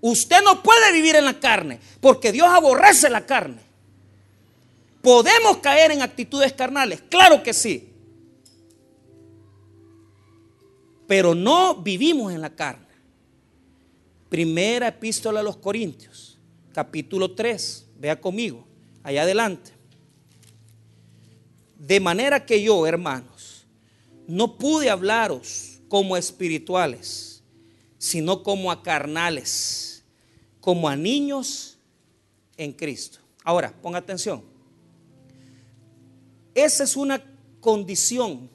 Usted 0.00 0.42
no 0.42 0.62
puede 0.62 0.92
vivir 0.92 1.16
en 1.16 1.24
la 1.24 1.38
carne, 1.38 1.80
porque 2.00 2.32
Dios 2.32 2.48
aborrece 2.48 3.08
la 3.08 3.24
carne. 3.24 3.60
¿Podemos 5.02 5.58
caer 5.58 5.92
en 5.92 6.02
actitudes 6.02 6.52
carnales? 6.52 7.02
Claro 7.08 7.42
que 7.42 7.52
sí. 7.52 7.92
Pero 11.06 11.34
no 11.34 11.76
vivimos 11.76 12.32
en 12.32 12.40
la 12.40 12.50
carne. 12.50 12.86
Primera 14.28 14.88
epístola 14.88 15.38
a 15.38 15.42
los 15.44 15.56
Corintios, 15.58 16.25
capítulo 16.76 17.34
3. 17.34 17.86
Vea 17.96 18.20
conmigo, 18.20 18.66
allá 19.02 19.22
adelante. 19.22 19.70
De 21.78 21.98
manera 22.00 22.44
que 22.44 22.62
yo, 22.62 22.86
hermanos, 22.86 23.66
no 24.28 24.58
pude 24.58 24.90
hablaros 24.90 25.80
como 25.88 26.18
espirituales, 26.18 27.42
sino 27.96 28.42
como 28.42 28.70
a 28.70 28.82
carnales, 28.82 30.04
como 30.60 30.86
a 30.86 30.96
niños 30.96 31.78
en 32.58 32.74
Cristo. 32.74 33.20
Ahora, 33.42 33.72
ponga 33.80 33.96
atención. 33.96 34.44
Esa 36.54 36.84
es 36.84 36.94
una 36.94 37.24
condición. 37.60 38.50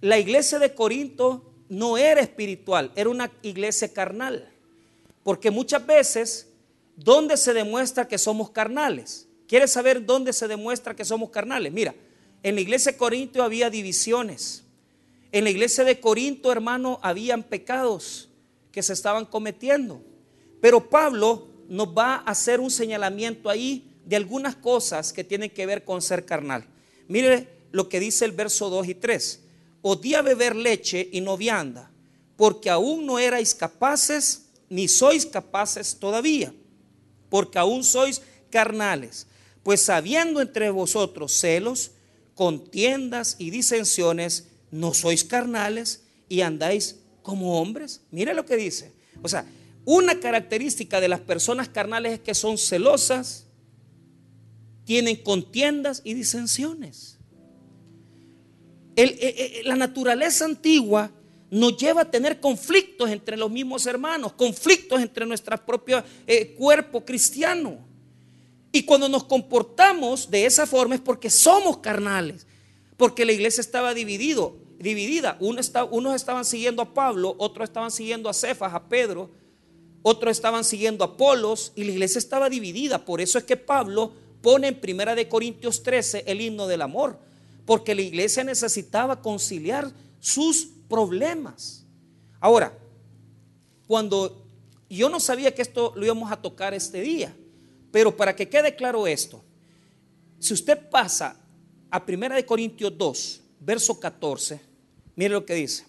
La 0.00 0.18
iglesia 0.18 0.58
de 0.58 0.74
Corinto 0.74 1.52
no 1.68 1.98
era 1.98 2.22
espiritual, 2.22 2.90
era 2.96 3.10
una 3.10 3.30
iglesia 3.42 3.92
carnal. 3.92 4.50
Porque 5.22 5.50
muchas 5.50 5.86
veces, 5.86 6.49
¿dónde 7.04 7.36
se 7.36 7.54
demuestra 7.54 8.06
que 8.06 8.18
somos 8.18 8.50
carnales? 8.50 9.26
¿Quieres 9.46 9.72
saber 9.72 10.04
dónde 10.04 10.32
se 10.32 10.48
demuestra 10.48 10.94
que 10.94 11.04
somos 11.04 11.30
carnales? 11.30 11.72
Mira, 11.72 11.94
en 12.42 12.54
la 12.54 12.60
iglesia 12.60 12.92
de 12.92 12.98
Corinto 12.98 13.42
había 13.42 13.70
divisiones. 13.70 14.64
En 15.32 15.44
la 15.44 15.50
iglesia 15.50 15.84
de 15.84 16.00
Corinto, 16.00 16.52
hermano, 16.52 17.00
habían 17.02 17.42
pecados 17.42 18.28
que 18.72 18.82
se 18.82 18.92
estaban 18.92 19.26
cometiendo. 19.26 20.02
Pero 20.60 20.88
Pablo 20.88 21.48
nos 21.68 21.88
va 21.88 22.16
a 22.16 22.30
hacer 22.30 22.60
un 22.60 22.70
señalamiento 22.70 23.48
ahí 23.48 23.90
de 24.04 24.16
algunas 24.16 24.56
cosas 24.56 25.12
que 25.12 25.24
tienen 25.24 25.50
que 25.50 25.66
ver 25.66 25.84
con 25.84 26.02
ser 26.02 26.24
carnal. 26.24 26.64
Mire 27.08 27.48
lo 27.72 27.88
que 27.88 28.00
dice 28.00 28.24
el 28.24 28.32
verso 28.32 28.70
2 28.70 28.88
y 28.88 28.94
3. 28.94 29.40
Odía 29.82 30.22
beber 30.22 30.56
leche 30.56 31.08
y 31.12 31.20
no 31.20 31.36
vianda, 31.36 31.90
porque 32.36 32.70
aún 32.70 33.06
no 33.06 33.18
erais 33.18 33.54
capaces, 33.54 34.46
ni 34.68 34.88
sois 34.88 35.26
capaces 35.26 35.96
todavía, 35.98 36.52
porque 37.30 37.58
aún 37.58 37.84
sois 37.84 38.20
carnales. 38.50 39.26
Pues 39.62 39.88
habiendo 39.88 40.40
entre 40.40 40.70
vosotros 40.70 41.32
celos, 41.32 41.92
contiendas 42.34 43.36
y 43.38 43.50
disensiones, 43.50 44.48
no 44.70 44.94
sois 44.94 45.24
carnales 45.24 46.02
y 46.28 46.42
andáis 46.42 46.96
como 47.22 47.60
hombres. 47.60 48.02
Mire 48.10 48.34
lo 48.34 48.44
que 48.44 48.56
dice. 48.56 48.92
O 49.22 49.28
sea, 49.28 49.46
una 49.84 50.20
característica 50.20 51.00
de 51.00 51.08
las 51.08 51.20
personas 51.20 51.68
carnales 51.68 52.14
es 52.14 52.20
que 52.20 52.34
son 52.34 52.58
celosas, 52.58 53.46
tienen 54.84 55.16
contiendas 55.16 56.02
y 56.04 56.14
disensiones. 56.14 57.18
Eh, 58.96 59.16
eh, 59.20 59.62
la 59.64 59.76
naturaleza 59.76 60.44
antigua 60.44 61.10
nos 61.50 61.76
lleva 61.76 62.02
a 62.02 62.10
tener 62.10 62.40
conflictos 62.40 63.10
entre 63.10 63.36
los 63.36 63.50
mismos 63.50 63.86
hermanos, 63.86 64.32
conflictos 64.34 65.00
entre 65.00 65.26
nuestro 65.26 65.56
propio 65.64 66.02
eh, 66.26 66.54
cuerpo 66.54 67.04
cristiano. 67.04 67.78
Y 68.72 68.84
cuando 68.84 69.08
nos 69.08 69.24
comportamos 69.24 70.30
de 70.30 70.46
esa 70.46 70.66
forma 70.66 70.94
es 70.94 71.00
porque 71.00 71.28
somos 71.28 71.78
carnales, 71.78 72.46
porque 72.96 73.24
la 73.24 73.32
iglesia 73.32 73.60
estaba 73.60 73.94
dividido, 73.94 74.56
dividida. 74.78 75.36
Uno 75.40 75.60
unos 75.90 76.14
estaban 76.14 76.44
siguiendo 76.44 76.82
a 76.82 76.94
Pablo, 76.94 77.34
otros 77.38 77.68
estaban 77.68 77.90
siguiendo 77.90 78.28
a 78.28 78.34
Cefas, 78.34 78.72
a 78.72 78.88
Pedro, 78.88 79.30
otros 80.02 80.30
estaban 80.30 80.64
siguiendo 80.64 81.04
a 81.04 81.08
Apolos 81.08 81.72
y 81.74 81.82
la 81.82 81.90
iglesia 81.90 82.18
estaba 82.20 82.48
dividida. 82.48 83.04
Por 83.04 83.20
eso 83.20 83.38
es 83.38 83.44
que 83.44 83.56
Pablo 83.56 84.12
pone 84.40 84.68
en 84.68 84.80
Primera 84.80 85.16
de 85.16 85.28
Corintios 85.28 85.82
13 85.82 86.24
el 86.26 86.40
himno 86.40 86.68
del 86.68 86.82
amor, 86.82 87.18
porque 87.66 87.94
la 87.94 88.02
iglesia 88.02 88.44
necesitaba 88.44 89.20
conciliar 89.20 89.92
sus 90.20 90.68
problemas. 90.90 91.86
Ahora, 92.38 92.76
cuando 93.86 94.46
yo 94.90 95.08
no 95.08 95.20
sabía 95.20 95.54
que 95.54 95.62
esto 95.62 95.94
lo 95.96 96.04
íbamos 96.04 96.30
a 96.30 96.36
tocar 96.36 96.74
este 96.74 97.00
día, 97.00 97.34
Pero 97.90 98.16
para 98.16 98.36
que 98.36 98.48
quede 98.48 98.76
claro 98.76 99.06
esto, 99.06 99.42
si 100.38 100.54
usted 100.54 100.78
pasa 100.90 101.36
a 101.90 102.04
1 102.06 102.46
Corintios 102.46 102.96
2, 102.96 103.40
verso 103.60 103.98
14, 103.98 104.60
mire 105.16 105.34
lo 105.34 105.44
que 105.44 105.54
dice. 105.54 105.84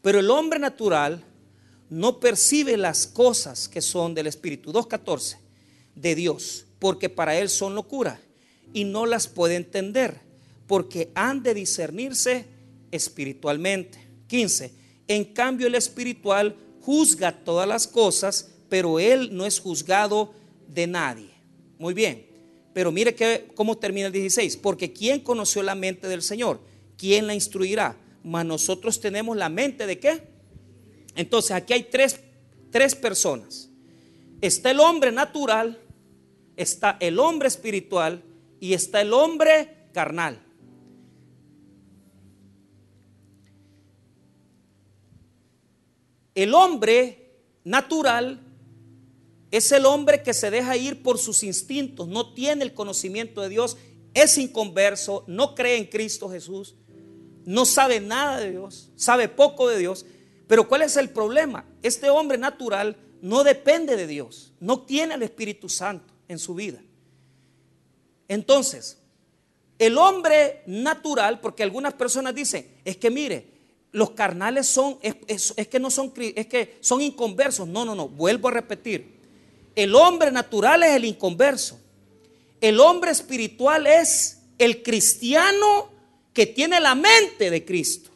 Pero 0.00 0.20
el 0.20 0.30
hombre 0.30 0.58
natural 0.58 1.22
no 1.90 2.18
percibe 2.18 2.76
las 2.76 3.06
cosas 3.06 3.68
que 3.68 3.82
son 3.82 4.14
del 4.14 4.26
Espíritu, 4.26 4.72
2.14, 4.72 5.36
de 5.94 6.14
Dios, 6.14 6.64
porque 6.78 7.10
para 7.10 7.36
él 7.36 7.50
son 7.50 7.74
locura 7.74 8.18
y 8.72 8.84
no 8.84 9.04
las 9.04 9.28
puede 9.28 9.56
entender, 9.56 10.20
porque 10.66 11.10
han 11.14 11.42
de 11.42 11.52
discernirse 11.52 12.46
espiritualmente. 12.90 13.98
15. 14.26 14.72
En 15.08 15.24
cambio 15.24 15.66
el 15.66 15.74
espiritual 15.74 16.56
juzga 16.80 17.32
todas 17.32 17.68
las 17.68 17.86
cosas, 17.86 18.52
pero 18.68 19.00
él 19.00 19.30
no 19.32 19.46
es 19.46 19.58
juzgado 19.58 20.32
de 20.68 20.86
nadie. 20.86 21.30
Muy 21.78 21.94
bien. 21.94 22.26
Pero 22.72 22.92
mire 22.92 23.14
que, 23.14 23.48
cómo 23.54 23.76
termina 23.76 24.06
el 24.06 24.12
16. 24.12 24.56
Porque 24.58 24.92
¿quién 24.92 25.20
conoció 25.20 25.62
la 25.62 25.74
mente 25.74 26.08
del 26.08 26.22
Señor? 26.22 26.60
¿Quién 26.96 27.26
la 27.26 27.34
instruirá? 27.34 27.96
Mas 28.22 28.46
nosotros 28.46 29.00
tenemos 29.00 29.36
la 29.36 29.48
mente 29.48 29.86
de 29.86 29.98
qué? 29.98 30.22
Entonces 31.16 31.52
aquí 31.52 31.72
hay 31.72 31.84
tres, 31.84 32.20
tres 32.70 32.94
personas. 32.94 33.68
Está 34.40 34.70
el 34.70 34.80
hombre 34.80 35.10
natural, 35.12 35.78
está 36.56 36.96
el 37.00 37.18
hombre 37.18 37.48
espiritual 37.48 38.22
y 38.60 38.74
está 38.74 39.00
el 39.00 39.12
hombre 39.12 39.88
carnal. 39.92 40.40
El 46.42 46.54
hombre 46.54 47.34
natural 47.64 48.40
es 49.50 49.72
el 49.72 49.84
hombre 49.84 50.22
que 50.22 50.32
se 50.32 50.50
deja 50.50 50.74
ir 50.74 51.02
por 51.02 51.18
sus 51.18 51.42
instintos, 51.42 52.08
no 52.08 52.32
tiene 52.32 52.64
el 52.64 52.72
conocimiento 52.72 53.42
de 53.42 53.50
Dios, 53.50 53.76
es 54.14 54.38
inconverso, 54.38 55.22
no 55.26 55.54
cree 55.54 55.76
en 55.76 55.84
Cristo 55.84 56.30
Jesús, 56.30 56.76
no 57.44 57.66
sabe 57.66 58.00
nada 58.00 58.40
de 58.40 58.52
Dios, 58.52 58.88
sabe 58.96 59.28
poco 59.28 59.68
de 59.68 59.76
Dios. 59.76 60.06
Pero 60.46 60.66
¿cuál 60.66 60.80
es 60.80 60.96
el 60.96 61.10
problema? 61.10 61.66
Este 61.82 62.08
hombre 62.08 62.38
natural 62.38 62.96
no 63.20 63.44
depende 63.44 63.94
de 63.96 64.06
Dios, 64.06 64.54
no 64.60 64.80
tiene 64.80 65.16
el 65.16 65.22
Espíritu 65.22 65.68
Santo 65.68 66.14
en 66.26 66.38
su 66.38 66.54
vida. 66.54 66.82
Entonces, 68.28 68.96
el 69.78 69.98
hombre 69.98 70.62
natural, 70.64 71.38
porque 71.42 71.62
algunas 71.62 71.92
personas 71.92 72.34
dicen, 72.34 72.80
es 72.86 72.96
que 72.96 73.10
mire, 73.10 73.59
los 73.92 74.10
carnales 74.12 74.66
son, 74.66 74.98
es, 75.02 75.52
que 75.68 75.80
no 75.80 75.90
son, 75.90 76.12
es 76.16 76.46
que 76.46 76.78
son 76.80 77.00
inconversos. 77.00 77.66
No, 77.66 77.84
no, 77.84 77.94
no, 77.94 78.08
vuelvo 78.08 78.48
a 78.48 78.52
repetir. 78.52 79.20
El 79.74 79.94
hombre 79.94 80.30
natural 80.30 80.82
es 80.82 80.90
el 80.90 81.04
inconverso. 81.04 81.80
El 82.60 82.78
hombre 82.80 83.10
espiritual 83.10 83.86
es 83.86 84.42
el 84.58 84.82
cristiano 84.82 85.90
que 86.32 86.46
tiene 86.46 86.80
la 86.80 86.94
mente 86.94 87.50
de 87.50 87.64
Cristo. 87.64 88.10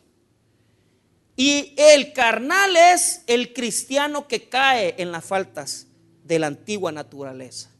Y 1.37 1.75
el 1.77 2.13
carnal 2.13 2.77
es 2.77 3.23
el 3.27 3.53
cristiano 3.53 4.29
que 4.29 4.49
cae 4.49 4.95
en 4.99 5.11
las 5.11 5.25
faltas 5.25 5.89
de 6.23 6.39
la 6.39 6.47
antigua 6.47 6.93
naturaleza. 6.93 7.71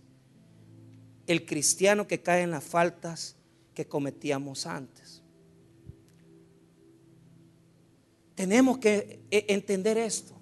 El 1.27 1.47
cristiano 1.47 2.07
que 2.09 2.21
cae 2.21 2.43
en 2.43 2.51
las 2.51 2.65
faltas 2.65 3.37
que 3.75 3.87
cometíamos 3.87 4.67
antes. 4.67 5.23
Tenemos 8.35 8.79
que 8.79 9.21
e, 9.31 9.47
entender 9.49 9.99
esto. 9.99 10.35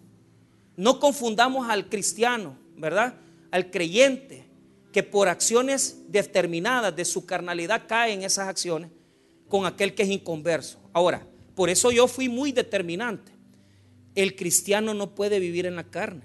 No 0.76 0.98
confundamos 1.00 1.68
al 1.68 1.88
cristiano, 1.88 2.56
¿verdad? 2.76 3.14
al 3.52 3.70
creyente 3.70 4.44
que 4.92 5.04
por 5.04 5.28
acciones 5.28 6.02
determinadas 6.08 6.96
de 6.96 7.04
su 7.04 7.24
carnalidad 7.24 7.82
cae 7.86 8.12
en 8.12 8.22
esas 8.22 8.48
acciones 8.48 8.90
con 9.48 9.64
aquel 9.66 9.94
que 9.94 10.02
es 10.02 10.08
inconverso. 10.08 10.80
Ahora, 10.92 11.26
por 11.54 11.70
eso 11.70 11.92
yo 11.92 12.08
fui 12.08 12.28
muy 12.28 12.50
determinante. 12.50 13.30
El 14.14 14.34
cristiano 14.34 14.92
no 14.94 15.14
puede 15.14 15.38
vivir 15.38 15.66
en 15.66 15.76
la 15.76 15.84
carne. 15.84 16.24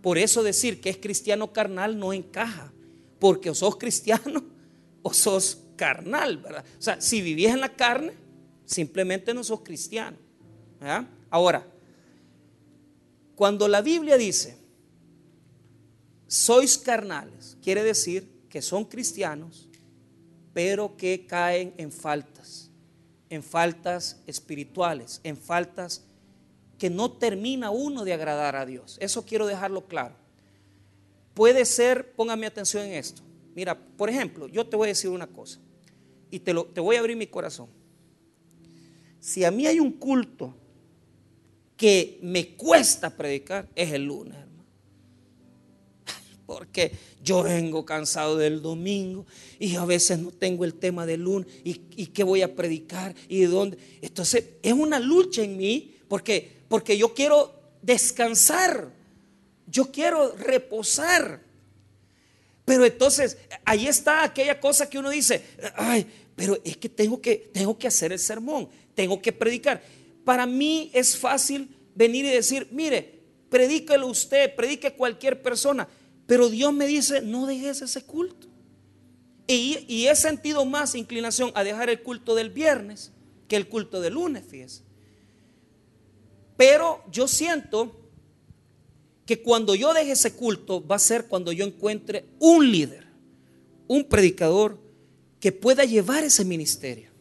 Por 0.00 0.18
eso 0.18 0.42
decir 0.42 0.80
que 0.80 0.88
es 0.88 0.96
cristiano 0.96 1.52
carnal 1.52 1.98
no 1.98 2.12
encaja, 2.12 2.72
porque 3.18 3.50
o 3.50 3.54
sos 3.54 3.76
cristiano 3.76 4.44
o 5.02 5.12
sos 5.12 5.62
carnal, 5.74 6.38
¿verdad? 6.38 6.64
O 6.78 6.82
sea, 6.82 7.00
si 7.00 7.20
vivís 7.20 7.48
en 7.48 7.60
la 7.60 7.74
carne, 7.74 8.12
simplemente 8.64 9.34
no 9.34 9.42
sos 9.42 9.60
cristiano. 9.62 10.16
Ahora, 11.30 11.66
cuando 13.34 13.68
la 13.68 13.82
Biblia 13.82 14.16
dice 14.16 14.56
sois 16.26 16.76
carnales, 16.76 17.56
quiere 17.62 17.82
decir 17.82 18.28
que 18.48 18.60
son 18.60 18.84
cristianos, 18.84 19.68
pero 20.52 20.96
que 20.96 21.26
caen 21.26 21.74
en 21.76 21.92
faltas, 21.92 22.70
en 23.30 23.42
faltas 23.42 24.20
espirituales, 24.26 25.20
en 25.22 25.36
faltas 25.36 26.04
que 26.78 26.90
no 26.90 27.12
termina 27.12 27.70
uno 27.70 28.04
de 28.04 28.12
agradar 28.12 28.56
a 28.56 28.66
Dios. 28.66 28.98
Eso 29.00 29.24
quiero 29.24 29.46
dejarlo 29.46 29.86
claro. 29.86 30.16
Puede 31.34 31.64
ser, 31.64 32.12
póngame 32.14 32.46
atención 32.46 32.84
en 32.84 32.94
esto. 32.94 33.22
Mira, 33.54 33.78
por 33.78 34.10
ejemplo, 34.10 34.48
yo 34.48 34.66
te 34.66 34.76
voy 34.76 34.86
a 34.86 34.88
decir 34.88 35.10
una 35.10 35.26
cosa 35.26 35.60
y 36.30 36.40
te, 36.40 36.52
lo, 36.52 36.64
te 36.66 36.80
voy 36.80 36.96
a 36.96 37.00
abrir 37.00 37.16
mi 37.16 37.26
corazón. 37.26 37.68
Si 39.20 39.44
a 39.44 39.50
mí 39.50 39.66
hay 39.66 39.80
un 39.80 39.92
culto 39.92 40.54
que 41.76 42.18
me 42.22 42.54
cuesta 42.54 43.16
predicar, 43.16 43.68
es 43.74 43.92
el 43.92 44.04
lunes 44.04 44.46
porque 46.46 46.92
yo 47.22 47.42
vengo 47.42 47.84
cansado 47.84 48.36
del 48.36 48.62
domingo 48.62 49.26
y 49.58 49.74
a 49.76 49.84
veces 49.84 50.18
no 50.18 50.30
tengo 50.30 50.64
el 50.64 50.74
tema 50.74 51.04
del 51.04 51.22
lunes 51.22 51.48
y, 51.64 51.74
qué 51.74 52.22
voy 52.22 52.42
a 52.42 52.54
predicar 52.54 53.14
y 53.28 53.40
de 53.40 53.48
dónde. 53.48 53.78
Entonces 54.00 54.44
es 54.62 54.72
una 54.72 55.00
lucha 55.00 55.42
en 55.42 55.56
mí 55.56 55.96
porque, 56.08 56.62
porque 56.68 56.96
yo 56.96 57.12
quiero 57.12 57.52
descansar, 57.82 58.92
yo 59.66 59.90
quiero 59.90 60.36
reposar. 60.36 61.44
Pero 62.64 62.84
entonces 62.84 63.36
ahí 63.64 63.88
está 63.88 64.24
aquella 64.24 64.60
cosa 64.60 64.88
que 64.88 64.98
uno 64.98 65.10
dice, 65.10 65.42
ay, 65.74 66.06
pero 66.36 66.58
es 66.64 66.76
que 66.76 66.88
tengo 66.88 67.20
que, 67.20 67.50
tengo 67.52 67.76
que 67.76 67.88
hacer 67.88 68.12
el 68.12 68.18
sermón, 68.18 68.68
tengo 68.94 69.20
que 69.20 69.32
predicar. 69.32 69.82
Para 70.26 70.44
mí 70.44 70.90
es 70.92 71.16
fácil 71.16 71.68
venir 71.94 72.24
y 72.24 72.30
decir, 72.30 72.66
mire, 72.72 73.22
predíquelo 73.48 74.08
usted, 74.08 74.56
predique 74.56 74.96
cualquier 74.96 75.40
persona. 75.40 75.86
Pero 76.26 76.48
Dios 76.48 76.74
me 76.74 76.88
dice, 76.88 77.22
no 77.22 77.46
dejes 77.46 77.80
ese 77.80 78.02
culto. 78.02 78.48
Y, 79.46 80.08
he 80.08 80.16
sentido 80.16 80.64
más 80.64 80.96
inclinación 80.96 81.52
a 81.54 81.62
dejar 81.62 81.90
el 81.90 82.02
culto 82.02 82.34
del 82.34 82.50
viernes 82.50 83.12
que 83.46 83.54
el 83.54 83.68
culto 83.68 84.00
del 84.00 84.14
lunes, 84.14 84.42
fíjese. 84.50 84.82
Pero 86.56 87.04
yo 87.12 87.28
siento 87.28 87.94
que 89.26 89.40
cuando 89.42 89.76
yo 89.76 89.94
deje 89.94 90.10
ese 90.10 90.34
culto 90.34 90.84
va 90.84 90.96
a 90.96 90.98
ser 90.98 91.28
cuando 91.28 91.52
yo 91.52 91.64
encuentre 91.64 92.24
un 92.40 92.68
líder, 92.68 93.06
un 93.86 94.02
predicador 94.02 94.76
que 95.38 95.52
pueda 95.52 95.84
llevar 95.84 96.24
ese 96.24 96.44
ministerio. 96.44 97.15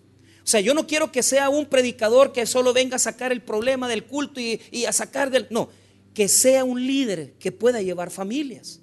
O 0.46 0.48
sea, 0.48 0.62
yo 0.62 0.76
no 0.76 0.86
quiero 0.86 1.12
que 1.12 1.24
sea 1.24 1.50
un 1.50 1.66
predicador 1.66 2.32
que 2.32 2.46
solo 2.46 2.72
venga 2.72 2.98
a 2.98 3.00
sacar 3.00 3.32
el 3.32 3.42
problema 3.42 3.90
del 3.90 4.06
culto 4.06 4.40
y, 4.40 4.86
a 4.88 4.94
sacar 4.94 5.32
del... 5.32 5.48
No, 5.50 5.70
que 6.14 6.30
sea 6.30 6.64
un 6.64 6.86
líder 6.86 7.34
que 7.34 7.52
pueda 7.52 7.82
llevar 7.82 8.12
familias 8.12 8.80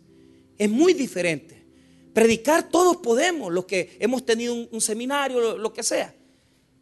es 0.58 0.70
muy 0.70 0.92
diferente. 0.94 1.60
Predicar 2.12 2.68
todos 2.68 2.98
podemos, 2.98 3.52
los 3.52 3.64
que 3.64 3.96
hemos 3.98 4.24
tenido 4.24 4.54
un, 4.54 4.80
seminario, 4.80 5.56
lo, 5.58 5.72
que 5.72 5.82
sea. 5.82 6.14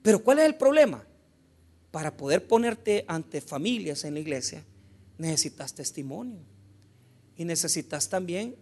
Pero 0.02 0.22
¿cuál 0.22 0.40
es 0.40 0.44
el 0.44 0.56
problema? 0.56 1.06
Para 1.90 2.16
poder 2.16 2.46
ponerte 2.46 3.06
ante 3.08 3.40
familias 3.40 4.04
en 4.04 4.14
la 4.14 4.20
iglesia, 4.20 4.64
necesitas 5.16 5.74
testimonio. 5.74 6.40
Y 7.36 7.44
necesitas 7.46 8.10
también 8.10 8.56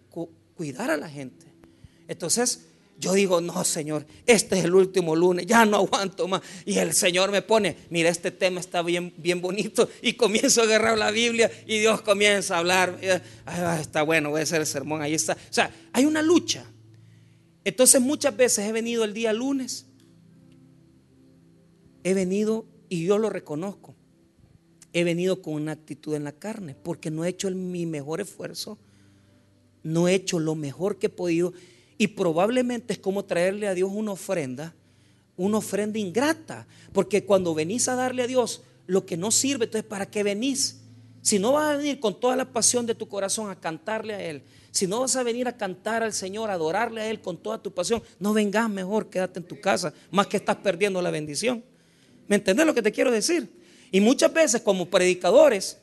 cuidar 0.55 0.89
a 0.89 0.95
la 0.95 1.09
gente. 1.09 1.47
Entonces, 2.07 2.67
yo 2.99 3.13
digo, 3.13 3.39
no, 3.39 3.63
Señor, 3.63 4.05
este 4.25 4.59
es 4.59 4.65
el 4.65 4.75
último 4.75 5.15
lunes, 5.15 5.45
ya 5.45 5.65
no 5.65 5.77
aguanto 5.77 6.27
más. 6.27 6.41
Y 6.65 6.79
el 6.79 6.93
Señor 6.93 7.31
me 7.31 7.41
pone, 7.41 7.77
mira, 7.89 8.09
este 8.09 8.29
tema 8.29 8.59
está 8.59 8.81
bien, 8.81 9.13
bien 9.15 9.39
bonito. 9.39 9.89
Y 10.01 10.13
comienzo 10.13 10.59
a 10.59 10.65
agarrar 10.65 10.97
la 10.97 11.09
Biblia 11.09 11.49
y 11.65 11.79
Dios 11.79 12.01
comienza 12.01 12.55
a 12.55 12.59
hablar. 12.59 12.99
está 13.01 14.01
bueno, 14.01 14.31
voy 14.31 14.41
a 14.41 14.43
hacer 14.43 14.59
el 14.59 14.67
sermón, 14.67 15.01
ahí 15.01 15.13
está. 15.13 15.33
O 15.33 15.53
sea, 15.53 15.73
hay 15.93 16.05
una 16.05 16.21
lucha. 16.21 16.65
Entonces 17.63 18.01
muchas 18.01 18.35
veces 18.35 18.67
he 18.67 18.73
venido 18.73 19.05
el 19.05 19.13
día 19.13 19.31
lunes, 19.31 19.85
he 22.03 22.13
venido, 22.13 22.65
y 22.89 23.05
yo 23.05 23.17
lo 23.17 23.29
reconozco, 23.29 23.95
he 24.91 25.05
venido 25.05 25.41
con 25.41 25.53
una 25.53 25.71
actitud 25.71 26.15
en 26.15 26.25
la 26.25 26.33
carne, 26.33 26.75
porque 26.75 27.11
no 27.11 27.23
he 27.23 27.29
hecho 27.29 27.49
mi 27.51 27.85
mejor 27.85 28.19
esfuerzo, 28.19 28.77
no 29.83 30.09
he 30.09 30.15
hecho 30.15 30.39
lo 30.39 30.55
mejor 30.55 30.97
que 30.97 31.07
he 31.07 31.09
podido 31.09 31.53
y 31.99 32.07
probablemente 32.07 32.93
es 32.93 32.99
como 32.99 33.25
traerle 33.25 33.67
a 33.67 33.75
Dios 33.75 33.91
una 33.93 34.13
ofrenda, 34.13 34.73
una 35.35 35.57
ofrenda 35.57 35.99
ingrata. 35.99 36.65
Porque 36.93 37.25
cuando 37.25 37.53
venís 37.53 37.89
a 37.89 37.95
darle 37.95 38.23
a 38.23 38.27
Dios 38.27 38.63
lo 38.87 39.05
que 39.05 39.17
no 39.17 39.31
sirve, 39.31 39.65
entonces 39.65 39.87
¿para 39.87 40.09
qué 40.09 40.23
venís? 40.23 40.79
Si 41.21 41.39
no 41.39 41.51
vas 41.51 41.73
a 41.73 41.77
venir 41.77 41.99
con 41.99 42.17
toda 42.17 42.37
la 42.37 42.53
pasión 42.53 42.85
de 42.85 42.95
tu 42.95 43.09
corazón 43.09 43.51
a 43.51 43.59
cantarle 43.59 44.13
a 44.15 44.23
Él, 44.23 44.41
si 44.71 44.87
no 44.87 45.01
vas 45.01 45.17
a 45.17 45.23
venir 45.23 45.49
a 45.49 45.57
cantar 45.57 46.01
al 46.01 46.13
Señor, 46.13 46.49
a 46.49 46.53
adorarle 46.53 47.01
a 47.01 47.09
Él 47.09 47.19
con 47.19 47.35
toda 47.35 47.61
tu 47.61 47.73
pasión, 47.73 48.01
no 48.17 48.31
vengas 48.31 48.69
mejor, 48.69 49.09
quédate 49.09 49.39
en 49.39 49.45
tu 49.45 49.59
casa, 49.59 49.93
más 50.09 50.27
que 50.27 50.37
estás 50.37 50.55
perdiendo 50.55 51.01
la 51.01 51.11
bendición. 51.11 51.61
¿Me 52.29 52.37
entiendes 52.37 52.65
lo 52.65 52.73
que 52.73 52.81
te 52.81 52.93
quiero 52.93 53.11
decir? 53.11 53.51
Y 53.91 53.99
muchas 53.99 54.31
veces 54.31 54.61
como 54.61 54.89
predicadores 54.89 55.79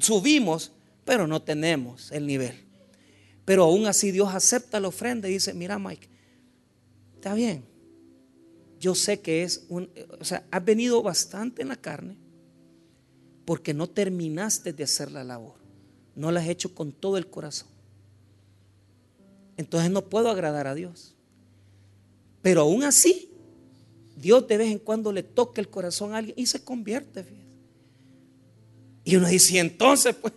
subimos, 0.00 0.72
pero 1.04 1.28
no 1.28 1.40
tenemos 1.40 2.10
el 2.10 2.26
nivel. 2.26 2.69
Pero 3.50 3.64
aún 3.64 3.86
así 3.86 4.12
Dios 4.12 4.32
acepta 4.32 4.78
la 4.78 4.86
ofrenda 4.86 5.28
y 5.28 5.32
dice, 5.32 5.52
mira 5.52 5.76
Mike, 5.76 6.08
está 7.16 7.34
bien. 7.34 7.64
Yo 8.78 8.94
sé 8.94 9.18
que 9.18 9.42
es 9.42 9.64
un, 9.68 9.90
o 10.20 10.24
sea, 10.24 10.46
has 10.52 10.64
venido 10.64 11.02
bastante 11.02 11.62
en 11.62 11.66
la 11.66 11.74
carne 11.74 12.16
porque 13.44 13.74
no 13.74 13.88
terminaste 13.88 14.72
de 14.72 14.84
hacer 14.84 15.10
la 15.10 15.24
labor. 15.24 15.54
No 16.14 16.30
la 16.30 16.38
has 16.38 16.48
hecho 16.48 16.76
con 16.76 16.92
todo 16.92 17.16
el 17.16 17.26
corazón. 17.26 17.66
Entonces 19.56 19.90
no 19.90 20.08
puedo 20.08 20.30
agradar 20.30 20.68
a 20.68 20.76
Dios. 20.76 21.16
Pero 22.42 22.60
aún 22.60 22.84
así, 22.84 23.32
Dios 24.16 24.46
de 24.46 24.58
vez 24.58 24.70
en 24.70 24.78
cuando 24.78 25.10
le 25.10 25.24
toca 25.24 25.60
el 25.60 25.68
corazón 25.68 26.14
a 26.14 26.18
alguien 26.18 26.38
y 26.38 26.46
se 26.46 26.62
convierte. 26.62 27.26
Y 29.02 29.16
uno 29.16 29.26
dice, 29.26 29.58
entonces, 29.58 30.14
pues, 30.14 30.34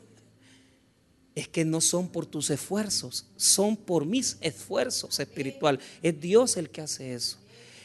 es 1.35 1.47
que 1.47 1.65
no 1.65 1.81
son 1.81 2.09
por 2.09 2.25
tus 2.25 2.49
esfuerzos, 2.49 3.25
son 3.35 3.75
por 3.75 4.05
mis 4.05 4.37
esfuerzos 4.41 5.19
espirituales. 5.19 5.83
Es 6.01 6.19
Dios 6.19 6.57
el 6.57 6.69
que 6.69 6.81
hace 6.81 7.13
eso. 7.13 7.37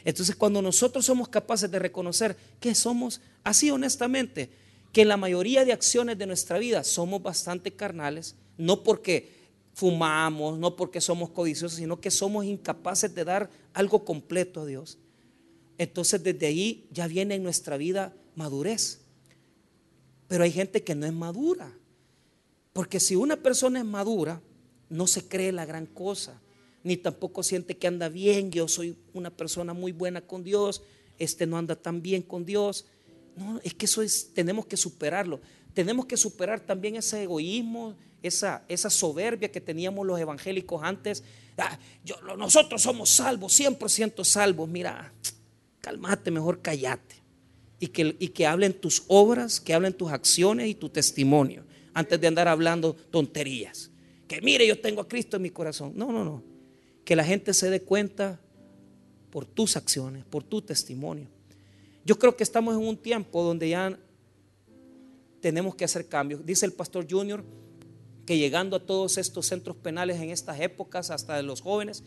Entonces, 0.05 0.35
cuando 0.35 0.61
nosotros 0.61 1.05
somos 1.05 1.27
capaces 1.27 1.69
de 1.69 1.79
reconocer 1.79 2.37
que 2.59 2.73
somos, 2.75 3.21
así 3.43 3.71
honestamente, 3.71 4.49
que 4.91 5.05
la 5.05 5.17
mayoría 5.17 5.65
de 5.65 5.73
acciones 5.73 6.17
de 6.17 6.27
nuestra 6.27 6.57
vida 6.57 6.83
somos 6.83 7.21
bastante 7.21 7.71
carnales, 7.71 8.35
no 8.57 8.83
porque 8.83 9.39
fumamos, 9.73 10.59
no 10.59 10.75
porque 10.75 11.01
somos 11.01 11.29
codiciosos, 11.29 11.77
sino 11.77 11.99
que 11.99 12.11
somos 12.11 12.45
incapaces 12.45 13.13
de 13.13 13.23
dar 13.23 13.49
algo 13.73 14.05
completo 14.05 14.61
a 14.61 14.65
Dios. 14.65 14.97
Entonces, 15.77 16.21
desde 16.21 16.47
ahí 16.47 16.87
ya 16.91 17.07
viene 17.07 17.35
en 17.35 17.43
nuestra 17.43 17.77
vida 17.77 18.13
madurez. 18.35 18.99
Pero 20.27 20.43
hay 20.43 20.51
gente 20.51 20.83
que 20.83 20.95
no 20.95 21.05
es 21.05 21.13
madura. 21.13 21.73
Porque 22.73 22.99
si 22.99 23.15
una 23.15 23.37
persona 23.37 23.79
es 23.79 23.85
madura, 23.85 24.41
no 24.89 25.07
se 25.07 25.27
cree 25.27 25.51
la 25.51 25.65
gran 25.65 25.85
cosa, 25.85 26.39
ni 26.83 26.97
tampoco 26.97 27.43
siente 27.43 27.77
que 27.77 27.87
anda 27.87 28.09
bien, 28.09 28.51
yo 28.51 28.67
soy 28.67 28.97
una 29.13 29.29
persona 29.29 29.73
muy 29.73 29.91
buena 29.91 30.21
con 30.21 30.43
Dios, 30.43 30.81
este 31.17 31.45
no 31.45 31.57
anda 31.57 31.75
tan 31.75 32.01
bien 32.01 32.21
con 32.21 32.45
Dios. 32.45 32.85
No, 33.35 33.59
es 33.63 33.73
que 33.73 33.85
eso 33.85 34.01
es, 34.01 34.33
tenemos 34.33 34.65
que 34.65 34.77
superarlo. 34.77 35.39
Tenemos 35.73 36.05
que 36.05 36.17
superar 36.17 36.59
también 36.59 36.95
ese 36.95 37.23
egoísmo, 37.23 37.95
esa, 38.23 38.63
esa 38.67 38.89
soberbia 38.89 39.51
que 39.51 39.61
teníamos 39.61 40.05
los 40.05 40.19
evangélicos 40.19 40.81
antes. 40.83 41.23
Ah, 41.57 41.77
yo, 42.03 42.15
nosotros 42.37 42.81
somos 42.81 43.09
salvos, 43.09 43.59
100% 43.59 44.23
salvos. 44.23 44.69
Mira, 44.69 45.13
cálmate, 45.81 46.31
mejor 46.31 46.61
callate. 46.61 47.15
Y 47.81 47.87
que, 47.87 48.15
y 48.19 48.29
que 48.29 48.45
hablen 48.45 48.73
tus 48.73 49.03
obras, 49.07 49.59
que 49.59 49.73
hablen 49.73 49.93
tus 49.93 50.11
acciones 50.11 50.67
y 50.67 50.75
tu 50.75 50.89
testimonio 50.89 51.63
antes 51.93 52.19
de 52.19 52.27
andar 52.27 52.47
hablando 52.47 52.93
tonterías. 52.93 53.91
Que 54.27 54.41
mire, 54.41 54.67
yo 54.67 54.79
tengo 54.79 55.01
a 55.01 55.07
Cristo 55.07 55.37
en 55.37 55.43
mi 55.43 55.49
corazón. 55.49 55.93
No, 55.95 56.11
no, 56.11 56.23
no. 56.23 56.43
Que 57.03 57.15
la 57.15 57.23
gente 57.23 57.53
se 57.53 57.69
dé 57.69 57.81
cuenta 57.81 58.39
por 59.31 59.45
tus 59.45 59.75
acciones, 59.75 60.23
por 60.25 60.43
tu 60.43 60.61
testimonio. 60.61 61.27
Yo 62.05 62.17
creo 62.17 62.35
que 62.35 62.43
estamos 62.43 62.75
en 62.75 62.87
un 62.87 62.97
tiempo 62.97 63.43
donde 63.43 63.69
ya 63.69 63.97
tenemos 65.41 65.75
que 65.75 65.85
hacer 65.85 66.07
cambios. 66.07 66.45
Dice 66.45 66.65
el 66.65 66.73
pastor 66.73 67.07
Junior 67.09 67.43
que 68.25 68.37
llegando 68.37 68.75
a 68.75 68.79
todos 68.79 69.17
estos 69.17 69.47
centros 69.47 69.75
penales 69.75 70.21
en 70.21 70.29
estas 70.29 70.59
épocas, 70.59 71.09
hasta 71.09 71.35
de 71.35 71.43
los 71.43 71.61
jóvenes, 71.61 72.03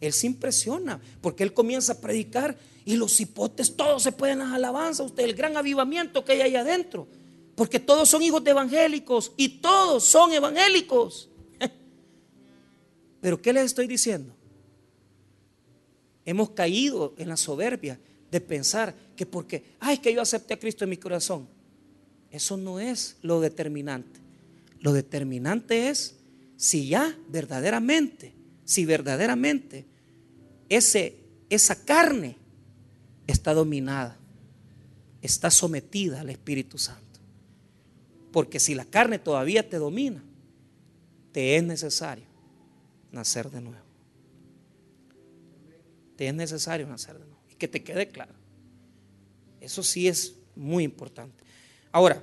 él 0.00 0.12
se 0.12 0.26
impresiona 0.26 1.00
porque 1.20 1.42
él 1.42 1.52
comienza 1.52 1.94
a 1.94 2.00
predicar 2.00 2.56
y 2.84 2.96
los 2.96 3.20
hipotes 3.20 3.76
todos 3.76 4.02
se 4.02 4.12
pueden 4.12 4.38
las 4.38 4.52
alabanzas. 4.52 5.06
Usted, 5.06 5.24
el 5.24 5.34
gran 5.34 5.56
avivamiento 5.56 6.24
que 6.24 6.32
hay 6.32 6.40
ahí 6.40 6.56
adentro. 6.56 7.06
Porque 7.56 7.80
todos 7.80 8.08
son 8.08 8.22
hijos 8.22 8.44
de 8.44 8.52
evangélicos 8.52 9.32
y 9.36 9.48
todos 9.48 10.04
son 10.04 10.32
evangélicos. 10.32 11.28
Pero 13.20 13.42
¿qué 13.42 13.52
les 13.52 13.64
estoy 13.64 13.88
diciendo? 13.88 14.32
Hemos 16.24 16.50
caído 16.50 17.14
en 17.16 17.28
la 17.28 17.36
soberbia 17.36 17.98
de 18.30 18.40
pensar 18.40 18.94
que 19.16 19.24
porque, 19.24 19.64
ay, 19.80 19.98
que 19.98 20.12
yo 20.12 20.20
acepté 20.20 20.54
a 20.54 20.58
Cristo 20.58 20.84
en 20.84 20.90
mi 20.90 20.98
corazón. 20.98 21.48
Eso 22.30 22.56
no 22.58 22.78
es 22.78 23.16
lo 23.22 23.40
determinante. 23.40 24.20
Lo 24.80 24.92
determinante 24.92 25.88
es 25.88 26.16
si 26.56 26.88
ya 26.88 27.16
verdaderamente, 27.28 28.34
si 28.64 28.84
verdaderamente 28.84 29.86
ese, 30.68 31.16
esa 31.48 31.84
carne 31.84 32.36
está 33.26 33.54
dominada, 33.54 34.18
está 35.22 35.50
sometida 35.50 36.20
al 36.20 36.30
Espíritu 36.30 36.76
Santo. 36.76 37.05
Porque 38.36 38.60
si 38.60 38.74
la 38.74 38.84
carne 38.84 39.18
todavía 39.18 39.66
te 39.66 39.78
domina, 39.78 40.22
te 41.32 41.56
es 41.56 41.62
necesario 41.62 42.26
nacer 43.10 43.50
de 43.50 43.62
nuevo. 43.62 43.82
Te 46.16 46.28
es 46.28 46.34
necesario 46.34 46.86
nacer 46.86 47.14
de 47.14 47.24
nuevo. 47.24 47.40
Y 47.50 47.54
que 47.54 47.66
te 47.66 47.82
quede 47.82 48.08
claro. 48.08 48.34
Eso 49.58 49.82
sí 49.82 50.06
es 50.06 50.34
muy 50.54 50.84
importante. 50.84 51.42
Ahora, 51.90 52.22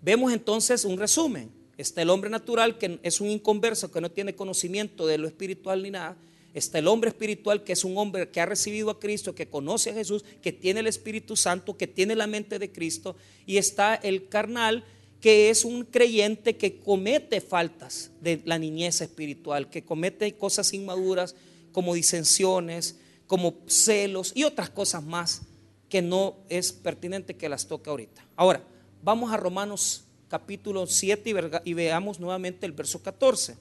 vemos 0.00 0.32
entonces 0.32 0.84
un 0.84 0.98
resumen. 0.98 1.52
Está 1.76 2.02
el 2.02 2.10
hombre 2.10 2.28
natural 2.28 2.76
que 2.76 2.98
es 3.04 3.20
un 3.20 3.28
inconverso, 3.28 3.92
que 3.92 4.00
no 4.00 4.10
tiene 4.10 4.34
conocimiento 4.34 5.06
de 5.06 5.18
lo 5.18 5.28
espiritual 5.28 5.84
ni 5.84 5.92
nada. 5.92 6.16
Está 6.52 6.80
el 6.80 6.88
hombre 6.88 7.10
espiritual 7.10 7.62
que 7.62 7.74
es 7.74 7.84
un 7.84 7.96
hombre 7.96 8.28
que 8.28 8.40
ha 8.40 8.46
recibido 8.46 8.90
a 8.90 8.98
Cristo, 8.98 9.36
que 9.36 9.48
conoce 9.48 9.90
a 9.90 9.94
Jesús, 9.94 10.24
que 10.42 10.50
tiene 10.50 10.80
el 10.80 10.88
Espíritu 10.88 11.36
Santo, 11.36 11.76
que 11.76 11.86
tiene 11.86 12.16
la 12.16 12.26
mente 12.26 12.58
de 12.58 12.72
Cristo. 12.72 13.14
Y 13.46 13.58
está 13.58 13.94
el 13.94 14.28
carnal 14.28 14.84
que 15.22 15.50
es 15.50 15.64
un 15.64 15.84
creyente 15.84 16.56
que 16.56 16.80
comete 16.80 17.40
faltas 17.40 18.10
de 18.20 18.42
la 18.44 18.58
niñez 18.58 19.00
espiritual, 19.00 19.70
que 19.70 19.84
comete 19.84 20.36
cosas 20.36 20.74
inmaduras 20.74 21.36
como 21.70 21.94
disensiones, 21.94 22.98
como 23.28 23.54
celos 23.68 24.32
y 24.34 24.42
otras 24.42 24.68
cosas 24.68 25.04
más 25.04 25.42
que 25.88 26.02
no 26.02 26.38
es 26.48 26.72
pertinente 26.72 27.36
que 27.36 27.48
las 27.48 27.68
toque 27.68 27.88
ahorita. 27.88 28.26
Ahora, 28.34 28.64
vamos 29.00 29.32
a 29.32 29.36
Romanos 29.36 30.02
capítulo 30.28 30.88
7 30.88 31.34
y 31.64 31.74
veamos 31.74 32.18
nuevamente 32.18 32.66
el 32.66 32.72
verso 32.72 33.00
14. 33.00 33.56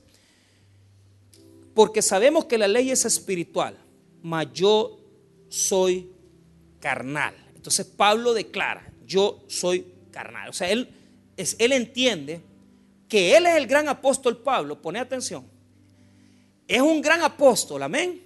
Porque 1.76 2.02
sabemos 2.02 2.46
que 2.46 2.58
la 2.58 2.68
ley 2.68 2.90
es 2.90 3.06
espiritual, 3.06 3.78
mas 4.24 4.48
yo 4.52 5.00
soy 5.48 6.10
carnal. 6.80 7.36
Entonces 7.56 7.86
Pablo 7.86 8.34
declara, 8.34 8.92
yo 9.06 9.44
soy 9.48 9.86
carnal. 10.10 10.50
O 10.50 10.54
sea, 10.54 10.72
él 10.72 10.90
él 11.38 11.72
entiende 11.72 12.42
que 13.08 13.36
él 13.36 13.46
es 13.46 13.58
el 13.58 13.68
gran 13.68 13.90
apóstol 13.90 14.38
Pablo, 14.38 14.82
pone 14.82 15.00
atención. 15.00 15.46
Es 16.68 16.82
un 16.82 17.02
gran 17.02 17.22
apóstol, 17.22 17.84
amén. 17.84 18.24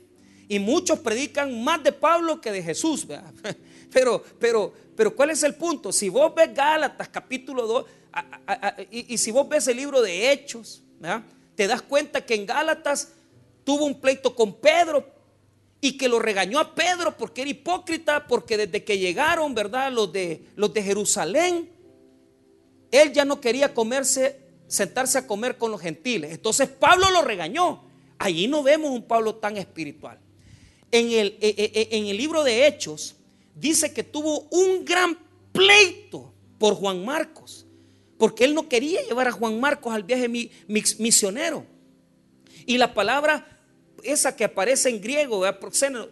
Y 0.48 0.60
muchos 0.60 1.00
predican 1.00 1.64
más 1.64 1.84
de 1.84 1.92
Pablo 1.92 2.40
que 2.40 2.52
de 2.52 2.62
Jesús. 2.62 3.08
Pero, 3.92 4.22
pero, 4.40 4.74
pero, 4.98 5.16
¿cuál 5.16 5.30
es 5.30 5.42
el 5.44 5.56
punto? 5.56 5.94
Si 5.94 6.10
vos 6.10 6.36
ves 6.36 6.54
Gálatas 6.54 7.08
capítulo 7.08 7.66
2, 7.66 7.86
y, 8.92 9.18
si 9.18 9.32
vos 9.32 9.48
ves 9.48 9.70
el 9.70 9.78
libro 9.78 10.02
de 10.02 10.34
Hechos, 10.34 10.82
te 11.56 11.66
das 11.66 11.82
cuenta 11.82 12.26
que 12.26 12.36
en 12.36 12.46
Gálatas 12.46 13.14
tuvo 13.64 13.86
un 13.86 14.02
pleito 14.02 14.36
con 14.36 14.56
Pedro 14.56 15.08
y 15.80 15.98
que 15.98 16.10
lo 16.10 16.20
regañó 16.20 16.60
a 16.60 16.76
Pedro 16.76 17.16
porque 17.16 17.42
era 17.42 17.52
hipócrita, 17.52 18.28
porque 18.28 18.58
desde 18.58 18.84
que 18.84 18.98
llegaron, 18.98 19.56
¿verdad? 19.56 19.94
Los 19.94 20.12
de, 20.12 20.46
los 20.58 20.74
de 20.74 20.84
Jerusalén, 20.84 21.70
él 22.98 23.14
ya 23.14 23.26
no 23.26 23.42
quería 23.42 23.74
comerse, 23.74 24.40
sentarse 24.68 25.18
a 25.18 25.28
comer 25.28 25.58
con 25.58 25.72
los 25.72 25.82
gentiles. 25.82 26.32
Entonces 26.32 26.70
Pablo 26.70 27.10
lo 27.12 27.22
regañó. 27.22 27.84
Allí 28.18 28.48
no 28.48 28.64
vemos 28.64 28.92
un 28.92 29.04
Pablo 29.04 29.36
tan 29.36 29.58
espiritual. 29.58 30.20
En 30.92 31.12
el, 31.12 31.38
e, 31.42 31.56
e, 31.58 31.72
e, 31.82 31.98
en 31.98 32.08
el 32.08 32.18
libro 32.18 32.44
de 32.44 32.68
Hechos 32.68 33.16
dice 33.56 33.94
que 33.94 34.04
tuvo 34.04 34.48
un 34.52 34.86
gran 34.86 35.18
pleito 35.52 36.34
por 36.58 36.76
Juan 36.76 37.04
Marcos, 37.04 37.66
porque 38.18 38.46
él 38.46 38.54
no 38.54 38.70
quería 38.70 39.02
llevar 39.04 39.28
a 39.28 39.32
Juan 39.32 39.60
Marcos 39.60 39.94
al 39.94 40.04
viaje 40.04 40.30
misionero. 40.68 41.66
Y 42.66 42.78
la 42.78 42.94
palabra 42.94 43.46
esa 44.04 44.36
que 44.36 44.44
aparece 44.44 44.90
en 44.90 45.02
griego, 45.02 45.44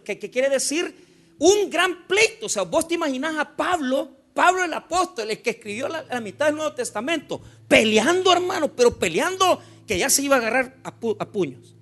que, 0.04 0.18
quiere 0.18 0.48
decir 0.48 0.94
un 1.38 1.70
gran 1.70 2.06
pleito. 2.06 2.46
O 2.46 2.48
sea, 2.48 2.62
vos 2.62 2.86
te 2.86 2.94
imaginas 2.94 3.36
a 3.36 3.56
Pablo 3.56 4.10
Pablo 4.34 4.64
el 4.64 4.74
apóstol, 4.74 5.30
el 5.30 5.40
que 5.40 5.50
escribió 5.50 5.88
la, 5.88 6.20
mitad 6.20 6.46
del 6.46 6.56
Nuevo 6.56 6.74
Testamento, 6.74 7.40
peleando, 7.68 8.32
hermano, 8.32 8.74
pero 8.74 8.98
peleando 8.98 9.60
que 9.86 9.96
ya 9.96 10.10
se 10.10 10.22
iba 10.22 10.34
a 10.34 10.38
agarrar 10.40 10.76
a, 10.82 11.30
puños. 11.30 11.76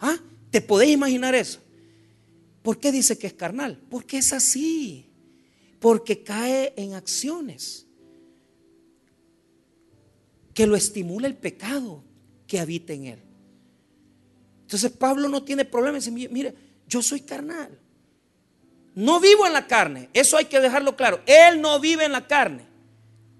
¿Ah? 0.00 0.16
¿Te 0.50 0.62
podés 0.62 0.88
imaginar 0.88 1.34
eso? 1.34 1.60
¿Por 2.62 2.78
qué 2.78 2.90
dice 2.90 3.18
que 3.18 3.26
es 3.26 3.34
carnal? 3.34 3.78
Porque 3.90 4.18
es 4.18 4.32
así. 4.32 5.10
Porque 5.78 6.22
cae 6.22 6.72
en 6.76 6.94
acciones. 6.94 7.86
que 10.54 10.66
lo 10.66 10.76
estimula 10.76 11.26
el 11.26 11.36
pecado 11.36 12.04
que 12.46 12.60
habita 12.60 12.92
en 12.92 13.06
él. 13.06 13.18
Entonces 14.62 14.90
Pablo 14.90 15.28
no 15.28 15.42
tiene 15.42 15.64
problema. 15.64 15.96
Dice, 15.96 16.10
mire, 16.10 16.54
yo 16.86 17.02
soy 17.02 17.20
carnal. 17.20 17.81
No 18.94 19.20
vivo 19.20 19.46
en 19.46 19.52
la 19.52 19.66
carne. 19.66 20.08
Eso 20.12 20.36
hay 20.36 20.44
que 20.46 20.60
dejarlo 20.60 20.96
claro. 20.96 21.20
Él 21.26 21.60
no 21.60 21.80
vive 21.80 22.04
en 22.04 22.12
la 22.12 22.26
carne. 22.26 22.66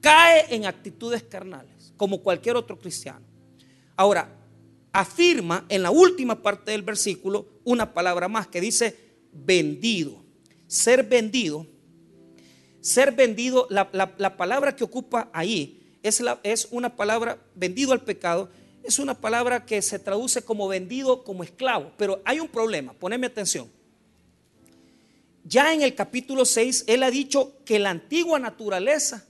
Cae 0.01 0.55
en 0.55 0.67
actitudes 0.67 1.23
carnales, 1.23 1.93
como 1.97 2.23
cualquier 2.23 2.57
otro 2.57 2.79
cristiano. 2.79 3.25
Ahora, 3.97 4.29
afirma 4.93 5.65
en 5.69 5.83
la 5.83 5.91
última 5.91 6.43
parte 6.43 6.73
del 6.73 6.83
versículo 6.83 7.47
una 7.65 7.93
palabra 7.95 8.29
más 8.29 8.47
que 8.49 8.61
dice 8.61 8.97
vendido. 9.33 10.23
Ser 10.67 11.05
vendido. 11.05 11.67
Ser 12.81 13.13
vendido, 13.13 13.69
la, 13.71 14.37
palabra 14.37 14.75
que 14.75 14.83
ocupa 14.83 15.31
ahí 15.33 15.99
es, 16.03 16.21
la, 16.21 16.41
es 16.43 16.67
una 16.73 16.97
palabra 16.97 17.39
vendido 17.55 17.93
al 17.93 18.01
pecado. 18.01 18.49
Es 18.83 18.99
una 18.99 19.15
palabra 19.15 19.65
que 19.65 19.81
se 19.83 20.01
traduce 20.01 20.43
como 20.43 20.67
vendido 20.67 21.23
como 21.23 21.45
esclavo. 21.45 21.93
Pero 21.97 22.21
hay 22.25 22.41
un 22.41 22.49
problema, 22.49 22.93
poneme 22.93 23.29
atención. 23.29 23.71
Ya 25.45 25.73
en 25.75 25.83
el 25.83 25.95
capítulo 25.95 26.45
6, 26.45 26.85
él 26.87 27.03
ha 27.03 27.11
dicho 27.11 27.57
que 27.65 27.79
la 27.79 27.91
antigua 27.91 28.39
naturaleza, 28.39 29.27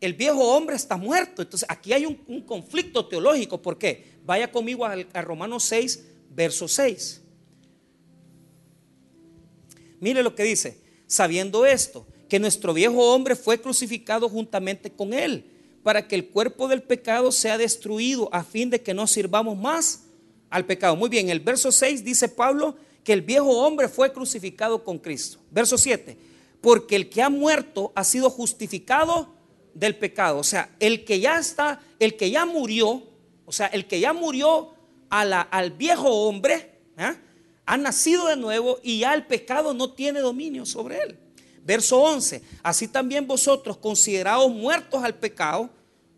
el 0.00 0.14
viejo 0.14 0.56
hombre 0.56 0.76
está 0.76 0.96
muerto. 0.96 1.42
Entonces 1.42 1.68
aquí 1.70 1.92
hay 1.92 2.06
un, 2.06 2.40
conflicto 2.42 3.06
teológico. 3.06 3.60
¿Por 3.60 3.78
qué? 3.78 4.16
Vaya 4.24 4.50
conmigo 4.50 4.86
a, 4.86 4.96
a 5.12 5.22
Romanos 5.22 5.64
6, 5.64 6.04
verso 6.30 6.68
6. 6.68 7.22
Mire 10.00 10.22
lo 10.22 10.34
que 10.34 10.44
dice, 10.44 10.80
sabiendo 11.06 11.66
esto, 11.66 12.06
que 12.28 12.38
nuestro 12.38 12.74
viejo 12.74 13.14
hombre 13.14 13.36
fue 13.36 13.60
crucificado 13.60 14.28
juntamente 14.28 14.90
con 14.90 15.12
él, 15.12 15.44
para 15.82 16.08
que 16.08 16.16
el 16.16 16.28
cuerpo 16.28 16.66
del 16.68 16.82
pecado 16.82 17.30
sea 17.30 17.58
destruido 17.58 18.28
a 18.32 18.42
fin 18.42 18.70
de 18.70 18.82
que 18.82 18.94
no 18.94 19.06
sirvamos 19.06 19.56
más 19.56 20.04
al 20.50 20.66
pecado. 20.66 20.96
Muy 20.96 21.08
bien, 21.08 21.28
el 21.28 21.40
verso 21.40 21.70
6 21.70 22.04
dice 22.04 22.28
Pablo 22.28 22.76
que 23.06 23.12
el 23.12 23.22
viejo 23.22 23.64
hombre 23.64 23.88
fue 23.88 24.12
crucificado 24.12 24.82
con 24.82 24.98
Cristo. 24.98 25.38
Verso 25.52 25.78
7, 25.78 26.18
porque 26.60 26.96
el 26.96 27.08
que 27.08 27.22
ha 27.22 27.30
muerto 27.30 27.92
ha 27.94 28.02
sido 28.02 28.28
justificado 28.30 29.28
del 29.74 29.94
pecado. 29.94 30.38
O 30.38 30.42
sea, 30.42 30.74
el 30.80 31.04
que 31.04 31.20
ya 31.20 31.38
está, 31.38 31.80
el 32.00 32.16
que 32.16 32.32
ya 32.32 32.44
murió, 32.44 33.04
o 33.44 33.52
sea, 33.52 33.68
el 33.68 33.86
que 33.86 34.00
ya 34.00 34.12
murió 34.12 34.72
al 35.08 35.70
viejo 35.70 36.08
hombre, 36.08 36.80
¿eh? 36.98 37.14
ha 37.64 37.76
nacido 37.76 38.26
de 38.26 38.34
nuevo 38.34 38.80
y 38.82 38.98
ya 38.98 39.14
el 39.14 39.24
pecado 39.24 39.72
no 39.72 39.92
tiene 39.92 40.18
dominio 40.18 40.66
sobre 40.66 40.98
él. 40.98 41.16
Verso 41.62 42.00
11, 42.00 42.42
así 42.64 42.88
también 42.88 43.28
vosotros 43.28 43.76
considerados 43.76 44.50
muertos 44.50 45.04
al 45.04 45.14
pecado 45.14 45.70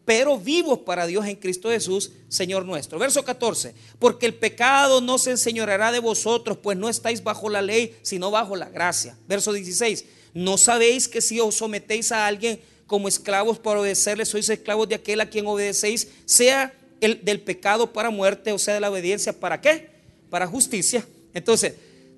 pero 0.09 0.39
vivos 0.39 0.79
para 0.79 1.07
Dios 1.07 1.27
en 1.27 1.37
Cristo 1.37 1.69
Jesús, 1.69 2.13
Señor 2.29 2.65
nuestro. 2.65 2.99
Verso 2.99 3.23
14, 3.23 3.75
porque 3.99 4.25
el 4.25 4.33
pecado 4.33 5.03
no 5.03 5.19
se 5.19 5.33
enseñoreará 5.33 5.93
de 5.93 5.99
vosotros, 5.99 6.57
pues 6.63 6.79
no 6.79 6.89
estáis 6.89 7.23
bajo 7.23 7.51
la 7.51 7.61
ley, 7.61 7.95
sino 8.01 8.31
bajo 8.31 8.57
la 8.57 8.71
gracia. 8.71 9.19
Verso 9.29 9.53
16, 9.53 10.07
no 10.33 10.57
sabéis 10.57 11.09
que 11.09 11.21
si 11.21 11.39
os 11.41 11.57
sometéis 11.57 12.11
a 12.11 12.27
alguien 12.27 12.59
como 12.87 13.07
esclavos 13.07 13.59
para 13.59 13.81
obedecerle, 13.81 14.25
sois 14.25 14.49
esclavos 14.49 14.89
de 14.89 14.95
aquel 14.95 15.21
a 15.21 15.29
quien 15.29 15.47
obedecéis, 15.47 16.09
sea 16.25 16.73
el 17.03 17.23
del 17.23 17.41
pecado 17.43 17.93
para 17.93 18.09
muerte, 18.09 18.51
o 18.53 18.59
sea, 18.59 18.73
de 18.73 18.81
la 18.81 18.91
obediencia 18.91 19.39
para 19.39 19.61
qué? 19.61 19.91
Para 20.31 20.47
justicia. 20.47 21.07
Entonces, 21.35 21.75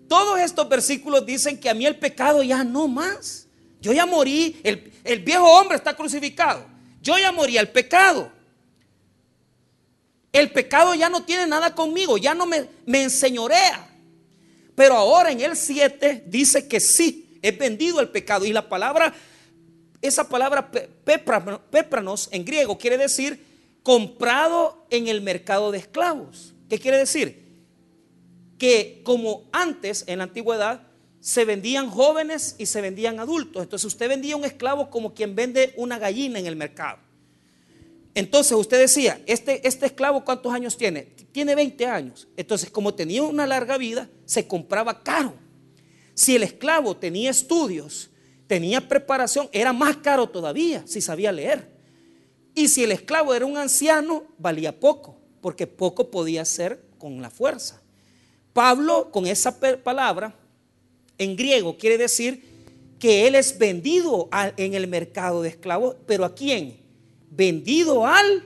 todos 0.06 0.38
estos 0.38 0.68
versículos 0.68 1.26
dicen 1.26 1.58
que 1.58 1.68
a 1.68 1.74
mí 1.74 1.86
el 1.86 1.96
pecado 1.96 2.44
ya 2.44 2.62
no 2.62 2.86
más. 2.86 3.48
Yo 3.80 3.92
ya 3.92 4.06
morí, 4.06 4.60
el, 4.62 4.92
el 5.02 5.18
viejo 5.18 5.44
hombre 5.44 5.76
está 5.76 5.96
crucificado. 5.96 6.70
Yo 7.00 7.18
ya 7.18 7.32
morí 7.32 7.56
al 7.58 7.68
pecado. 7.68 8.30
El 10.32 10.52
pecado 10.52 10.94
ya 10.94 11.08
no 11.08 11.24
tiene 11.24 11.46
nada 11.46 11.74
conmigo, 11.74 12.18
ya 12.18 12.34
no 12.34 12.46
me, 12.46 12.68
enseñorea. 12.86 13.88
Pero 14.74 14.94
ahora 14.94 15.32
en 15.32 15.40
el 15.40 15.56
7 15.56 16.24
dice 16.26 16.68
que 16.68 16.78
sí, 16.78 17.38
es 17.42 17.58
vendido 17.58 18.00
el 18.00 18.08
pecado. 18.10 18.44
Y 18.44 18.52
la 18.52 18.68
palabra, 18.68 19.12
esa 20.00 20.28
palabra 20.28 20.70
pépranos 20.70 22.28
en 22.30 22.44
griego 22.44 22.78
quiere 22.78 22.96
decir 22.96 23.44
comprado 23.82 24.86
en 24.90 25.08
el 25.08 25.20
mercado 25.20 25.70
de 25.72 25.78
esclavos. 25.78 26.54
¿Qué 26.68 26.78
quiere 26.78 26.98
decir? 26.98 27.50
Que 28.58 29.00
como 29.04 29.48
antes, 29.52 30.04
en 30.06 30.18
la 30.18 30.24
antigüedad, 30.24 30.89
se 31.20 31.44
vendían 31.44 31.90
jóvenes 31.90 32.56
y 32.58 32.66
se 32.66 32.80
vendían 32.80 33.20
adultos. 33.20 33.62
Entonces 33.62 33.84
usted 33.86 34.08
vendía 34.08 34.36
un 34.36 34.44
esclavo 34.44 34.90
como 34.90 35.14
quien 35.14 35.34
vende 35.34 35.74
una 35.76 35.98
gallina 35.98 36.38
en 36.38 36.46
el 36.46 36.56
mercado. 36.56 36.98
Entonces 38.14 38.52
usted 38.52 38.78
decía, 38.78 39.20
este, 39.26 39.66
este 39.68 39.86
esclavo 39.86 40.24
cuántos 40.24 40.52
años 40.52 40.76
tiene? 40.76 41.02
Tiene 41.32 41.54
20 41.54 41.86
años. 41.86 42.26
Entonces 42.36 42.70
como 42.70 42.94
tenía 42.94 43.22
una 43.22 43.46
larga 43.46 43.76
vida, 43.76 44.08
se 44.24 44.46
compraba 44.48 45.02
caro. 45.02 45.34
Si 46.14 46.34
el 46.34 46.42
esclavo 46.42 46.96
tenía 46.96 47.30
estudios, 47.30 48.10
tenía 48.46 48.88
preparación, 48.88 49.48
era 49.52 49.72
más 49.72 49.98
caro 49.98 50.28
todavía 50.28 50.82
si 50.86 51.00
sabía 51.00 51.30
leer. 51.32 51.70
Y 52.54 52.68
si 52.68 52.82
el 52.82 52.92
esclavo 52.92 53.32
era 53.34 53.46
un 53.46 53.56
anciano, 53.56 54.24
valía 54.38 54.80
poco, 54.80 55.16
porque 55.40 55.66
poco 55.66 56.10
podía 56.10 56.42
hacer 56.42 56.82
con 56.98 57.22
la 57.22 57.30
fuerza. 57.30 57.80
Pablo, 58.52 59.10
con 59.12 59.26
esa 59.26 59.60
palabra, 59.60 60.34
en 61.20 61.36
griego 61.36 61.76
quiere 61.76 61.98
decir 61.98 62.42
que 62.98 63.26
él 63.26 63.34
es 63.34 63.58
vendido 63.58 64.28
en 64.56 64.74
el 64.74 64.88
mercado 64.88 65.42
de 65.42 65.50
esclavos, 65.50 65.96
pero 66.06 66.24
¿a 66.24 66.34
quién? 66.34 66.80
Vendido 67.30 68.06
al... 68.06 68.44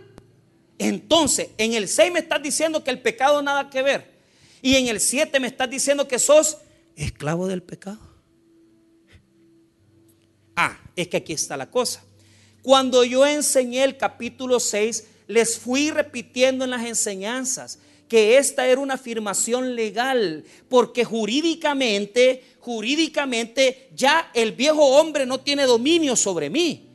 Entonces, 0.76 1.50
en 1.56 1.74
el 1.74 1.86
6 1.88 2.12
me 2.12 2.18
estás 2.18 2.42
diciendo 2.42 2.82
que 2.82 2.90
el 2.90 3.00
pecado 3.00 3.40
nada 3.42 3.70
que 3.70 3.80
ver. 3.82 4.12
Y 4.60 4.74
en 4.74 4.88
el 4.88 4.98
7 4.98 5.38
me 5.38 5.46
estás 5.46 5.70
diciendo 5.70 6.08
que 6.08 6.18
sos 6.18 6.58
esclavo 6.96 7.46
del 7.46 7.62
pecado. 7.62 8.00
Ah, 10.56 10.76
es 10.96 11.06
que 11.08 11.18
aquí 11.18 11.32
está 11.32 11.56
la 11.56 11.70
cosa. 11.70 12.04
Cuando 12.62 13.04
yo 13.04 13.24
enseñé 13.24 13.84
el 13.84 13.96
capítulo 13.96 14.58
6, 14.58 15.04
les 15.28 15.58
fui 15.58 15.90
repitiendo 15.90 16.64
en 16.64 16.70
las 16.70 16.84
enseñanzas 16.84 17.78
que 18.08 18.36
esta 18.38 18.66
era 18.66 18.80
una 18.80 18.94
afirmación 18.94 19.74
legal, 19.74 20.44
porque 20.68 21.04
jurídicamente, 21.04 22.44
jurídicamente 22.64 23.90
ya 23.94 24.30
el 24.32 24.52
viejo 24.52 24.82
hombre 24.98 25.26
no 25.26 25.40
tiene 25.40 25.64
dominio 25.66 26.16
sobre 26.16 26.48
mí. 26.48 26.88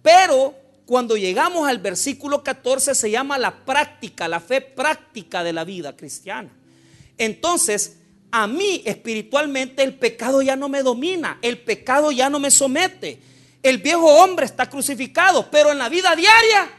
Pero 0.00 0.54
cuando 0.86 1.16
llegamos 1.16 1.68
al 1.68 1.78
versículo 1.78 2.44
14 2.44 2.94
se 2.94 3.10
llama 3.10 3.36
la 3.36 3.64
práctica, 3.64 4.28
la 4.28 4.38
fe 4.38 4.60
práctica 4.60 5.42
de 5.42 5.52
la 5.52 5.64
vida 5.64 5.96
cristiana. 5.96 6.50
Entonces, 7.18 7.96
a 8.30 8.46
mí 8.46 8.82
espiritualmente 8.84 9.82
el 9.82 9.94
pecado 9.94 10.40
ya 10.40 10.54
no 10.54 10.68
me 10.68 10.84
domina, 10.84 11.36
el 11.42 11.58
pecado 11.58 12.12
ya 12.12 12.30
no 12.30 12.38
me 12.38 12.52
somete. 12.52 13.20
El 13.60 13.78
viejo 13.78 14.06
hombre 14.06 14.46
está 14.46 14.70
crucificado, 14.70 15.50
pero 15.50 15.72
en 15.72 15.78
la 15.78 15.88
vida 15.88 16.14
diaria 16.14 16.70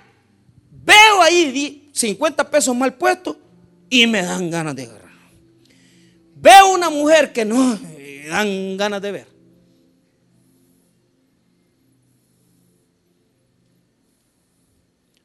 veo 0.69 1.21
ahí 1.21 1.89
50 1.91 2.49
pesos 2.49 2.73
mal 2.73 2.93
puestos 2.93 3.35
y 3.89 4.07
me 4.07 4.23
dan 4.23 4.49
ganas 4.49 4.75
de 4.77 4.83
agarrar. 4.83 5.03
Veo 6.35 6.73
una 6.73 6.89
mujer 6.89 7.33
que 7.33 7.43
no 7.43 7.92
me 8.23 8.29
dan 8.29 8.77
ganas 8.77 9.01
de 9.01 9.11
ver. 9.11 9.27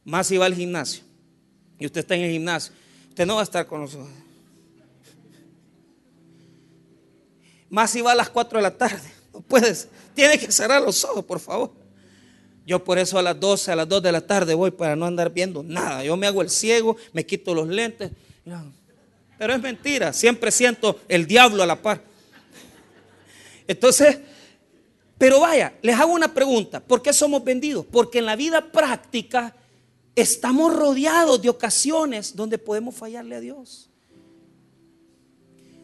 Más 0.05 0.27
si 0.27 0.37
va 0.37 0.47
al 0.47 0.55
gimnasio 0.55 1.05
y 1.79 1.87
usted 1.87 2.01
está 2.01 2.17
en 2.17 2.23
el 2.23 2.33
gimnasio, 2.33 2.73
usted 3.09 3.25
no 3.25 3.35
va 3.35 3.41
a 3.41 3.45
estar 3.45 3.67
con 3.67 3.83
nosotros. 3.83 4.09
Más 7.71 7.91
si 7.91 8.01
va 8.01 8.13
a 8.13 8.15
las 8.15 8.31
4 8.31 8.59
de 8.59 8.63
la 8.63 8.77
tarde, 8.77 9.13
no 9.33 9.43
puedes, 9.43 9.89
tiene 10.15 10.39
que 10.39 10.51
cerrar 10.51 10.83
los 10.83 11.05
ojos, 11.05 11.25
por 11.25 11.39
favor. 11.39 11.71
Yo 12.67 12.83
por 12.83 12.99
eso 12.99 13.19
a 13.19 13.23
las 13.23 13.39
12, 13.39 13.73
a 13.73 13.77
las 13.77 13.89
2 13.89 14.03
de 14.03 14.13
la 14.13 14.23
tarde 14.23 14.55
voy 14.55 14.71
para 14.71 14.97
no 14.97 15.07
andar 15.07 15.31
viendo 15.33 15.63
nada. 15.63 16.03
Yo 16.03 16.17
me 16.17 16.27
hago 16.27 16.43
el 16.43 16.51
ciego, 16.51 16.97
me 17.13 17.25
quito 17.25 17.55
los 17.55 17.69
lentes 17.69 18.11
pero 19.39 19.55
es 19.55 19.63
mentira, 19.63 20.13
siempre 20.13 20.51
siento 20.51 20.99
el 21.09 21.27
diablo 21.27 21.63
a 21.63 21.67
la 21.67 21.81
par. 21.81 22.03
Entonces, 23.69 24.19
pero 25.19 25.41
vaya, 25.41 25.75
les 25.83 25.99
hago 25.99 26.13
una 26.13 26.33
pregunta, 26.33 26.81
¿por 26.81 27.03
qué 27.03 27.13
somos 27.13 27.45
vendidos? 27.45 27.85
Porque 27.87 28.19
en 28.19 28.27
la 28.27 28.35
vida 28.35 28.73
práctica 28.73 29.55
estamos 30.17 30.75
rodeados 30.75 31.43
de 31.43 31.49
ocasiones 31.49 32.35
donde 32.35 32.57
podemos 32.57 32.95
fallarle 32.95 33.37
a 33.37 33.41
Dios. 33.41 33.91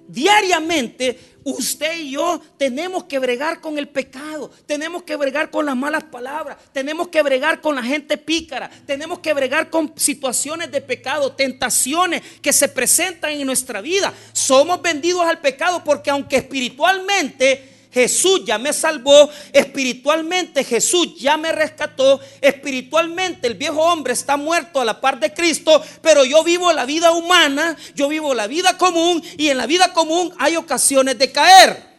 Diariamente 0.06 1.18
usted 1.44 1.98
y 1.98 2.10
yo 2.10 2.40
tenemos 2.58 3.04
que 3.04 3.18
bregar 3.18 3.60
con 3.60 3.78
el 3.78 3.88
pecado, 3.88 4.50
tenemos 4.66 5.02
que 5.02 5.16
bregar 5.16 5.50
con 5.50 5.64
las 5.64 5.74
malas 5.74 6.04
palabras, 6.04 6.58
tenemos 6.72 7.08
que 7.08 7.22
bregar 7.22 7.60
con 7.60 7.74
la 7.74 7.82
gente 7.82 8.18
pícara, 8.18 8.70
tenemos 8.86 9.20
que 9.20 9.32
bregar 9.32 9.70
con 9.70 9.94
situaciones 9.96 10.70
de 10.70 10.82
pecado, 10.82 11.32
tentaciones 11.32 12.22
que 12.42 12.52
se 12.52 12.68
presentan 12.68 13.32
en 13.32 13.46
nuestra 13.46 13.80
vida. 13.80 14.12
Somos 14.32 14.80
vendidos 14.82 15.24
al 15.26 15.40
pecado 15.40 15.82
porque 15.82 16.10
aunque 16.10 16.36
espiritualmente 16.36 17.73
Jesús 17.94 18.42
ya 18.44 18.58
me 18.58 18.72
salvó, 18.72 19.30
espiritualmente 19.52 20.64
Jesús 20.64 21.14
ya 21.16 21.36
me 21.36 21.52
rescató, 21.52 22.20
espiritualmente 22.40 23.46
el 23.46 23.54
viejo 23.54 23.80
hombre 23.80 24.14
está 24.14 24.36
muerto 24.36 24.80
a 24.80 24.84
la 24.84 25.00
par 25.00 25.20
de 25.20 25.32
Cristo, 25.32 25.80
pero 26.02 26.24
yo 26.24 26.42
vivo 26.42 26.72
la 26.72 26.86
vida 26.86 27.12
humana, 27.12 27.76
yo 27.94 28.08
vivo 28.08 28.34
la 28.34 28.48
vida 28.48 28.76
común 28.76 29.22
y 29.38 29.48
en 29.48 29.58
la 29.58 29.66
vida 29.66 29.92
común 29.92 30.34
hay 30.40 30.56
ocasiones 30.56 31.16
de 31.18 31.30
caer. 31.30 31.94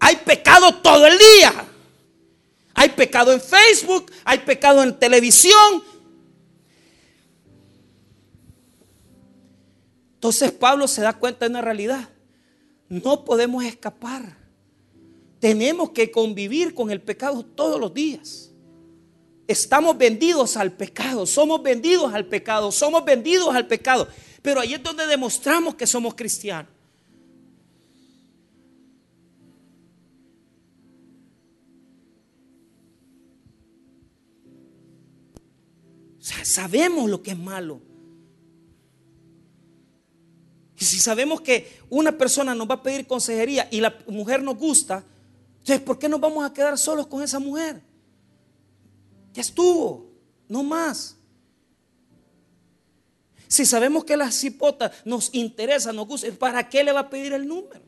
Hay 0.00 0.16
pecado 0.16 0.76
todo 0.76 1.06
el 1.06 1.18
día. 1.18 1.66
Hay 2.72 2.88
pecado 2.88 3.34
en 3.34 3.42
Facebook, 3.42 4.10
hay 4.24 4.38
pecado 4.38 4.82
en 4.82 4.98
televisión. 4.98 5.84
Entonces 10.14 10.50
Pablo 10.50 10.88
se 10.88 11.02
da 11.02 11.12
cuenta 11.12 11.44
de 11.44 11.50
una 11.50 11.60
realidad. 11.60 12.08
No 12.88 13.22
podemos 13.22 13.62
escapar. 13.64 14.39
Tenemos 15.40 15.90
que 15.90 16.10
convivir 16.10 16.74
con 16.74 16.90
el 16.90 17.00
pecado 17.00 17.44
todos 17.44 17.80
los 17.80 17.92
días. 17.92 18.52
Estamos 19.48 19.98
vendidos 19.98 20.56
al 20.56 20.72
pecado, 20.72 21.26
somos 21.26 21.62
vendidos 21.62 22.14
al 22.14 22.26
pecado, 22.26 22.70
somos 22.70 23.04
vendidos 23.04 23.52
al 23.54 23.66
pecado. 23.66 24.06
Pero 24.42 24.60
ahí 24.60 24.74
es 24.74 24.82
donde 24.82 25.06
demostramos 25.06 25.74
que 25.74 25.86
somos 25.86 26.14
cristianos. 26.14 26.70
sabemos 36.44 37.08
lo 37.08 37.22
que 37.22 37.32
es 37.32 37.38
malo. 37.38 37.80
Y 40.78 40.84
si 40.84 40.98
sabemos 40.98 41.42
que 41.42 41.80
una 41.90 42.16
persona 42.16 42.54
nos 42.54 42.68
va 42.68 42.76
a 42.76 42.82
pedir 42.82 43.06
consejería 43.06 43.68
y 43.70 43.80
la 43.80 43.98
mujer 44.06 44.42
nos 44.42 44.56
gusta, 44.56 45.04
entonces 45.60 45.80
¿por 45.80 45.98
qué 45.98 46.08
nos 46.08 46.20
vamos 46.20 46.44
a 46.44 46.52
quedar 46.52 46.76
solos 46.76 47.06
con 47.06 47.22
esa 47.22 47.38
mujer? 47.38 47.80
Ya 49.32 49.42
estuvo, 49.42 50.10
no 50.48 50.62
más. 50.62 51.16
Si 53.46 53.66
sabemos 53.66 54.04
que 54.04 54.16
la 54.16 54.30
cipota 54.30 54.92
nos 55.04 55.30
interesa, 55.34 55.92
nos 55.92 56.06
gusta, 56.06 56.28
¿para 56.38 56.68
qué 56.68 56.82
le 56.82 56.92
va 56.92 57.00
a 57.00 57.10
pedir 57.10 57.32
el 57.32 57.46
número? 57.46 57.82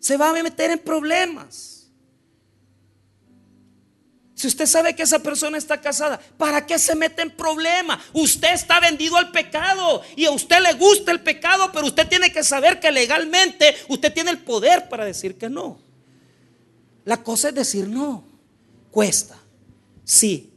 Se 0.00 0.16
va 0.16 0.30
a 0.30 0.42
meter 0.42 0.70
en 0.70 0.78
problemas. 0.78 1.90
Si 4.34 4.46
usted 4.46 4.66
sabe 4.66 4.94
que 4.94 5.02
esa 5.02 5.18
persona 5.18 5.58
está 5.58 5.80
casada, 5.80 6.20
¿para 6.36 6.64
qué 6.64 6.78
se 6.78 6.94
mete 6.94 7.22
en 7.22 7.30
problema? 7.30 8.00
Usted 8.12 8.52
está 8.52 8.78
vendido 8.78 9.16
al 9.16 9.32
pecado 9.32 10.02
y 10.16 10.26
a 10.26 10.30
usted 10.30 10.60
le 10.60 10.74
gusta 10.74 11.10
el 11.10 11.20
pecado, 11.20 11.70
pero 11.72 11.86
usted 11.86 12.08
tiene 12.08 12.32
que 12.32 12.44
saber 12.44 12.78
que 12.78 12.92
legalmente 12.92 13.74
usted 13.88 14.12
tiene 14.12 14.30
el 14.30 14.38
poder 14.38 14.88
para 14.88 15.04
decir 15.04 15.36
que 15.36 15.48
no. 15.48 15.87
La 17.08 17.22
cosa 17.22 17.48
es 17.48 17.54
decir 17.54 17.88
no. 17.88 18.22
Cuesta, 18.90 19.40
sí, 20.04 20.50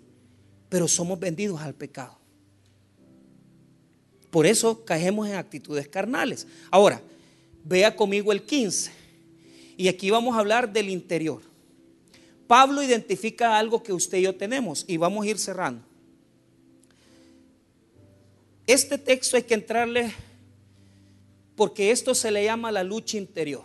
pero 0.67 0.85
somos 0.85 1.17
vendidos 1.17 1.61
al 1.61 1.73
pecado. 1.73 2.17
Por 4.29 4.45
eso 4.45 4.83
caemos 4.83 5.29
en 5.29 5.35
actitudes 5.35 5.87
carnales. 5.87 6.45
Ahora, 6.69 7.01
vea 7.63 7.95
conmigo 7.95 8.33
el 8.33 8.43
15. 8.43 8.91
Y 9.77 9.87
aquí 9.87 10.11
vamos 10.11 10.35
a 10.35 10.39
hablar 10.39 10.73
del 10.73 10.89
interior. 10.89 11.41
Pablo 12.47 12.83
identifica 12.83 13.57
algo 13.57 13.81
que 13.81 13.93
usted 13.93 14.17
y 14.17 14.23
yo 14.23 14.35
tenemos 14.35 14.83
y 14.89 14.97
vamos 14.97 15.25
a 15.25 15.29
ir 15.29 15.39
cerrando. 15.39 15.81
Este 18.67 18.97
texto 18.97 19.37
hay 19.37 19.43
que 19.43 19.53
entrarle 19.53 20.13
porque 21.55 21.91
esto 21.91 22.13
se 22.13 22.29
le 22.29 22.43
llama 22.43 22.73
la 22.73 22.83
lucha 22.83 23.17
interior. 23.17 23.63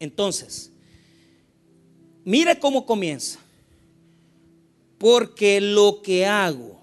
Entonces, 0.00 0.70
mire 2.24 2.58
cómo 2.58 2.86
comienza. 2.86 3.38
Porque 4.98 5.60
lo 5.60 6.00
que 6.02 6.24
hago, 6.24 6.80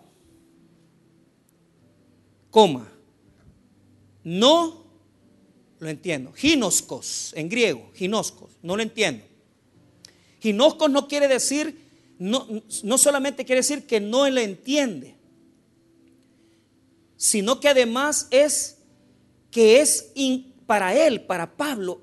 coma, 2.49 2.91
no 4.23 4.85
lo 5.79 5.89
entiendo. 5.89 6.31
Ginoscos, 6.33 7.33
en 7.35 7.49
griego, 7.49 7.89
ginoscos, 7.95 8.51
no 8.61 8.75
lo 8.75 8.83
entiendo. 8.83 9.23
Ginoscos 10.39 10.91
no 10.91 11.07
quiere 11.07 11.27
decir, 11.27 11.75
no, 12.19 12.47
no 12.83 12.97
solamente 12.97 13.45
quiere 13.45 13.61
decir 13.61 13.87
que 13.87 13.99
no 13.99 14.29
le 14.29 14.43
entiende, 14.43 15.15
sino 17.17 17.59
que 17.59 17.69
además 17.69 18.27
es 18.31 18.77
que 19.49 19.81
es 19.81 20.11
para 20.65 20.95
él, 20.95 21.21
para 21.21 21.55
Pablo, 21.55 22.01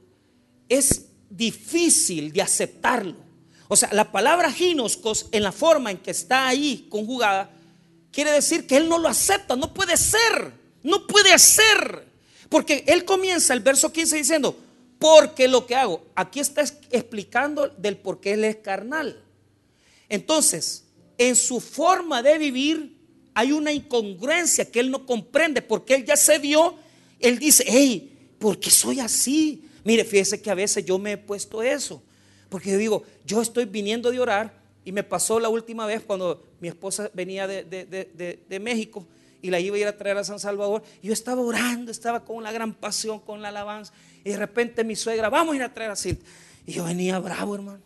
es 0.68 1.06
difícil 1.30 2.32
de 2.32 2.42
aceptarlo. 2.42 3.27
O 3.68 3.76
sea, 3.76 3.90
la 3.92 4.10
palabra 4.10 4.50
ginoscos 4.50 5.26
en 5.30 5.42
la 5.42 5.52
forma 5.52 5.90
en 5.90 5.98
que 5.98 6.10
está 6.10 6.48
ahí 6.48 6.86
conjugada, 6.88 7.50
quiere 8.10 8.32
decir 8.32 8.66
que 8.66 8.76
él 8.76 8.88
no 8.88 8.98
lo 8.98 9.08
acepta, 9.08 9.56
no 9.56 9.72
puede 9.74 9.96
ser, 9.96 10.52
no 10.82 11.06
puede 11.06 11.38
ser. 11.38 12.08
Porque 12.48 12.84
él 12.86 13.04
comienza 13.04 13.52
el 13.52 13.60
verso 13.60 13.92
15 13.92 14.16
diciendo, 14.16 14.56
porque 14.98 15.48
lo 15.48 15.66
que 15.66 15.76
hago, 15.76 16.06
aquí 16.14 16.40
está 16.40 16.62
explicando 16.90 17.68
del 17.68 17.98
por 17.98 18.20
qué 18.20 18.32
él 18.32 18.44
es 18.44 18.56
carnal. 18.56 19.22
Entonces, 20.08 20.84
en 21.18 21.36
su 21.36 21.60
forma 21.60 22.22
de 22.22 22.38
vivir 22.38 22.96
hay 23.34 23.52
una 23.52 23.70
incongruencia 23.70 24.64
que 24.64 24.80
él 24.80 24.90
no 24.90 25.06
comprende, 25.06 25.62
porque 25.62 25.94
él 25.94 26.04
ya 26.04 26.16
se 26.16 26.38
vio, 26.38 26.74
él 27.20 27.38
dice, 27.38 27.64
hey, 27.66 28.34
¿por 28.38 28.58
qué 28.58 28.70
soy 28.70 28.98
así? 28.98 29.62
Mire, 29.84 30.04
fíjese 30.04 30.40
que 30.40 30.50
a 30.50 30.54
veces 30.54 30.84
yo 30.84 30.98
me 30.98 31.12
he 31.12 31.16
puesto 31.16 31.62
eso, 31.62 32.02
porque 32.48 32.72
yo 32.72 32.78
digo, 32.78 33.02
yo 33.24 33.42
estoy 33.42 33.64
viniendo 33.64 34.10
de 34.10 34.20
orar 34.20 34.52
y 34.84 34.92
me 34.92 35.02
pasó 35.02 35.38
la 35.38 35.48
última 35.48 35.86
vez 35.86 36.02
cuando 36.02 36.42
mi 36.60 36.68
esposa 36.68 37.10
venía 37.12 37.46
de, 37.46 37.64
de 37.64 38.60
México 38.60 39.06
y 39.40 39.50
la 39.50 39.60
iba 39.60 39.76
a 39.76 39.78
ir 39.78 39.86
a 39.86 39.96
traer 39.96 40.16
a 40.16 40.24
San 40.24 40.40
Salvador. 40.40 40.82
Y 41.02 41.08
yo 41.08 41.12
estaba 41.12 41.40
orando, 41.40 41.90
estaba 41.90 42.24
con 42.24 42.36
una 42.36 42.52
gran 42.52 42.74
pasión, 42.74 43.20
con 43.20 43.42
la 43.42 43.48
alabanza. 43.48 43.92
Y 44.24 44.30
de 44.30 44.36
repente 44.36 44.84
mi 44.84 44.96
suegra, 44.96 45.28
vamos 45.28 45.52
a 45.52 45.56
ir 45.56 45.62
a 45.62 45.72
traer 45.72 45.90
a 45.90 45.96
Cinta. 45.96 46.24
Y 46.66 46.72
yo 46.72 46.84
venía 46.84 47.18
bravo, 47.18 47.54
hermano. 47.54 47.80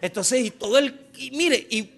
Entonces, 0.00 0.44
y 0.44 0.50
todo 0.50 0.78
el, 0.78 0.94
mire, 1.32 1.66
y 1.70 1.88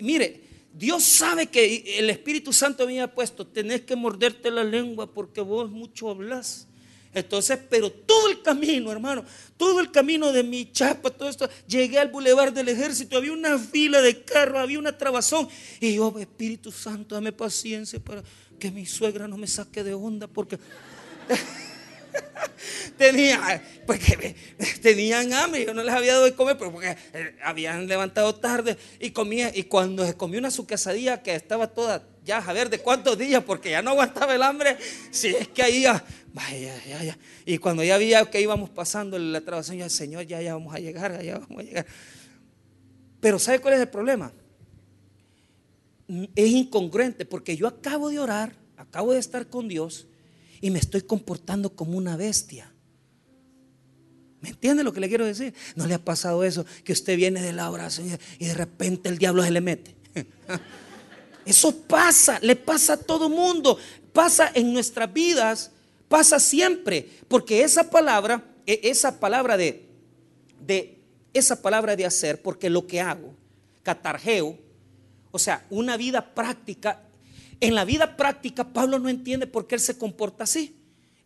mire, 0.00 0.40
Dios 0.72 1.04
sabe 1.04 1.48
que 1.48 1.98
el 1.98 2.08
Espíritu 2.08 2.52
Santo 2.52 2.86
me 2.86 2.92
había 2.92 3.14
puesto, 3.14 3.46
tenés 3.46 3.82
que 3.82 3.96
morderte 3.96 4.50
la 4.50 4.64
lengua 4.64 5.12
porque 5.12 5.42
vos 5.42 5.70
mucho 5.70 6.10
hablas. 6.10 6.68
Entonces, 7.12 7.58
pero 7.68 7.90
todo 7.90 8.28
el 8.28 8.40
camino, 8.40 8.92
hermano, 8.92 9.24
todo 9.56 9.80
el 9.80 9.90
camino 9.90 10.32
de 10.32 10.44
mi 10.44 10.70
chapa, 10.70 11.10
todo 11.10 11.28
esto, 11.28 11.48
llegué 11.66 11.98
al 11.98 12.08
bulevar 12.08 12.52
del 12.52 12.68
ejército, 12.68 13.16
había 13.16 13.32
una 13.32 13.58
fila 13.58 14.00
de 14.00 14.22
carros, 14.22 14.60
había 14.60 14.78
una 14.78 14.96
trabazón. 14.96 15.48
Y 15.80 15.94
yo, 15.94 16.14
Espíritu 16.18 16.70
Santo, 16.70 17.16
dame 17.16 17.32
paciencia 17.32 17.98
para 17.98 18.22
que 18.58 18.70
mi 18.70 18.86
suegra 18.86 19.26
no 19.26 19.36
me 19.36 19.48
saque 19.48 19.82
de 19.82 19.94
onda, 19.94 20.28
porque 20.28 20.58
tenía, 22.96 23.62
porque 23.86 24.36
tenían 24.80 25.32
hambre, 25.32 25.64
yo 25.64 25.74
no 25.74 25.82
les 25.82 25.94
había 25.94 26.12
dado 26.12 26.26
de 26.26 26.34
comer, 26.34 26.56
pero 26.58 26.70
porque 26.70 26.96
eh, 27.12 27.36
habían 27.42 27.88
levantado 27.88 28.36
tarde 28.36 28.76
y 29.00 29.10
comía, 29.10 29.50
y 29.52 29.64
cuando 29.64 30.16
comió 30.16 30.38
una 30.38 30.50
su 30.52 30.66
quesadilla 30.66 31.22
que 31.22 31.34
estaba 31.34 31.66
toda, 31.68 32.04
ya 32.24 32.38
a 32.38 32.52
ver 32.52 32.70
de 32.70 32.78
cuántos 32.80 33.16
días, 33.18 33.42
porque 33.44 33.70
ya 33.70 33.82
no 33.82 33.90
aguantaba 33.90 34.34
el 34.34 34.42
hambre, 34.42 34.76
si 35.10 35.28
es 35.28 35.48
que 35.48 35.62
ahí 35.62 35.82
ya, 35.82 36.04
ya, 36.86 37.02
ya. 37.02 37.18
Y 37.44 37.58
cuando 37.58 37.82
ya 37.82 37.94
había 37.94 38.24
que 38.30 38.40
íbamos 38.40 38.70
pasando 38.70 39.18
la 39.18 39.40
trabación, 39.40 39.78
ya, 39.78 39.88
Señor, 39.88 40.26
ya, 40.26 40.40
ya 40.40 40.54
vamos 40.54 40.74
a 40.74 40.78
llegar, 40.78 41.22
ya 41.22 41.38
vamos 41.38 41.58
a 41.58 41.62
llegar. 41.62 41.86
Pero 43.20 43.38
¿sabe 43.38 43.58
cuál 43.58 43.74
es 43.74 43.80
el 43.80 43.88
problema? 43.88 44.32
Es 46.34 46.50
incongruente, 46.50 47.24
porque 47.24 47.56
yo 47.56 47.66
acabo 47.66 48.08
de 48.10 48.18
orar, 48.18 48.54
acabo 48.76 49.12
de 49.12 49.18
estar 49.18 49.48
con 49.48 49.68
Dios, 49.68 50.06
y 50.60 50.70
me 50.70 50.78
estoy 50.78 51.02
comportando 51.02 51.74
como 51.74 51.96
una 51.96 52.16
bestia. 52.16 52.72
¿Me 54.40 54.50
entiende 54.50 54.84
lo 54.84 54.92
que 54.92 55.00
le 55.00 55.08
quiero 55.08 55.26
decir? 55.26 55.54
¿No 55.74 55.86
le 55.86 55.94
ha 55.94 56.04
pasado 56.04 56.44
eso? 56.44 56.64
Que 56.84 56.92
usted 56.92 57.16
viene 57.16 57.42
de 57.42 57.52
la 57.52 57.70
oración 57.70 58.18
y 58.38 58.46
de 58.46 58.54
repente 58.54 59.08
el 59.08 59.18
diablo 59.18 59.42
se 59.42 59.50
le 59.50 59.60
mete. 59.60 59.94
Eso 61.50 61.76
pasa, 61.82 62.38
le 62.40 62.56
pasa 62.56 62.94
a 62.94 62.96
todo 62.96 63.28
mundo, 63.28 63.78
pasa 64.12 64.50
en 64.54 64.72
nuestras 64.72 65.12
vidas, 65.12 65.70
pasa 66.08 66.40
siempre, 66.40 67.08
porque 67.28 67.62
esa 67.62 67.90
palabra, 67.90 68.44
e, 68.66 68.80
esa 68.84 69.20
palabra 69.20 69.56
de, 69.56 69.84
de 70.60 70.98
esa 71.34 71.60
palabra 71.60 71.96
de 71.96 72.06
hacer, 72.06 72.40
porque 72.42 72.70
lo 72.70 72.86
que 72.86 73.00
hago, 73.00 73.34
catargeo, 73.82 74.58
o 75.30 75.38
sea, 75.38 75.64
una 75.70 75.96
vida 75.96 76.34
práctica 76.34 77.00
en 77.60 77.74
la 77.74 77.84
vida 77.84 78.16
práctica, 78.16 78.72
Pablo 78.72 78.98
no 78.98 79.08
entiende 79.08 79.46
por 79.46 79.66
qué 79.66 79.74
él 79.74 79.80
se 79.80 79.98
comporta 79.98 80.44
así. 80.44 80.74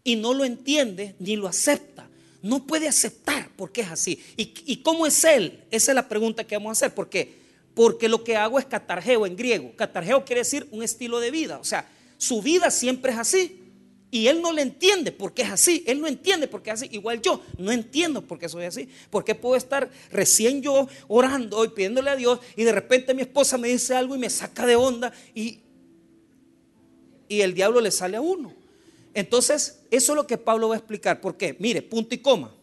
Y 0.03 0.17
no 0.17 0.35
lo 0.35 0.45
entiende 0.45 1.15
ni 1.19 1.37
lo 1.37 1.47
acepta. 1.47 2.09
No 2.43 2.67
puede 2.67 2.89
aceptar 2.89 3.49
por 3.57 3.73
qué 3.73 3.83
es 3.83 3.91
así. 3.91 4.23
¿Y, 4.37 4.77
cómo 4.79 5.07
es 5.07 5.25
él? 5.25 5.65
Esa 5.71 5.93
es 5.93 5.95
la 5.95 6.09
pregunta 6.09 6.45
que 6.45 6.57
vamos 6.57 6.71
a 6.71 6.73
hacer. 6.73 6.95
¿Por 6.95 7.09
qué? 7.09 7.44
Porque 7.75 8.09
lo 8.09 8.23
que 8.23 8.37
hago 8.37 8.59
es 8.59 8.65
catargeo 8.65 9.27
en 9.27 9.37
griego. 9.37 9.73
Catargeo 9.77 10.25
quiere 10.25 10.41
decir 10.41 10.69
un 10.71 10.83
estilo 10.83 11.21
de 11.21 11.31
vida. 11.31 11.59
O 11.59 11.65
sea, 11.65 11.89
su 12.17 12.41
vida 12.41 12.71
siempre 12.71 13.13
es 13.13 13.19
así. 13.19 13.61
Y 14.15 14.29
él 14.29 14.41
no 14.41 14.53
le 14.53 14.63
entiende 14.63 15.11
porque 15.11 15.43
es 15.43 15.51
así. 15.51 15.83
Él 15.89 16.01
no 16.01 16.07
entiende 16.07 16.47
porque 16.47 16.71
es 16.71 16.75
así. 16.75 16.89
Igual 16.93 17.21
yo 17.21 17.43
no 17.59 17.73
entiendo 17.73 18.23
por 18.23 18.39
qué 18.39 18.49
soy 18.49 18.65
así. 18.65 18.89
Porque 19.11 19.35
puedo 19.35 19.57
estar 19.57 19.91
recién 20.13 20.63
yo 20.63 20.87
orando 21.09 21.65
y 21.65 21.69
pidiéndole 21.71 22.11
a 22.11 22.17
Dios 22.17 22.39
y 22.55 22.63
de 22.63 22.71
repente 22.71 23.13
mi 23.13 23.23
esposa 23.23 23.59
me 23.59 23.67
dice 23.67 23.97
algo 23.97 24.15
y 24.15 24.19
me 24.21 24.31
saca 24.31 24.67
de 24.67 24.77
onda 24.77 25.13
y, 25.35 25.63
y 27.29 27.41
el 27.41 27.55
diablo 27.55 27.81
le 27.81 27.91
sale 27.91 28.17
a 28.17 28.21
uno. 28.21 28.55
Entonces, 29.15 29.81
eso 29.91 30.13
es 30.13 30.17
lo 30.17 30.29
que 30.29 30.39
Pablo 30.39 30.69
va 30.69 30.77
a 30.77 30.79
explicar. 30.79 31.21
¿Por 31.21 31.37
qué? 31.37 31.57
Mire, 31.59 31.83
punto 31.83 32.15
y 32.15 32.19
coma. 32.19 32.55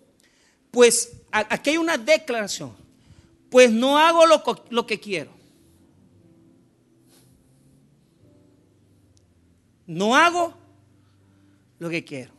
Pues 0.72 1.12
aquí 1.32 1.72
hay 1.72 1.78
una 1.78 1.98
declaración. 1.98 2.81
Pues 3.52 3.70
no 3.70 3.98
hago 3.98 4.26
lo, 4.26 4.42
lo 4.70 4.88
que 4.88 4.98
quiero. 4.98 5.30
No 9.86 10.16
hago 10.16 10.54
lo 11.78 11.90
que 11.90 12.06
quiero. 12.06 12.32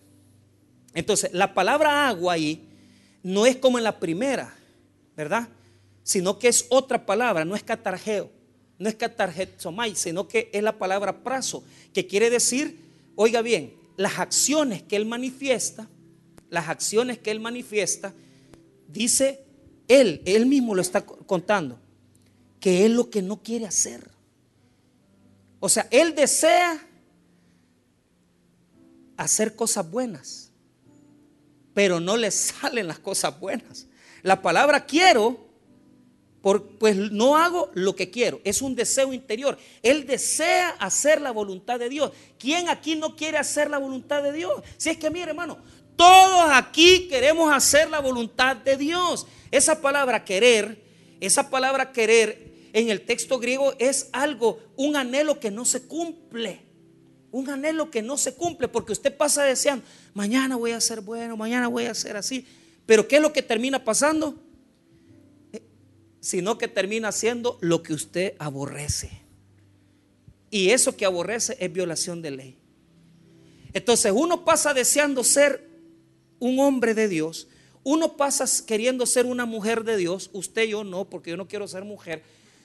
Entonces, 0.94 1.30
la 1.34 1.52
palabra 1.52 2.08
agua 2.08 2.32
ahí 2.32 2.66
no 3.22 3.44
es 3.44 3.56
como 3.56 3.76
en 3.76 3.84
la 3.84 4.00
primera, 4.00 4.54
¿verdad? 5.14 5.50
Sino 6.02 6.38
que 6.38 6.48
es 6.48 6.64
otra 6.70 7.04
palabra, 7.04 7.44
no 7.44 7.56
es 7.56 7.62
catargeo, 7.62 8.30
no 8.78 8.88
es 8.88 8.94
catargetsomai, 8.94 9.94
sino 9.94 10.26
que 10.26 10.48
es 10.50 10.62
la 10.62 10.78
palabra 10.78 11.22
prazo, 11.22 11.62
que 11.92 12.06
quiere 12.06 12.30
decir, 12.30 12.80
oiga 13.16 13.42
bien, 13.42 13.74
las 13.98 14.18
acciones 14.18 14.82
que 14.82 14.96
él 14.96 15.04
manifiesta, 15.04 15.90
las 16.48 16.70
acciones 16.70 17.18
que 17.18 17.30
él 17.30 17.40
manifiesta, 17.40 18.14
dice 18.88 19.44
él, 20.01 20.22
él 20.24 20.47
mismo 20.47 20.74
lo 20.74 20.82
está 20.82 21.05
contando, 21.05 21.78
que 22.61 22.84
es 22.84 22.90
lo 22.90 23.11
que 23.11 23.22
no 23.22 23.43
quiere 23.43 23.66
hacer. 23.66 24.09
O 25.61 25.68
sea, 25.68 25.86
él 25.90 26.14
desea 26.14 26.84
hacer 29.16 29.55
cosas 29.55 29.90
buenas, 29.90 30.51
pero 31.74 32.01
no 32.01 32.16
le 32.16 32.30
salen 32.32 32.88
las 32.88 32.99
cosas 32.99 33.38
buenas. 33.38 33.86
La 34.22 34.40
palabra 34.40 34.86
quiero, 34.86 35.47
pues 36.78 36.97
no 36.97 37.36
hago 37.36 37.70
lo 37.74 37.95
que 37.95 38.11
quiero, 38.11 38.40
es 38.45 38.62
un 38.62 38.74
deseo 38.74 39.12
interior. 39.12 39.59
Él 39.82 40.07
desea 40.07 40.70
hacer 40.78 41.20
la 41.20 41.30
voluntad 41.30 41.78
de 41.78 41.88
Dios. 41.88 42.12
¿Quién 42.38 42.68
aquí 42.68 42.97
no 42.97 43.14
quiere 43.14 43.38
hacer 43.38 43.68
la 43.70 43.78
voluntad 43.78 44.22
de 44.22 44.32
Dios? 44.32 44.62
Si 44.76 44.90
es 44.90 44.97
que, 44.97 45.11
mire 45.11 45.30
hermano, 45.30 45.59
todos 45.97 46.51
aquí 46.53 47.07
queremos 47.09 47.53
hacer 47.53 47.90
la 47.90 48.01
voluntad 48.01 48.57
de 48.57 48.76
Dios. 48.76 49.26
Esa 49.53 49.80
palabra 49.80 50.24
querer, 50.24 50.82
esa 51.20 51.50
palabra 51.50 51.92
querer 51.92 52.53
en 52.72 52.88
el 52.88 53.03
texto 53.03 53.38
griego 53.38 53.74
es 53.78 54.09
algo, 54.12 54.59
un 54.76 54.96
anhelo 54.96 55.38
que 55.38 55.50
no 55.50 55.64
se 55.64 55.82
cumple. 55.82 56.62
Un 57.30 57.48
anhelo 57.48 57.90
que 57.90 58.03
no 58.03 58.16
se 58.16 58.34
cumple 58.34 58.68
porque 58.68 58.92
usted 58.92 59.16
pasa 59.16 59.44
deseando, 59.44 59.84
mañana 60.14 60.57
voy 60.57 60.72
a 60.72 60.80
ser 60.80 61.00
bueno, 61.03 61.36
mañana 61.36 61.68
voy 61.68 61.84
a 61.84 61.94
ser 61.94 62.16
así. 62.16 62.46
Pero 62.86 63.07
¿qué 63.07 63.16
es 63.16 63.22
lo 63.22 63.32
que 63.32 63.42
termina 63.42 63.84
pasando? 63.84 64.34
Eh, 65.53 65.62
sino 66.20 66.59
que 66.59 66.68
termina 66.68 67.12
siendo 67.12 67.59
lo 67.61 67.82
que 67.82 67.92
usted 67.92 68.34
aborrece. 68.38 69.11
Y 70.50 70.70
eso 70.70 70.96
que 70.96 71.05
aborrece 71.05 71.57
es 71.61 71.72
violación 71.72 72.20
de 72.20 72.30
ley. 72.30 72.59
Entonces 73.72 74.12
uno 74.14 74.44
pasa 74.44 74.74
deseando 74.74 75.24
ser 75.24 75.66
un 76.38 76.59
hombre 76.59 76.94
de 76.94 77.09
Dios, 77.09 77.48
uno 77.85 78.16
pasa 78.16 78.47
queriendo 78.66 79.07
ser 79.07 79.26
una 79.26 79.45
mujer 79.45 79.85
de 79.85 79.97
Dios, 79.97 80.30
usted 80.33 80.64
yo 80.64 80.85
no, 80.85 81.05
porque 81.05 81.30
yo 81.30 81.37
no 81.37 81.49
quiero 81.49 81.66
ser 81.66 81.85
mujer, 81.85 82.22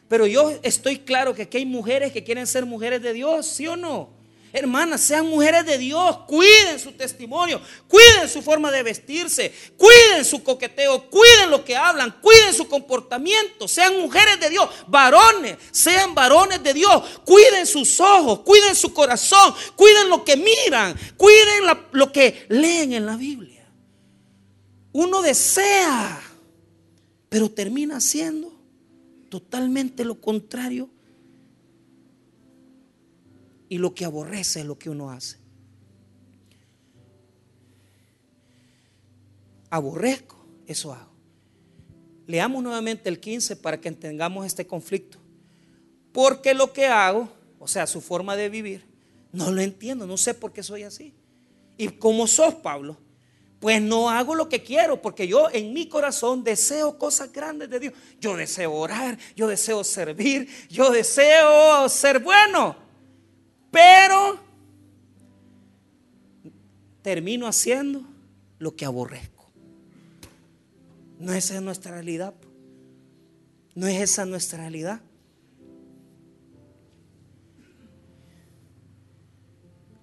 pero 0.08 0.26
yo 0.28 0.52
estoy 0.64 1.00
claro 1.00 1.34
que 1.34 1.44
aquí 1.44 1.58
hay 1.58 1.66
mujeres 1.66 2.12
que 2.12 2.24
quieren 2.24 2.48
ser 2.48 2.66
mujeres 2.66 3.02
de 3.02 3.14
Dios, 3.14 3.46
¿sí 3.48 3.68
o 3.68 3.76
no? 3.76 4.16
Hermanas, 4.54 5.02
sean 5.02 5.28
mujeres 5.28 5.66
de 5.66 5.78
Dios, 5.78 6.20
cuiden 6.26 6.80
su 6.80 6.94
testimonio, 6.94 7.60
cuiden 7.88 8.30
su 8.30 8.42
forma 8.42 8.72
de 8.72 8.82
vestirse, 8.82 9.54
cuiden 9.76 10.24
su 10.24 10.42
coqueteo, 10.42 11.10
cuiden 11.10 11.52
lo 11.52 11.66
que 11.66 11.76
hablan, 11.76 12.16
cuiden 12.22 12.54
su 12.54 12.68
comportamiento, 12.68 13.68
sean 13.68 14.00
mujeres 14.00 14.40
de 14.40 14.50
Dios, 14.50 14.70
varones, 14.88 15.58
sean 15.72 16.16
varones 16.16 16.64
de 16.64 16.74
Dios, 16.74 17.04
cuiden 17.26 17.68
sus 17.68 18.00
ojos, 18.00 18.40
cuiden 18.40 18.74
su 18.74 18.94
corazón, 18.94 19.54
cuiden 19.76 20.10
lo 20.10 20.24
que 20.24 20.38
miran, 20.38 20.98
cuiden 21.18 21.66
lo 21.92 22.12
que 22.12 22.46
leen 22.48 22.94
en 22.94 23.06
la 23.06 23.18
Biblia. 23.18 23.57
Uno 24.98 25.22
desea, 25.22 26.20
pero 27.30 27.52
termina 27.52 28.02
siendo 28.02 28.52
totalmente 29.30 30.04
lo 30.04 30.20
contrario 30.20 30.90
y 33.70 33.78
lo 33.78 33.94
que 33.94 34.06
aborrece 34.06 34.62
es 34.62 34.66
lo 34.66 34.80
que 34.80 34.90
uno 34.90 35.12
hace. 35.12 35.38
Aborrezco, 39.70 40.44
eso 40.66 40.92
hago. 40.92 41.12
Leamos 42.26 42.64
nuevamente 42.64 43.08
el 43.08 43.20
15 43.20 43.56
para 43.58 43.80
que 43.80 43.90
entendamos 43.90 44.48
este 44.48 44.66
conflicto. 44.66 45.20
Porque 46.12 46.56
lo 46.56 46.74
que 46.74 46.88
hago, 46.88 47.30
o 47.60 47.68
sea, 47.68 47.86
su 47.86 48.02
forma 48.02 48.36
de 48.36 48.50
vivir, 48.50 48.84
no 49.32 49.52
lo 49.52 49.62
entiendo, 49.62 50.08
no 50.08 50.18
sé 50.18 50.34
por 50.34 50.54
qué 50.54 50.64
soy 50.64 50.82
así. 50.82 51.14
Y 51.78 51.90
como 51.90 52.26
sos, 52.26 52.56
Pablo, 52.56 52.98
pues 53.60 53.82
no 53.82 54.10
hago 54.10 54.36
lo 54.36 54.50
que 54.50 54.62
quiero, 54.62 55.02
porque 55.02 55.28
yo 55.28 55.50
en 55.52 55.74
mi 55.74 55.88
corazón 55.88 56.44
deseo 56.44 56.98
cosas 56.98 57.32
grandes 57.32 57.70
de 57.70 57.80
Dios. 57.80 57.94
Yo 58.22 58.36
deseo 58.36 58.74
orar, 58.74 59.18
yo 59.36 59.48
deseo 59.48 59.84
servir, 59.84 60.48
yo 60.70 60.92
deseo 60.92 61.90
ser 61.90 62.20
bueno. 62.20 62.76
Pero 63.72 64.40
termino 67.02 67.48
haciendo 67.48 68.04
lo 68.60 68.76
que 68.76 68.86
aborrezco. 68.86 69.50
No 71.20 71.34
esa 71.34 71.56
es 71.56 71.62
nuestra 71.62 71.94
realidad. 71.94 72.36
No 73.74 73.88
es 73.88 74.00
esa 74.02 74.26
nuestra 74.26 74.60
realidad. 74.60 75.02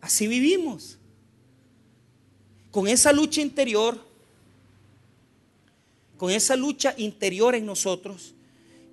Así 0.01 0.27
vivimos. 0.27 0.99
Con 2.75 2.89
esa 2.89 3.13
lucha 3.13 3.41
interior, 3.41 3.97
con 6.17 6.33
esa 6.33 6.57
lucha 6.57 6.93
interior 6.97 7.55
en 7.55 7.67
nosotros, 7.67 8.35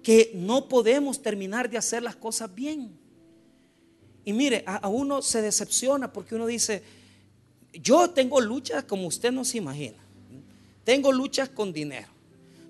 que 0.03 0.33
no 0.35 0.67
podemos 0.67 1.19
terminar 1.23 1.67
de 1.67 1.79
hacer 1.79 2.03
las 2.03 2.15
cosas 2.15 2.53
bien. 2.53 2.91
Y 4.23 4.33
mire, 4.33 4.63
a, 4.67 4.87
uno 4.87 5.23
se 5.23 5.41
decepciona 5.41 6.13
porque 6.13 6.35
uno 6.35 6.45
dice, 6.45 6.83
yo 7.73 8.11
tengo 8.11 8.39
luchas 8.39 8.83
como 8.83 9.07
usted 9.07 9.31
no 9.31 9.43
se 9.43 9.57
imagina. 9.57 9.97
Tengo 10.83 11.11
luchas 11.11 11.49
con 11.49 11.73
dinero. 11.73 12.09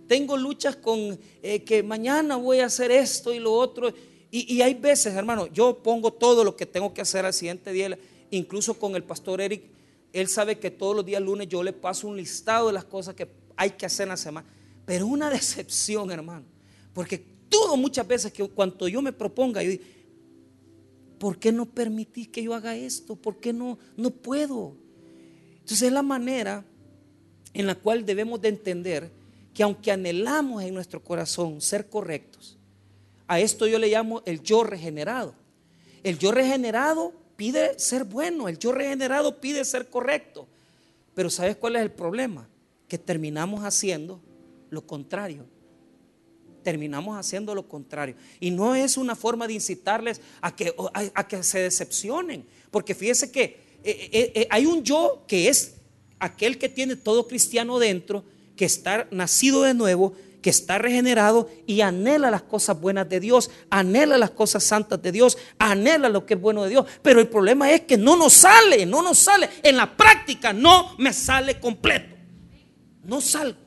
Tengo 0.08 0.38
luchas 0.38 0.78
con 0.78 1.20
eh, 1.44 1.62
que 1.64 1.84
mañana 1.84 2.38
voy 2.38 2.60
a 2.60 2.68
hacer 2.68 2.90
esto 2.90 3.34
y 3.34 3.40
lo 3.40 3.52
otro. 3.52 3.94
Y, 4.32 4.56
y, 4.56 4.62
hay 4.62 4.76
veces, 4.76 5.14
hermano, 5.14 5.48
yo 5.48 5.78
pongo 5.84 6.14
todo 6.14 6.46
lo 6.46 6.56
que 6.56 6.66
tengo 6.66 6.94
que 6.94 7.02
hacer 7.02 7.26
al 7.26 7.34
siguiente 7.34 7.74
día. 7.74 8.00
Incluso 8.30 8.76
con 8.76 8.96
el 8.96 9.04
pastor 9.04 9.42
Eric, 9.42 9.64
él 10.14 10.28
sabe 10.28 10.60
que 10.60 10.72
todos 10.72 10.96
los 10.96 11.06
días 11.06 11.22
lunes 11.22 11.48
yo 11.48 11.64
le 11.64 11.74
paso 11.74 12.08
un 12.08 12.18
listado 12.18 12.68
de 12.68 12.74
las 12.74 12.86
cosas 12.86 13.16
que 13.16 13.28
hay 13.56 13.72
que 13.72 13.86
hacer 13.86 14.04
en 14.04 14.10
la 14.10 14.18
semana. 14.18 14.48
Pero 14.86 15.08
una 15.08 15.30
decepción, 15.32 16.12
hermano. 16.12 16.46
Porque 16.94 17.18
todo 17.50 17.78
muchas 17.78 18.08
veces 18.08 18.32
que 18.32 18.48
cuando 18.50 18.88
yo 18.88 19.02
me 19.02 19.14
proponga, 19.14 19.64
yo 19.64 19.72
digo, 19.72 19.84
¿por 21.18 21.38
qué 21.38 21.52
no 21.52 21.66
permitís 21.66 22.28
que 22.28 22.44
yo 22.44 22.54
haga 22.54 22.76
esto? 22.76 23.16
¿Por 23.16 23.38
qué 23.38 23.54
no, 23.54 23.78
no 23.96 24.10
puedo? 24.10 24.76
Entonces 25.54 25.84
es 25.84 25.94
la 25.94 26.02
manera 26.02 26.66
en 27.54 27.68
la 27.68 27.76
cual 27.76 28.06
debemos 28.06 28.42
de 28.42 28.50
entender 28.50 29.12
que 29.54 29.64
aunque 29.64 29.92
anhelamos 29.92 30.64
en 30.64 30.74
nuestro 30.74 31.04
corazón 31.04 31.62
ser 31.62 31.90
correctos, 31.90 32.58
a 33.28 33.40
esto 33.40 33.68
yo 33.68 33.80
le 33.80 33.90
llamo 33.90 34.24
el 34.26 34.42
yo 34.42 34.64
regenerado. 34.64 35.36
El 36.04 36.18
yo 36.18 36.32
regenerado 36.32 37.14
pide 37.42 37.80
ser 37.80 38.04
bueno, 38.04 38.48
el 38.48 38.60
yo 38.60 38.72
regenerado 38.72 39.42
pide 39.42 39.66
ser 39.66 39.90
correcto. 39.90 40.48
Pero 41.16 41.32
¿sabes 41.32 41.56
cuál 41.56 41.76
es 41.76 41.82
el 41.82 41.90
problema? 41.90 42.48
Que 42.88 43.00
terminamos 43.00 43.64
haciendo 43.64 44.22
lo 44.70 44.86
contrario 44.86 45.48
terminamos 46.62 47.18
haciendo 47.18 47.56
lo 47.56 47.68
contrario. 47.68 48.14
Y 48.40 48.52
no 48.52 48.76
es 48.76 48.96
una 48.96 49.16
forma 49.16 49.48
de 49.48 49.54
incitarles 49.54 50.22
a 50.42 50.56
que, 50.56 50.76
a, 50.94 51.28
que 51.28 51.42
se 51.42 51.58
decepcionen, 51.58 52.46
porque 52.70 52.94
fíjese 52.94 53.32
que 53.32 53.42
eh, 53.84 54.10
eh, 54.12 54.32
eh, 54.36 54.48
hay 54.52 54.68
un 54.68 54.84
yo 54.84 55.24
que 55.28 55.50
es 55.50 55.78
aquel 56.20 56.60
que 56.60 56.70
tiene 56.70 56.96
todo 56.96 57.28
cristiano 57.28 57.80
dentro, 57.80 58.24
que 58.56 58.66
está 58.66 59.08
nacido 59.10 59.64
de 59.64 59.74
nuevo, 59.74 60.14
que 60.42 60.50
está 60.50 60.78
regenerado 60.78 61.50
y 61.68 61.82
anhela 61.82 62.32
las 62.32 62.42
cosas 62.42 62.80
buenas 62.80 63.08
de 63.08 63.20
Dios, 63.20 63.52
anhela 63.70 64.18
las 64.18 64.32
cosas 64.32 64.64
santas 64.64 65.02
de 65.02 65.12
Dios, 65.12 65.38
anhela 65.60 66.10
lo 66.10 66.26
que 66.26 66.34
es 66.34 66.42
bueno 66.42 66.64
de 66.64 66.70
Dios. 66.70 66.86
Pero 67.02 67.20
el 67.20 67.28
problema 67.28 67.72
es 67.72 67.82
que 67.82 67.98
no 67.98 68.16
nos 68.16 68.34
sale, 68.34 68.86
no 68.86 69.02
nos 69.02 69.20
sale. 69.20 69.50
En 69.62 69.78
la 69.78 69.96
práctica 69.96 70.52
no 70.52 70.96
me 70.98 71.14
sale 71.14 71.60
completo. 71.60 72.16
No 73.04 73.22
salgo. 73.22 73.60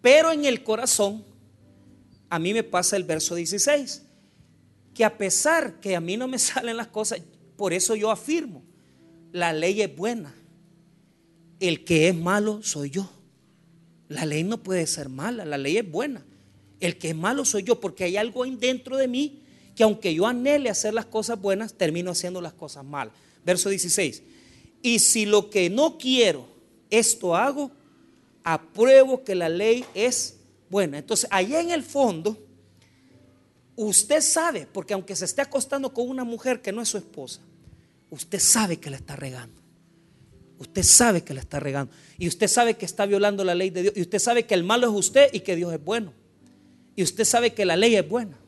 Pero 0.00 0.32
en 0.32 0.44
el 0.44 0.64
corazón, 0.64 1.24
a 2.28 2.38
mí 2.38 2.52
me 2.52 2.64
pasa 2.64 2.96
el 2.96 3.04
verso 3.04 3.36
16, 3.36 4.02
que 4.94 5.04
a 5.04 5.16
pesar 5.16 5.78
que 5.80 5.94
a 5.94 6.00
mí 6.00 6.16
no 6.16 6.26
me 6.26 6.38
salen 6.40 6.76
las 6.76 6.88
cosas, 6.88 7.22
Por 7.56 7.72
eso 7.72 7.94
yo 7.94 8.10
afirmo, 8.10 8.64
la 9.30 9.52
ley 9.52 9.80
es 9.80 9.94
buena. 9.94 10.34
El 11.60 11.84
que 11.84 12.08
es 12.08 12.14
malo 12.16 12.60
soy 12.64 12.90
yo. 12.90 13.21
La 14.12 14.26
ley 14.26 14.44
no 14.44 14.62
puede 14.62 14.86
ser 14.86 15.08
mala, 15.08 15.44
la 15.44 15.58
ley 15.58 15.78
es 15.78 15.90
buena. 15.90 16.22
El 16.80 16.98
que 16.98 17.10
es 17.10 17.16
malo 17.16 17.44
soy 17.44 17.62
yo 17.62 17.80
porque 17.80 18.04
hay 18.04 18.16
algo 18.16 18.44
dentro 18.44 18.96
de 18.96 19.08
mí 19.08 19.40
que 19.74 19.84
aunque 19.84 20.14
yo 20.14 20.26
anhele 20.26 20.68
hacer 20.68 20.92
las 20.92 21.06
cosas 21.06 21.40
buenas, 21.40 21.74
termino 21.74 22.10
haciendo 22.10 22.40
las 22.40 22.52
cosas 22.52 22.84
malas. 22.84 23.14
Verso 23.44 23.70
16. 23.70 24.22
Y 24.82 24.98
si 24.98 25.24
lo 25.24 25.48
que 25.48 25.70
no 25.70 25.96
quiero, 25.96 26.46
esto 26.90 27.34
hago, 27.34 27.70
apruebo 28.44 29.24
que 29.24 29.34
la 29.34 29.48
ley 29.48 29.84
es 29.94 30.36
buena. 30.68 30.98
Entonces, 30.98 31.28
allá 31.30 31.60
en 31.60 31.70
el 31.70 31.82
fondo, 31.82 32.36
usted 33.76 34.20
sabe, 34.20 34.66
porque 34.70 34.92
aunque 34.92 35.16
se 35.16 35.24
esté 35.24 35.40
acostando 35.40 35.94
con 35.94 36.08
una 36.08 36.24
mujer 36.24 36.60
que 36.60 36.72
no 36.72 36.82
es 36.82 36.88
su 36.88 36.98
esposa, 36.98 37.40
usted 38.10 38.40
sabe 38.40 38.78
que 38.78 38.90
la 38.90 38.96
está 38.96 39.16
regando. 39.16 39.61
Usted 40.62 40.84
sabe 40.84 41.22
que 41.22 41.34
la 41.34 41.40
está 41.40 41.58
regando. 41.58 41.92
Y 42.18 42.28
usted 42.28 42.46
sabe 42.46 42.74
que 42.74 42.86
está 42.86 43.04
violando 43.04 43.42
la 43.42 43.54
ley 43.54 43.70
de 43.70 43.82
Dios. 43.82 43.94
Y 43.96 44.02
usted 44.02 44.20
sabe 44.20 44.46
que 44.46 44.54
el 44.54 44.62
malo 44.62 44.86
es 44.86 44.94
usted 44.94 45.28
y 45.32 45.40
que 45.40 45.56
Dios 45.56 45.72
es 45.74 45.84
bueno. 45.84 46.12
Y 46.94 47.02
usted 47.02 47.24
sabe 47.24 47.52
que 47.52 47.64
la 47.64 47.76
ley 47.76 47.96
es 47.96 48.08
buena. 48.08 48.38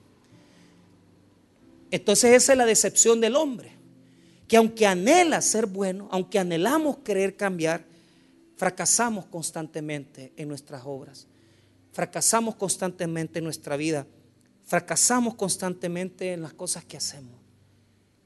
Entonces 1.91 2.33
esa 2.37 2.53
es 2.53 2.59
la 2.59 2.67
decepción 2.67 3.21
del 3.21 3.35
hombre. 3.35 3.73
Que 4.47 4.57
aunque 4.57 4.87
anhela 4.87 5.41
ser 5.41 5.67
bueno, 5.67 6.09
aunque 6.13 6.39
anhelamos 6.39 6.99
querer 6.99 7.35
cambiar, 7.35 7.85
fracasamos 8.57 9.27
constantemente 9.27 10.33
en 10.37 10.47
nuestras 10.47 10.83
obras. 10.85 11.27
Fracasamos 11.91 12.55
constantemente 12.55 13.41
en 13.41 13.45
nuestra 13.45 13.77
vida. 13.77 14.07
Fracasamos 14.65 15.35
constantemente 15.35 16.33
en 16.33 16.43
las 16.43 16.53
cosas 16.53 16.85
que 16.85 16.97
hacemos. 16.97 17.45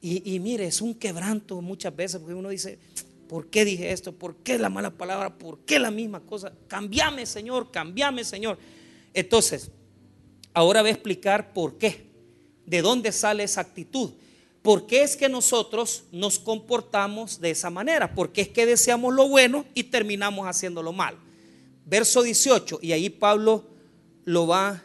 Y, 0.02 0.38
mire, 0.40 0.66
es 0.66 0.80
un 0.80 0.94
quebranto 0.94 1.60
muchas 1.62 1.96
veces 1.96 2.20
porque 2.20 2.34
uno 2.34 2.50
dice, 2.50 2.78
¿por 3.28 3.48
qué 3.48 3.64
dije 3.64 3.92
esto? 3.92 4.12
¿Por 4.12 4.36
qué 4.36 4.58
la 4.58 4.70
mala 4.70 4.90
palabra? 4.90 5.38
¿Por 5.38 5.60
qué 5.60 5.78
la 5.78 5.90
misma 5.90 6.20
cosa? 6.20 6.52
Cambiame, 6.66 7.26
Señor, 7.26 7.70
cambiame, 7.70 8.24
Señor. 8.24 8.58
Entonces, 9.14 9.70
ahora 10.54 10.80
voy 10.80 10.90
a 10.90 10.94
explicar 10.94 11.52
por 11.52 11.78
qué, 11.78 12.06
de 12.66 12.82
dónde 12.82 13.12
sale 13.12 13.44
esa 13.44 13.60
actitud. 13.60 14.12
¿Por 14.62 14.86
qué 14.86 15.02
es 15.02 15.16
que 15.16 15.28
nosotros 15.28 16.04
nos 16.10 16.38
comportamos 16.38 17.40
de 17.40 17.50
esa 17.50 17.70
manera? 17.70 18.14
Porque 18.14 18.40
es 18.40 18.48
que 18.48 18.66
deseamos 18.66 19.14
lo 19.14 19.28
bueno 19.28 19.64
y 19.74 19.84
terminamos 19.84 20.46
haciendo 20.46 20.82
lo 20.82 20.92
malo. 20.92 21.18
Verso 21.86 22.22
18, 22.22 22.80
y 22.82 22.92
ahí 22.92 23.08
Pablo 23.08 23.64
lo 24.24 24.46
va, 24.46 24.82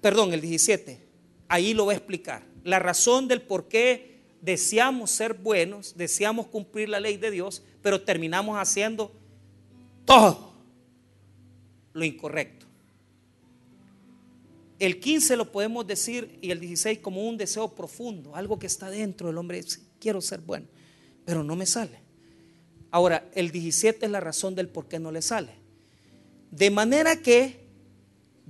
perdón, 0.00 0.32
el 0.32 0.40
17, 0.40 1.00
ahí 1.48 1.74
lo 1.74 1.86
va 1.86 1.92
a 1.92 1.96
explicar. 1.96 2.46
La 2.62 2.78
razón 2.78 3.26
del 3.26 3.42
por 3.42 3.66
qué 3.66 4.13
deseamos 4.44 5.10
ser 5.10 5.34
buenos, 5.34 5.96
deseamos 5.96 6.48
cumplir 6.48 6.88
la 6.88 7.00
ley 7.00 7.16
de 7.16 7.30
Dios, 7.30 7.62
pero 7.80 8.02
terminamos 8.02 8.58
haciendo 8.58 9.10
todo 10.04 10.52
lo 11.94 12.04
incorrecto. 12.04 12.66
El 14.78 15.00
15 15.00 15.36
lo 15.36 15.50
podemos 15.50 15.86
decir 15.86 16.38
y 16.42 16.50
el 16.50 16.60
16 16.60 16.98
como 16.98 17.26
un 17.26 17.38
deseo 17.38 17.74
profundo, 17.74 18.36
algo 18.36 18.58
que 18.58 18.66
está 18.66 18.90
dentro 18.90 19.28
del 19.28 19.38
hombre. 19.38 19.64
Quiero 19.98 20.20
ser 20.20 20.40
bueno, 20.40 20.66
pero 21.24 21.42
no 21.42 21.56
me 21.56 21.64
sale. 21.64 22.00
Ahora, 22.90 23.30
el 23.34 23.50
17 23.50 24.04
es 24.04 24.12
la 24.12 24.20
razón 24.20 24.54
del 24.54 24.68
por 24.68 24.88
qué 24.88 24.98
no 24.98 25.10
le 25.10 25.22
sale. 25.22 25.52
De 26.50 26.70
manera 26.70 27.16
que 27.16 27.64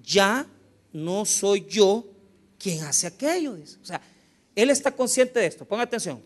ya 0.02 0.46
no 0.92 1.24
soy 1.24 1.66
yo 1.68 2.04
quien 2.58 2.82
hace 2.82 3.06
aquello. 3.06 3.52
O 3.52 3.84
sea, 3.84 4.00
él 4.54 4.70
está 4.70 4.92
consciente 4.92 5.40
de 5.40 5.46
esto. 5.46 5.64
Ponga 5.64 5.82
atención. 5.82 6.20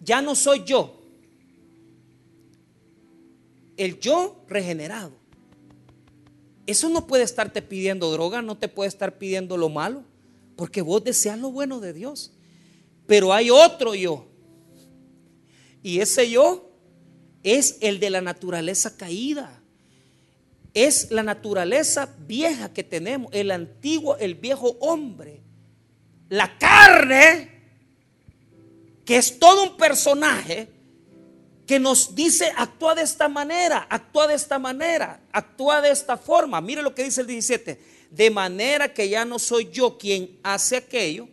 Ya 0.00 0.20
no 0.20 0.34
soy 0.34 0.64
yo. 0.64 1.00
El 3.76 3.98
yo 4.00 4.44
regenerado. 4.48 5.12
Eso 6.66 6.88
no 6.88 7.06
puede 7.06 7.24
estarte 7.24 7.62
pidiendo 7.62 8.10
droga, 8.10 8.42
no 8.42 8.56
te 8.56 8.68
puede 8.68 8.88
estar 8.88 9.18
pidiendo 9.18 9.56
lo 9.56 9.68
malo, 9.68 10.04
porque 10.56 10.80
vos 10.80 11.02
deseas 11.02 11.38
lo 11.38 11.50
bueno 11.50 11.80
de 11.80 11.92
Dios. 11.92 12.32
Pero 13.06 13.32
hay 13.32 13.50
otro 13.50 13.94
yo. 13.94 14.26
Y 15.82 15.98
ese 15.98 16.30
yo 16.30 16.70
es 17.42 17.78
el 17.80 17.98
de 17.98 18.10
la 18.10 18.20
naturaleza 18.20 18.96
caída. 18.96 19.60
Es 20.74 21.10
la 21.10 21.22
naturaleza 21.22 22.14
vieja 22.26 22.72
que 22.72 22.84
tenemos, 22.84 23.32
el 23.34 23.50
antiguo, 23.50 24.16
el 24.16 24.36
viejo 24.36 24.76
hombre. 24.80 25.42
La 26.32 26.56
carne, 26.56 27.50
que 29.04 29.18
es 29.18 29.38
todo 29.38 29.64
un 29.64 29.76
personaje, 29.76 30.66
que 31.66 31.78
nos 31.78 32.14
dice 32.14 32.50
actúa 32.56 32.94
de 32.94 33.02
esta 33.02 33.28
manera, 33.28 33.86
actúa 33.90 34.26
de 34.26 34.34
esta 34.34 34.58
manera, 34.58 35.20
actúa 35.30 35.82
de 35.82 35.90
esta 35.90 36.16
forma. 36.16 36.62
Mire 36.62 36.80
lo 36.80 36.94
que 36.94 37.04
dice 37.04 37.20
el 37.20 37.26
17. 37.26 37.78
De 38.10 38.30
manera 38.30 38.94
que 38.94 39.10
ya 39.10 39.26
no 39.26 39.38
soy 39.38 39.68
yo 39.70 39.98
quien 39.98 40.40
hace 40.42 40.76
aquello, 40.76 41.28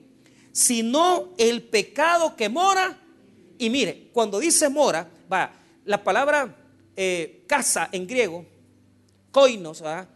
sino 0.52 1.30
el 1.38 1.64
pecado 1.64 2.36
que 2.36 2.50
mora. 2.50 3.00
Y 3.58 3.70
mire, 3.70 4.10
cuando 4.12 4.38
dice 4.38 4.68
mora, 4.68 5.10
va, 5.32 5.54
la 5.86 6.04
palabra 6.04 6.58
eh, 6.98 7.46
casa 7.48 7.88
en 7.94 8.06
griego, 8.06 8.46
koinos, 9.32 9.80
¿verdad? 9.80 10.10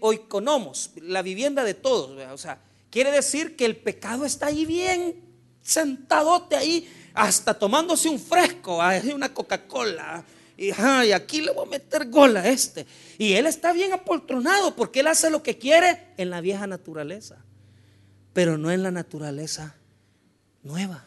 Oikonomos, 0.00 0.90
la 0.96 1.22
vivienda 1.22 1.64
de 1.64 1.74
todos, 1.74 2.10
o 2.32 2.38
sea, 2.38 2.60
quiere 2.90 3.10
decir 3.10 3.56
que 3.56 3.64
el 3.64 3.76
pecado 3.76 4.24
está 4.24 4.46
ahí 4.46 4.66
bien 4.66 5.32
sentadote 5.62 6.56
ahí 6.56 6.88
hasta 7.14 7.54
tomándose 7.54 8.08
un 8.08 8.18
fresco, 8.18 8.80
una 9.14 9.32
Coca-Cola. 9.32 10.24
Y, 10.56 10.70
aquí 11.12 11.40
le 11.40 11.52
voy 11.52 11.66
a 11.66 11.70
meter 11.70 12.08
gol 12.08 12.36
a 12.36 12.48
este. 12.48 12.86
Y 13.18 13.32
él 13.32 13.46
está 13.46 13.72
bien 13.72 13.92
apoltronado 13.92 14.76
porque 14.76 15.00
él 15.00 15.06
hace 15.06 15.30
lo 15.30 15.42
que 15.42 15.58
quiere 15.58 16.08
en 16.16 16.30
la 16.30 16.40
vieja 16.40 16.66
naturaleza, 16.66 17.38
pero 18.32 18.58
no 18.58 18.70
en 18.70 18.82
la 18.82 18.90
naturaleza 18.90 19.74
nueva. 20.62 21.04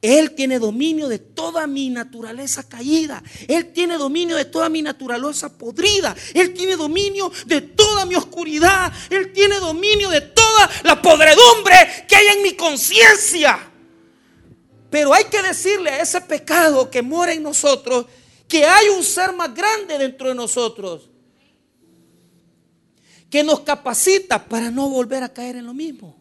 Él 0.00 0.34
tiene 0.34 0.58
dominio 0.60 1.08
de 1.08 1.18
toda 1.18 1.66
mi 1.66 1.90
naturaleza 1.90 2.68
caída. 2.68 3.22
Él 3.48 3.72
tiene 3.72 3.98
dominio 3.98 4.36
de 4.36 4.44
toda 4.44 4.68
mi 4.68 4.80
naturaleza 4.80 5.56
podrida. 5.58 6.14
Él 6.34 6.54
tiene 6.54 6.76
dominio 6.76 7.32
de 7.46 7.62
toda 7.62 8.06
mi 8.06 8.14
oscuridad. 8.14 8.92
Él 9.10 9.32
tiene 9.32 9.56
dominio 9.56 10.08
de 10.10 10.20
toda 10.20 10.70
la 10.84 11.02
podredumbre 11.02 12.06
que 12.06 12.14
hay 12.14 12.26
en 12.36 12.42
mi 12.42 12.54
conciencia. 12.54 13.58
Pero 14.88 15.12
hay 15.12 15.24
que 15.24 15.42
decirle 15.42 15.90
a 15.90 16.00
ese 16.00 16.20
pecado 16.20 16.90
que 16.90 17.02
mora 17.02 17.32
en 17.32 17.42
nosotros 17.42 18.06
que 18.46 18.64
hay 18.64 18.88
un 18.88 19.04
ser 19.04 19.32
más 19.34 19.54
grande 19.54 19.98
dentro 19.98 20.28
de 20.28 20.34
nosotros 20.34 21.10
que 23.28 23.42
nos 23.42 23.60
capacita 23.60 24.42
para 24.42 24.70
no 24.70 24.88
volver 24.88 25.22
a 25.22 25.28
caer 25.28 25.56
en 25.56 25.66
lo 25.66 25.74
mismo. 25.74 26.17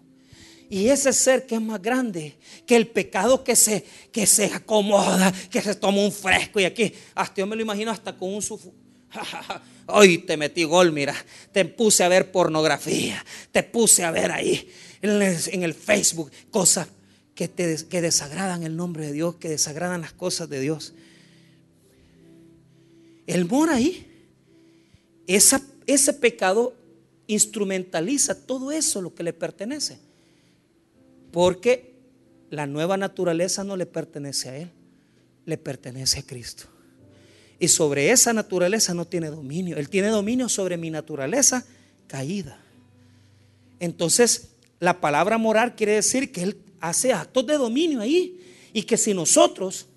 Y 0.70 0.90
ese 0.90 1.14
ser 1.14 1.46
que 1.46 1.56
es 1.56 1.62
más 1.62 1.82
grande 1.82 2.38
que 2.66 2.76
el 2.76 2.88
pecado 2.88 3.44
que 3.44 3.56
se, 3.56 3.86
que 4.12 4.28
se 4.28 4.46
acomoda, 4.46 5.34
que 5.50 5.62
se 5.62 5.76
toma 5.76 6.02
un 6.02 6.12
fresco 6.12 6.60
y 6.60 6.66
aquí, 6.66 6.94
hasta 7.16 7.36
yo 7.36 7.48
me 7.48 7.56
lo 7.56 7.62
imagino 7.62 7.92
hasta 7.92 8.18
con 8.18 8.34
un 8.34 8.42
sufu. 8.42 8.74
Hoy 9.88 10.18
te 10.20 10.36
metí 10.36 10.66
gol, 10.66 10.92
mira, 10.92 11.16
te 11.54 11.64
puse 11.64 12.04
a 12.04 12.10
ver 12.10 12.32
pornografía, 12.32 13.24
te 13.52 13.64
puse 13.64 14.04
a 14.04 14.12
ver 14.12 14.32
ahí 14.32 14.70
en 15.02 15.64
el, 15.64 15.74
Facebook 15.74 16.32
cosas 16.52 16.90
que, 17.34 17.50
que 17.50 18.02
desagradan 18.02 18.64
el 18.64 18.76
nombre 18.76 19.06
de 19.06 19.14
Dios, 19.14 19.36
que 19.36 19.48
desagradan 19.48 20.02
las 20.02 20.12
cosas 20.12 20.50
de 20.50 20.60
Dios. 20.60 20.94
El 23.26 23.46
mora 23.46 23.76
ahí, 23.76 24.06
esa, 25.28 25.62
ese 25.86 26.12
pecado 26.12 26.74
instrumentaliza 27.28 28.36
todo 28.36 28.72
eso 28.72 29.02
lo 29.02 29.16
que 29.16 29.24
le 29.24 29.32
pertenece. 29.32 30.07
Porque 31.32 31.96
la 32.50 32.66
nueva 32.66 32.98
naturaleza 32.98 33.64
no 33.64 33.76
le 33.78 33.86
pertenece 33.86 34.50
a 34.50 34.58
Él, 34.58 34.72
le 35.46 35.58
pertenece 35.58 36.20
a 36.20 36.24
Cristo. 36.24 36.66
Y 37.60 37.68
sobre 37.68 38.12
esa 38.12 38.34
naturaleza 38.34 38.94
no 38.94 39.06
tiene 39.06 39.30
dominio. 39.30 39.78
Él 39.78 39.90
tiene 39.90 40.10
dominio 40.10 40.48
sobre 40.48 40.78
mi 40.78 40.90
naturaleza 40.90 41.66
caída. 42.08 42.60
Entonces, 43.80 44.50
la 44.80 45.02
palabra 45.02 45.38
morar 45.38 45.76
quiere 45.76 45.94
decir 45.94 46.32
que 46.32 46.44
Él 46.44 46.58
hace 46.80 47.14
actos 47.14 47.46
de 47.48 47.58
dominio 47.58 48.02
ahí. 48.02 48.40
Y 48.74 48.84
que 48.84 48.98
si 48.98 49.14
nosotros 49.14 49.88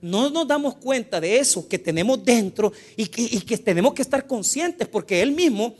no 0.00 0.30
nos 0.30 0.46
damos 0.46 0.76
cuenta 0.76 1.20
de 1.20 1.38
eso 1.38 1.68
que 1.68 1.78
tenemos 1.78 2.24
dentro 2.24 2.72
y 2.96 3.06
que, 3.06 3.58
tenemos 3.58 3.94
que 3.94 4.02
estar 4.02 4.26
conscientes 4.26 4.86
porque 4.86 5.22
Él 5.22 5.32
mismo 5.32 5.74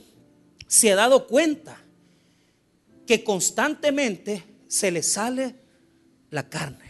se 0.66 0.92
ha 0.92 0.96
dado 0.96 1.26
cuenta 1.26 1.80
que 3.06 3.22
constantemente 3.22 4.42
se 4.68 4.90
le 4.90 5.02
sale 5.02 5.56
la 6.30 6.48
carne. 6.48 6.84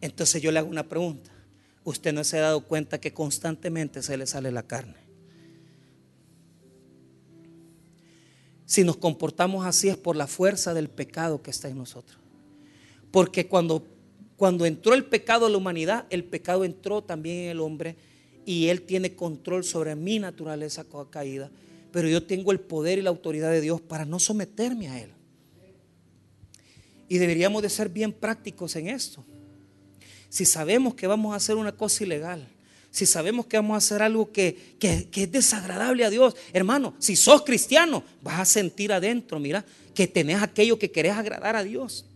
Entonces 0.00 0.40
yo 0.40 0.50
le 0.50 0.58
hago 0.58 0.68
una 0.68 0.88
pregunta. 0.88 1.30
¿Usted 1.84 2.12
no 2.12 2.24
se 2.24 2.38
ha 2.38 2.42
dado 2.42 2.66
cuenta 2.66 3.00
que 3.00 3.12
constantemente 3.12 4.02
se 4.02 4.16
le 4.16 4.26
sale 4.26 4.50
la 4.52 4.62
carne? 4.62 4.96
Si 8.64 8.84
nos 8.84 8.96
comportamos 8.96 9.66
así 9.66 9.88
es 9.88 9.96
por 9.96 10.16
la 10.16 10.26
fuerza 10.26 10.72
del 10.74 10.88
pecado 10.88 11.42
que 11.42 11.50
está 11.50 11.68
en 11.68 11.76
nosotros. 11.76 12.18
Porque 13.10 13.46
cuando, 13.46 13.84
cuando 14.36 14.64
entró 14.64 14.94
el 14.94 15.04
pecado 15.04 15.46
a 15.46 15.50
la 15.50 15.58
humanidad, 15.58 16.06
el 16.08 16.24
pecado 16.24 16.64
entró 16.64 17.02
también 17.02 17.44
en 17.44 17.50
el 17.50 17.60
hombre 17.60 17.96
y 18.46 18.68
él 18.68 18.82
tiene 18.82 19.14
control 19.14 19.64
sobre 19.64 19.94
mi 19.94 20.18
naturaleza 20.18 20.86
caída. 21.10 21.50
Pero 21.92 22.08
yo 22.08 22.24
tengo 22.24 22.50
el 22.50 22.60
poder 22.60 22.98
y 22.98 23.02
la 23.02 23.10
autoridad 23.10 23.50
de 23.50 23.60
Dios 23.60 23.80
para 23.80 24.04
no 24.04 24.18
someterme 24.18 24.88
a 24.88 25.00
él. 25.00 25.10
Y 27.08 27.18
deberíamos 27.18 27.62
de 27.62 27.68
ser 27.68 27.90
bien 27.90 28.12
prácticos 28.12 28.74
en 28.76 28.88
esto. 28.88 29.24
Si 30.28 30.46
sabemos 30.46 30.94
que 30.94 31.06
vamos 31.06 31.34
a 31.34 31.36
hacer 31.36 31.56
una 31.56 31.72
cosa 31.72 32.04
ilegal, 32.04 32.48
si 32.90 33.06
sabemos 33.06 33.46
que 33.46 33.56
vamos 33.56 33.74
a 33.74 33.78
hacer 33.78 34.02
algo 34.02 34.32
que, 34.32 34.76
es 34.80 35.32
desagradable 35.32 36.04
a 36.04 36.10
Dios, 36.10 36.36
hermano, 36.52 36.94
si 36.98 37.16
sos 37.16 37.42
cristiano, 37.42 38.04
vas 38.22 38.40
a 38.40 38.44
sentir 38.44 38.92
adentro, 38.92 39.38
mira, 39.38 39.64
que 39.94 40.06
tenés 40.06 40.42
aquello 40.42 40.78
que 40.78 40.90
querés 40.90 41.12
agradar 41.12 41.56
a 41.56 41.62
Dios. 41.62 42.06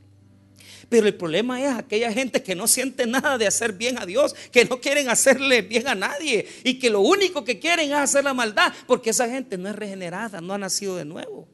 Pero 0.89 1.07
el 1.07 1.15
problema 1.15 1.61
es 1.63 1.75
aquella 1.75 2.13
gente 2.13 2.43
que 2.43 2.55
no 2.55 2.67
siente 2.69 3.07
nada 3.07 3.39
de 3.39 3.47
hacer 3.47 3.73
bien 3.73 3.99
a 3.99 4.07
Dios, 4.07 4.35
que 4.53 4.65
no 4.65 4.81
quieren 4.81 5.09
hacerle 5.09 5.63
bien 5.63 5.89
a 5.89 5.95
nadie 5.95 6.47
y 6.65 6.79
que 6.79 6.91
lo 6.91 7.01
único 7.01 7.45
que 7.45 7.59
quieren 7.59 7.91
es 7.91 7.97
hacer 7.97 8.25
la 8.25 8.35
maldad, 8.35 8.73
porque 8.87 9.11
esa 9.11 9.29
gente 9.29 9.59
no 9.59 9.69
es 9.69 9.77
regenerada, 9.77 10.41
no 10.41 10.55
ha 10.55 10.59
nacido 10.59 10.97
de 10.97 11.05
nuevo. 11.05 11.49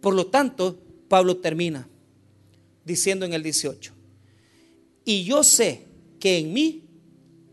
Por 0.00 0.14
lo 0.14 0.26
tanto, 0.26 0.78
Pablo 1.08 1.36
termina 1.36 1.88
diciendo 2.84 3.24
en 3.24 3.32
el 3.32 3.42
18, 3.42 3.92
y 5.04 5.24
yo 5.24 5.42
sé 5.44 5.82
que 6.18 6.38
en 6.38 6.52
mí, 6.52 6.84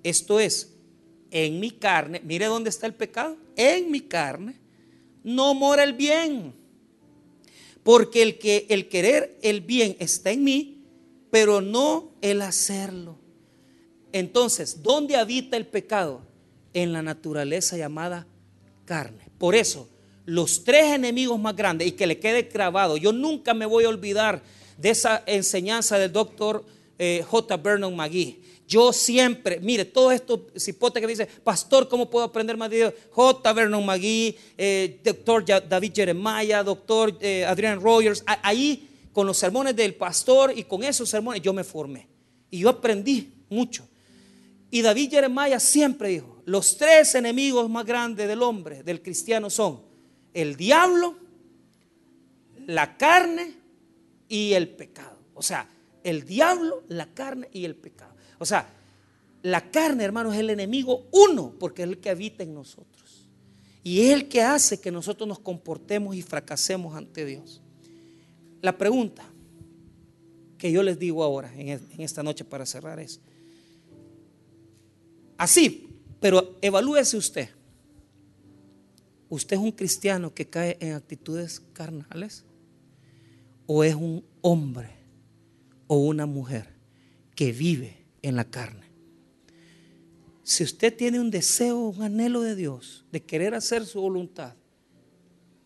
esto 0.03 0.39
es, 0.39 0.73
en 1.29 1.59
mi 1.59 1.71
carne, 1.71 2.21
mire 2.23 2.45
dónde 2.45 2.69
está 2.69 2.87
el 2.87 2.93
pecado, 2.93 3.37
en 3.55 3.91
mi 3.91 4.01
carne, 4.01 4.55
no 5.23 5.53
mora 5.53 5.83
el 5.83 5.93
bien. 5.93 6.53
Porque 7.83 8.21
el 8.21 8.37
que 8.37 8.67
el 8.69 8.89
querer 8.89 9.37
el 9.41 9.61
bien 9.61 9.95
está 9.99 10.31
en 10.31 10.43
mí, 10.43 10.80
pero 11.31 11.61
no 11.61 12.11
el 12.21 12.41
hacerlo. 12.41 13.17
Entonces, 14.11 14.83
¿dónde 14.83 15.15
habita 15.15 15.57
el 15.57 15.65
pecado? 15.65 16.21
En 16.73 16.93
la 16.93 17.01
naturaleza 17.01 17.75
llamada 17.75 18.27
carne. 18.85 19.25
Por 19.37 19.55
eso, 19.55 19.89
los 20.25 20.63
tres 20.63 20.85
enemigos 20.85 21.39
más 21.39 21.55
grandes, 21.55 21.87
y 21.87 21.91
que 21.93 22.07
le 22.07 22.19
quede 22.19 22.43
grabado, 22.43 22.95
yo 22.95 23.11
nunca 23.11 23.53
me 23.53 23.65
voy 23.65 23.85
a 23.85 23.89
olvidar 23.89 24.41
de 24.77 24.89
esa 24.89 25.23
enseñanza 25.25 25.97
del 25.97 26.11
doctor 26.11 26.63
eh, 26.97 27.25
J. 27.27 27.57
Vernon 27.57 27.95
McGee. 27.95 28.39
Yo 28.67 28.93
siempre, 28.93 29.59
mire, 29.59 29.83
todo 29.83 30.13
esto 30.13 30.47
cipote 30.57 31.01
que 31.01 31.07
dice, 31.07 31.25
pastor, 31.25 31.89
¿cómo 31.89 32.09
puedo 32.09 32.23
aprender 32.23 32.55
más 32.55 32.69
de 32.69 32.77
Dios? 32.77 32.93
J. 33.09 33.51
Vernon 33.51 33.85
McGee, 33.85 34.37
eh, 34.57 34.99
doctor 35.03 35.43
David 35.45 35.91
Jeremiah, 35.93 36.63
doctor 36.63 37.17
eh, 37.19 37.43
Adrian 37.45 37.81
Rogers, 37.81 38.23
ahí 38.25 38.87
con 39.13 39.27
los 39.27 39.37
sermones 39.37 39.75
del 39.75 39.95
pastor 39.95 40.53
y 40.55 40.63
con 40.63 40.83
esos 40.83 41.09
sermones 41.09 41.41
yo 41.41 41.53
me 41.53 41.63
formé. 41.63 42.07
Y 42.49 42.59
yo 42.59 42.69
aprendí 42.69 43.33
mucho. 43.49 43.87
Y 44.69 44.81
David 44.81 45.11
Jeremiah 45.11 45.59
siempre 45.59 46.09
dijo, 46.09 46.41
los 46.45 46.77
tres 46.77 47.15
enemigos 47.15 47.69
más 47.69 47.85
grandes 47.85 48.27
del 48.27 48.41
hombre, 48.41 48.83
del 48.83 49.01
cristiano, 49.01 49.49
son 49.49 49.81
el 50.33 50.55
diablo, 50.55 51.15
la 52.67 52.97
carne 52.97 53.53
y 54.29 54.53
el 54.53 54.69
pecado. 54.69 55.17
O 55.33 55.41
sea, 55.41 55.69
el 56.03 56.25
diablo, 56.25 56.83
la 56.87 57.13
carne 57.13 57.49
y 57.51 57.65
el 57.65 57.75
pecado. 57.75 58.15
O 58.39 58.45
sea, 58.45 58.69
la 59.43 59.71
carne, 59.71 60.03
hermano, 60.03 60.31
es 60.31 60.39
el 60.39 60.49
enemigo 60.49 61.07
uno, 61.11 61.53
porque 61.59 61.83
es 61.83 61.89
el 61.89 61.99
que 61.99 62.09
habita 62.09 62.43
en 62.43 62.53
nosotros. 62.53 63.27
Y 63.83 64.01
es 64.01 64.13
el 64.13 64.29
que 64.29 64.41
hace 64.41 64.79
que 64.79 64.91
nosotros 64.91 65.27
nos 65.27 65.39
comportemos 65.39 66.15
y 66.15 66.21
fracasemos 66.21 66.95
ante 66.95 67.25
Dios. 67.25 67.61
La 68.61 68.77
pregunta 68.77 69.23
que 70.57 70.71
yo 70.71 70.83
les 70.83 70.99
digo 70.99 71.23
ahora, 71.23 71.51
en 71.55 71.79
esta 71.97 72.21
noche 72.21 72.45
para 72.45 72.65
cerrar, 72.65 72.99
es, 72.99 73.19
así, 75.37 75.89
pero 76.19 76.57
evalúese 76.61 77.17
usted. 77.17 77.49
¿Usted 79.27 79.55
es 79.55 79.61
un 79.61 79.71
cristiano 79.71 80.33
que 80.33 80.47
cae 80.47 80.77
en 80.79 80.93
actitudes 80.93 81.61
carnales? 81.73 82.43
¿O 83.65 83.83
es 83.83 83.95
un 83.95 84.23
hombre 84.41 84.89
o 85.87 85.97
una 85.97 86.25
mujer 86.25 86.67
que 87.33 87.51
vive 87.53 88.05
en 88.21 88.35
la 88.35 88.43
carne? 88.43 88.85
Si 90.43 90.63
usted 90.63 90.95
tiene 90.95 91.19
un 91.19 91.31
deseo, 91.31 91.79
un 91.79 92.03
anhelo 92.03 92.41
de 92.41 92.55
Dios, 92.55 93.05
de 93.11 93.23
querer 93.23 93.55
hacer 93.55 93.85
su 93.85 94.01
voluntad, 94.01 94.53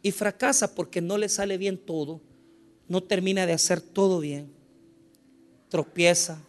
y 0.02 0.12
fracasa 0.12 0.76
porque 0.76 1.02
no 1.02 1.18
le 1.18 1.28
sale 1.28 1.58
bien 1.58 1.78
todo, 1.78 2.22
no 2.88 3.02
termina 3.02 3.46
de 3.46 3.54
hacer 3.54 3.82
todo 3.82 4.20
bien, 4.20 4.52
tropieza, 5.70 6.40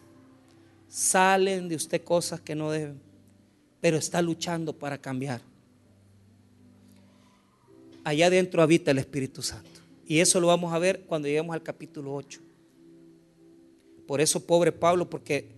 salen 0.87 1.67
de 1.67 1.75
usted 1.75 2.03
cosas 2.03 2.39
que 2.41 2.55
no 2.55 2.71
deben, 2.71 2.99
pero 3.81 3.97
está 3.97 4.21
luchando 4.21 4.73
para 4.73 4.97
cambiar. 4.97 5.41
Allá 8.03 8.27
adentro 8.27 8.61
habita 8.61 8.91
el 8.91 8.99
Espíritu 8.99 9.41
Santo. 9.41 9.81
Y 10.05 10.19
eso 10.19 10.39
lo 10.39 10.47
vamos 10.47 10.73
a 10.73 10.79
ver 10.79 11.01
cuando 11.01 11.27
lleguemos 11.27 11.53
al 11.53 11.61
capítulo 11.61 12.15
8. 12.15 12.39
Por 14.07 14.21
eso, 14.21 14.45
pobre 14.45 14.71
Pablo, 14.71 15.09
porque 15.09 15.49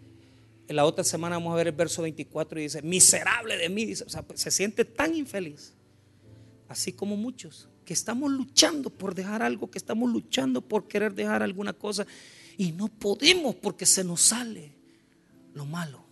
en 0.67 0.75
la 0.75 0.85
otra 0.85 1.03
semana 1.03 1.35
vamos 1.35 1.53
a 1.53 1.57
ver 1.57 1.67
el 1.67 1.73
verso 1.73 2.01
24 2.01 2.59
y 2.59 2.63
dice, 2.63 2.81
miserable 2.81 3.57
de 3.57 3.69
mí, 3.69 3.93
se 3.95 4.51
siente 4.51 4.85
tan 4.85 5.13
infeliz, 5.13 5.73
así 6.67 6.91
como 6.91 7.15
muchos 7.15 7.69
que 7.89 7.93
estamos 7.93 8.31
luchando 8.31 8.91
por 8.91 9.15
dejar 9.15 9.41
algo, 9.41 9.71
que 9.71 9.79
estamos 9.79 10.11
luchando 10.11 10.61
por 10.61 10.87
querer 10.87 11.15
dejar 11.15 11.41
alguna 11.41 11.73
cosa 11.73 12.05
y 12.55 12.71
no 12.71 12.87
podemos 12.87 13.55
porque 13.55 13.87
se 13.87 14.03
nos 14.03 14.21
sale 14.21 14.73
lo 15.55 15.65
malo. 15.65 16.05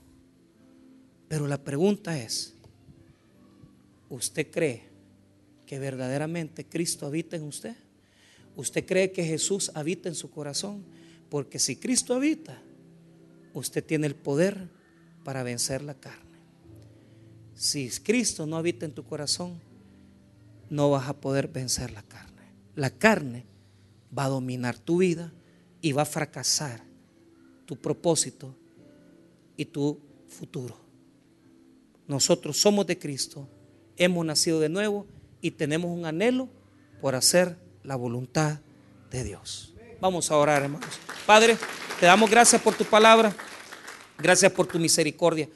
Pero 1.28 1.46
la 1.46 1.64
pregunta 1.64 2.18
es, 2.18 2.56
¿usted 4.10 4.50
cree 4.50 4.90
que 5.68 5.78
verdaderamente 5.78 6.66
Cristo 6.66 7.06
habita 7.06 7.36
en 7.36 7.44
usted? 7.44 7.76
¿Usted 8.56 8.84
cree 8.84 9.12
que 9.12 9.24
Jesús 9.24 9.70
habita 9.76 10.10
en 10.10 10.16
su 10.16 10.32
corazón? 10.32 10.84
Porque 11.30 11.60
si 11.60 11.76
Cristo 11.76 12.16
habita, 12.16 12.60
usted 13.54 13.86
tiene 13.86 14.08
el 14.08 14.16
poder 14.16 14.68
para 15.24 15.44
vencer 15.44 15.84
la 15.84 15.94
carne. 15.94 16.40
Si 17.54 17.88
Cristo 18.02 18.48
no 18.48 18.58
habita 18.58 18.84
en 18.84 18.94
tu 18.94 19.04
corazón, 19.04 19.67
no 20.70 20.90
vas 20.90 21.08
a 21.08 21.14
poder 21.14 21.48
vencer 21.48 21.92
la 21.92 22.04
carne. 22.04 22.54
La 22.76 22.90
carne 22.90 23.46
va 24.18 24.26
a 24.26 24.30
dominar 24.30 24.78
tu 24.78 24.98
vida 24.98 25.32
y 25.82 25.92
va 25.92 26.04
a 26.04 26.06
fracasar 26.06 26.84
tu 27.66 27.76
propósito 27.76 28.56
y 29.56 29.66
tu 29.66 30.00
futuro. 30.28 30.78
Nosotros 32.08 32.58
somos 32.58 32.88
de 32.88 32.98
Cristo, 32.98 33.48
hemos 33.98 34.26
nacido 34.26 34.60
de 34.60 34.70
nuevo 34.70 35.06
y 35.42 35.52
tenemos 35.52 35.92
un 35.92 36.06
anhelo 36.06 36.50
por 37.02 37.16
hacer 37.16 37.58
la 37.84 37.96
voluntad 37.96 38.60
de 39.12 39.24
Dios. 39.24 39.74
Vamos 40.00 40.32
a 40.32 40.38
orar, 40.38 40.64
hermanos. 40.64 40.88
Padre, 41.26 41.58
te 42.00 42.06
damos 42.06 42.30
gracias 42.30 42.62
por 42.62 42.76
tu 42.76 42.86
palabra, 42.86 43.36
gracias 44.18 44.52
por 44.52 44.68
tu 44.68 44.80
misericordia. 44.80 45.50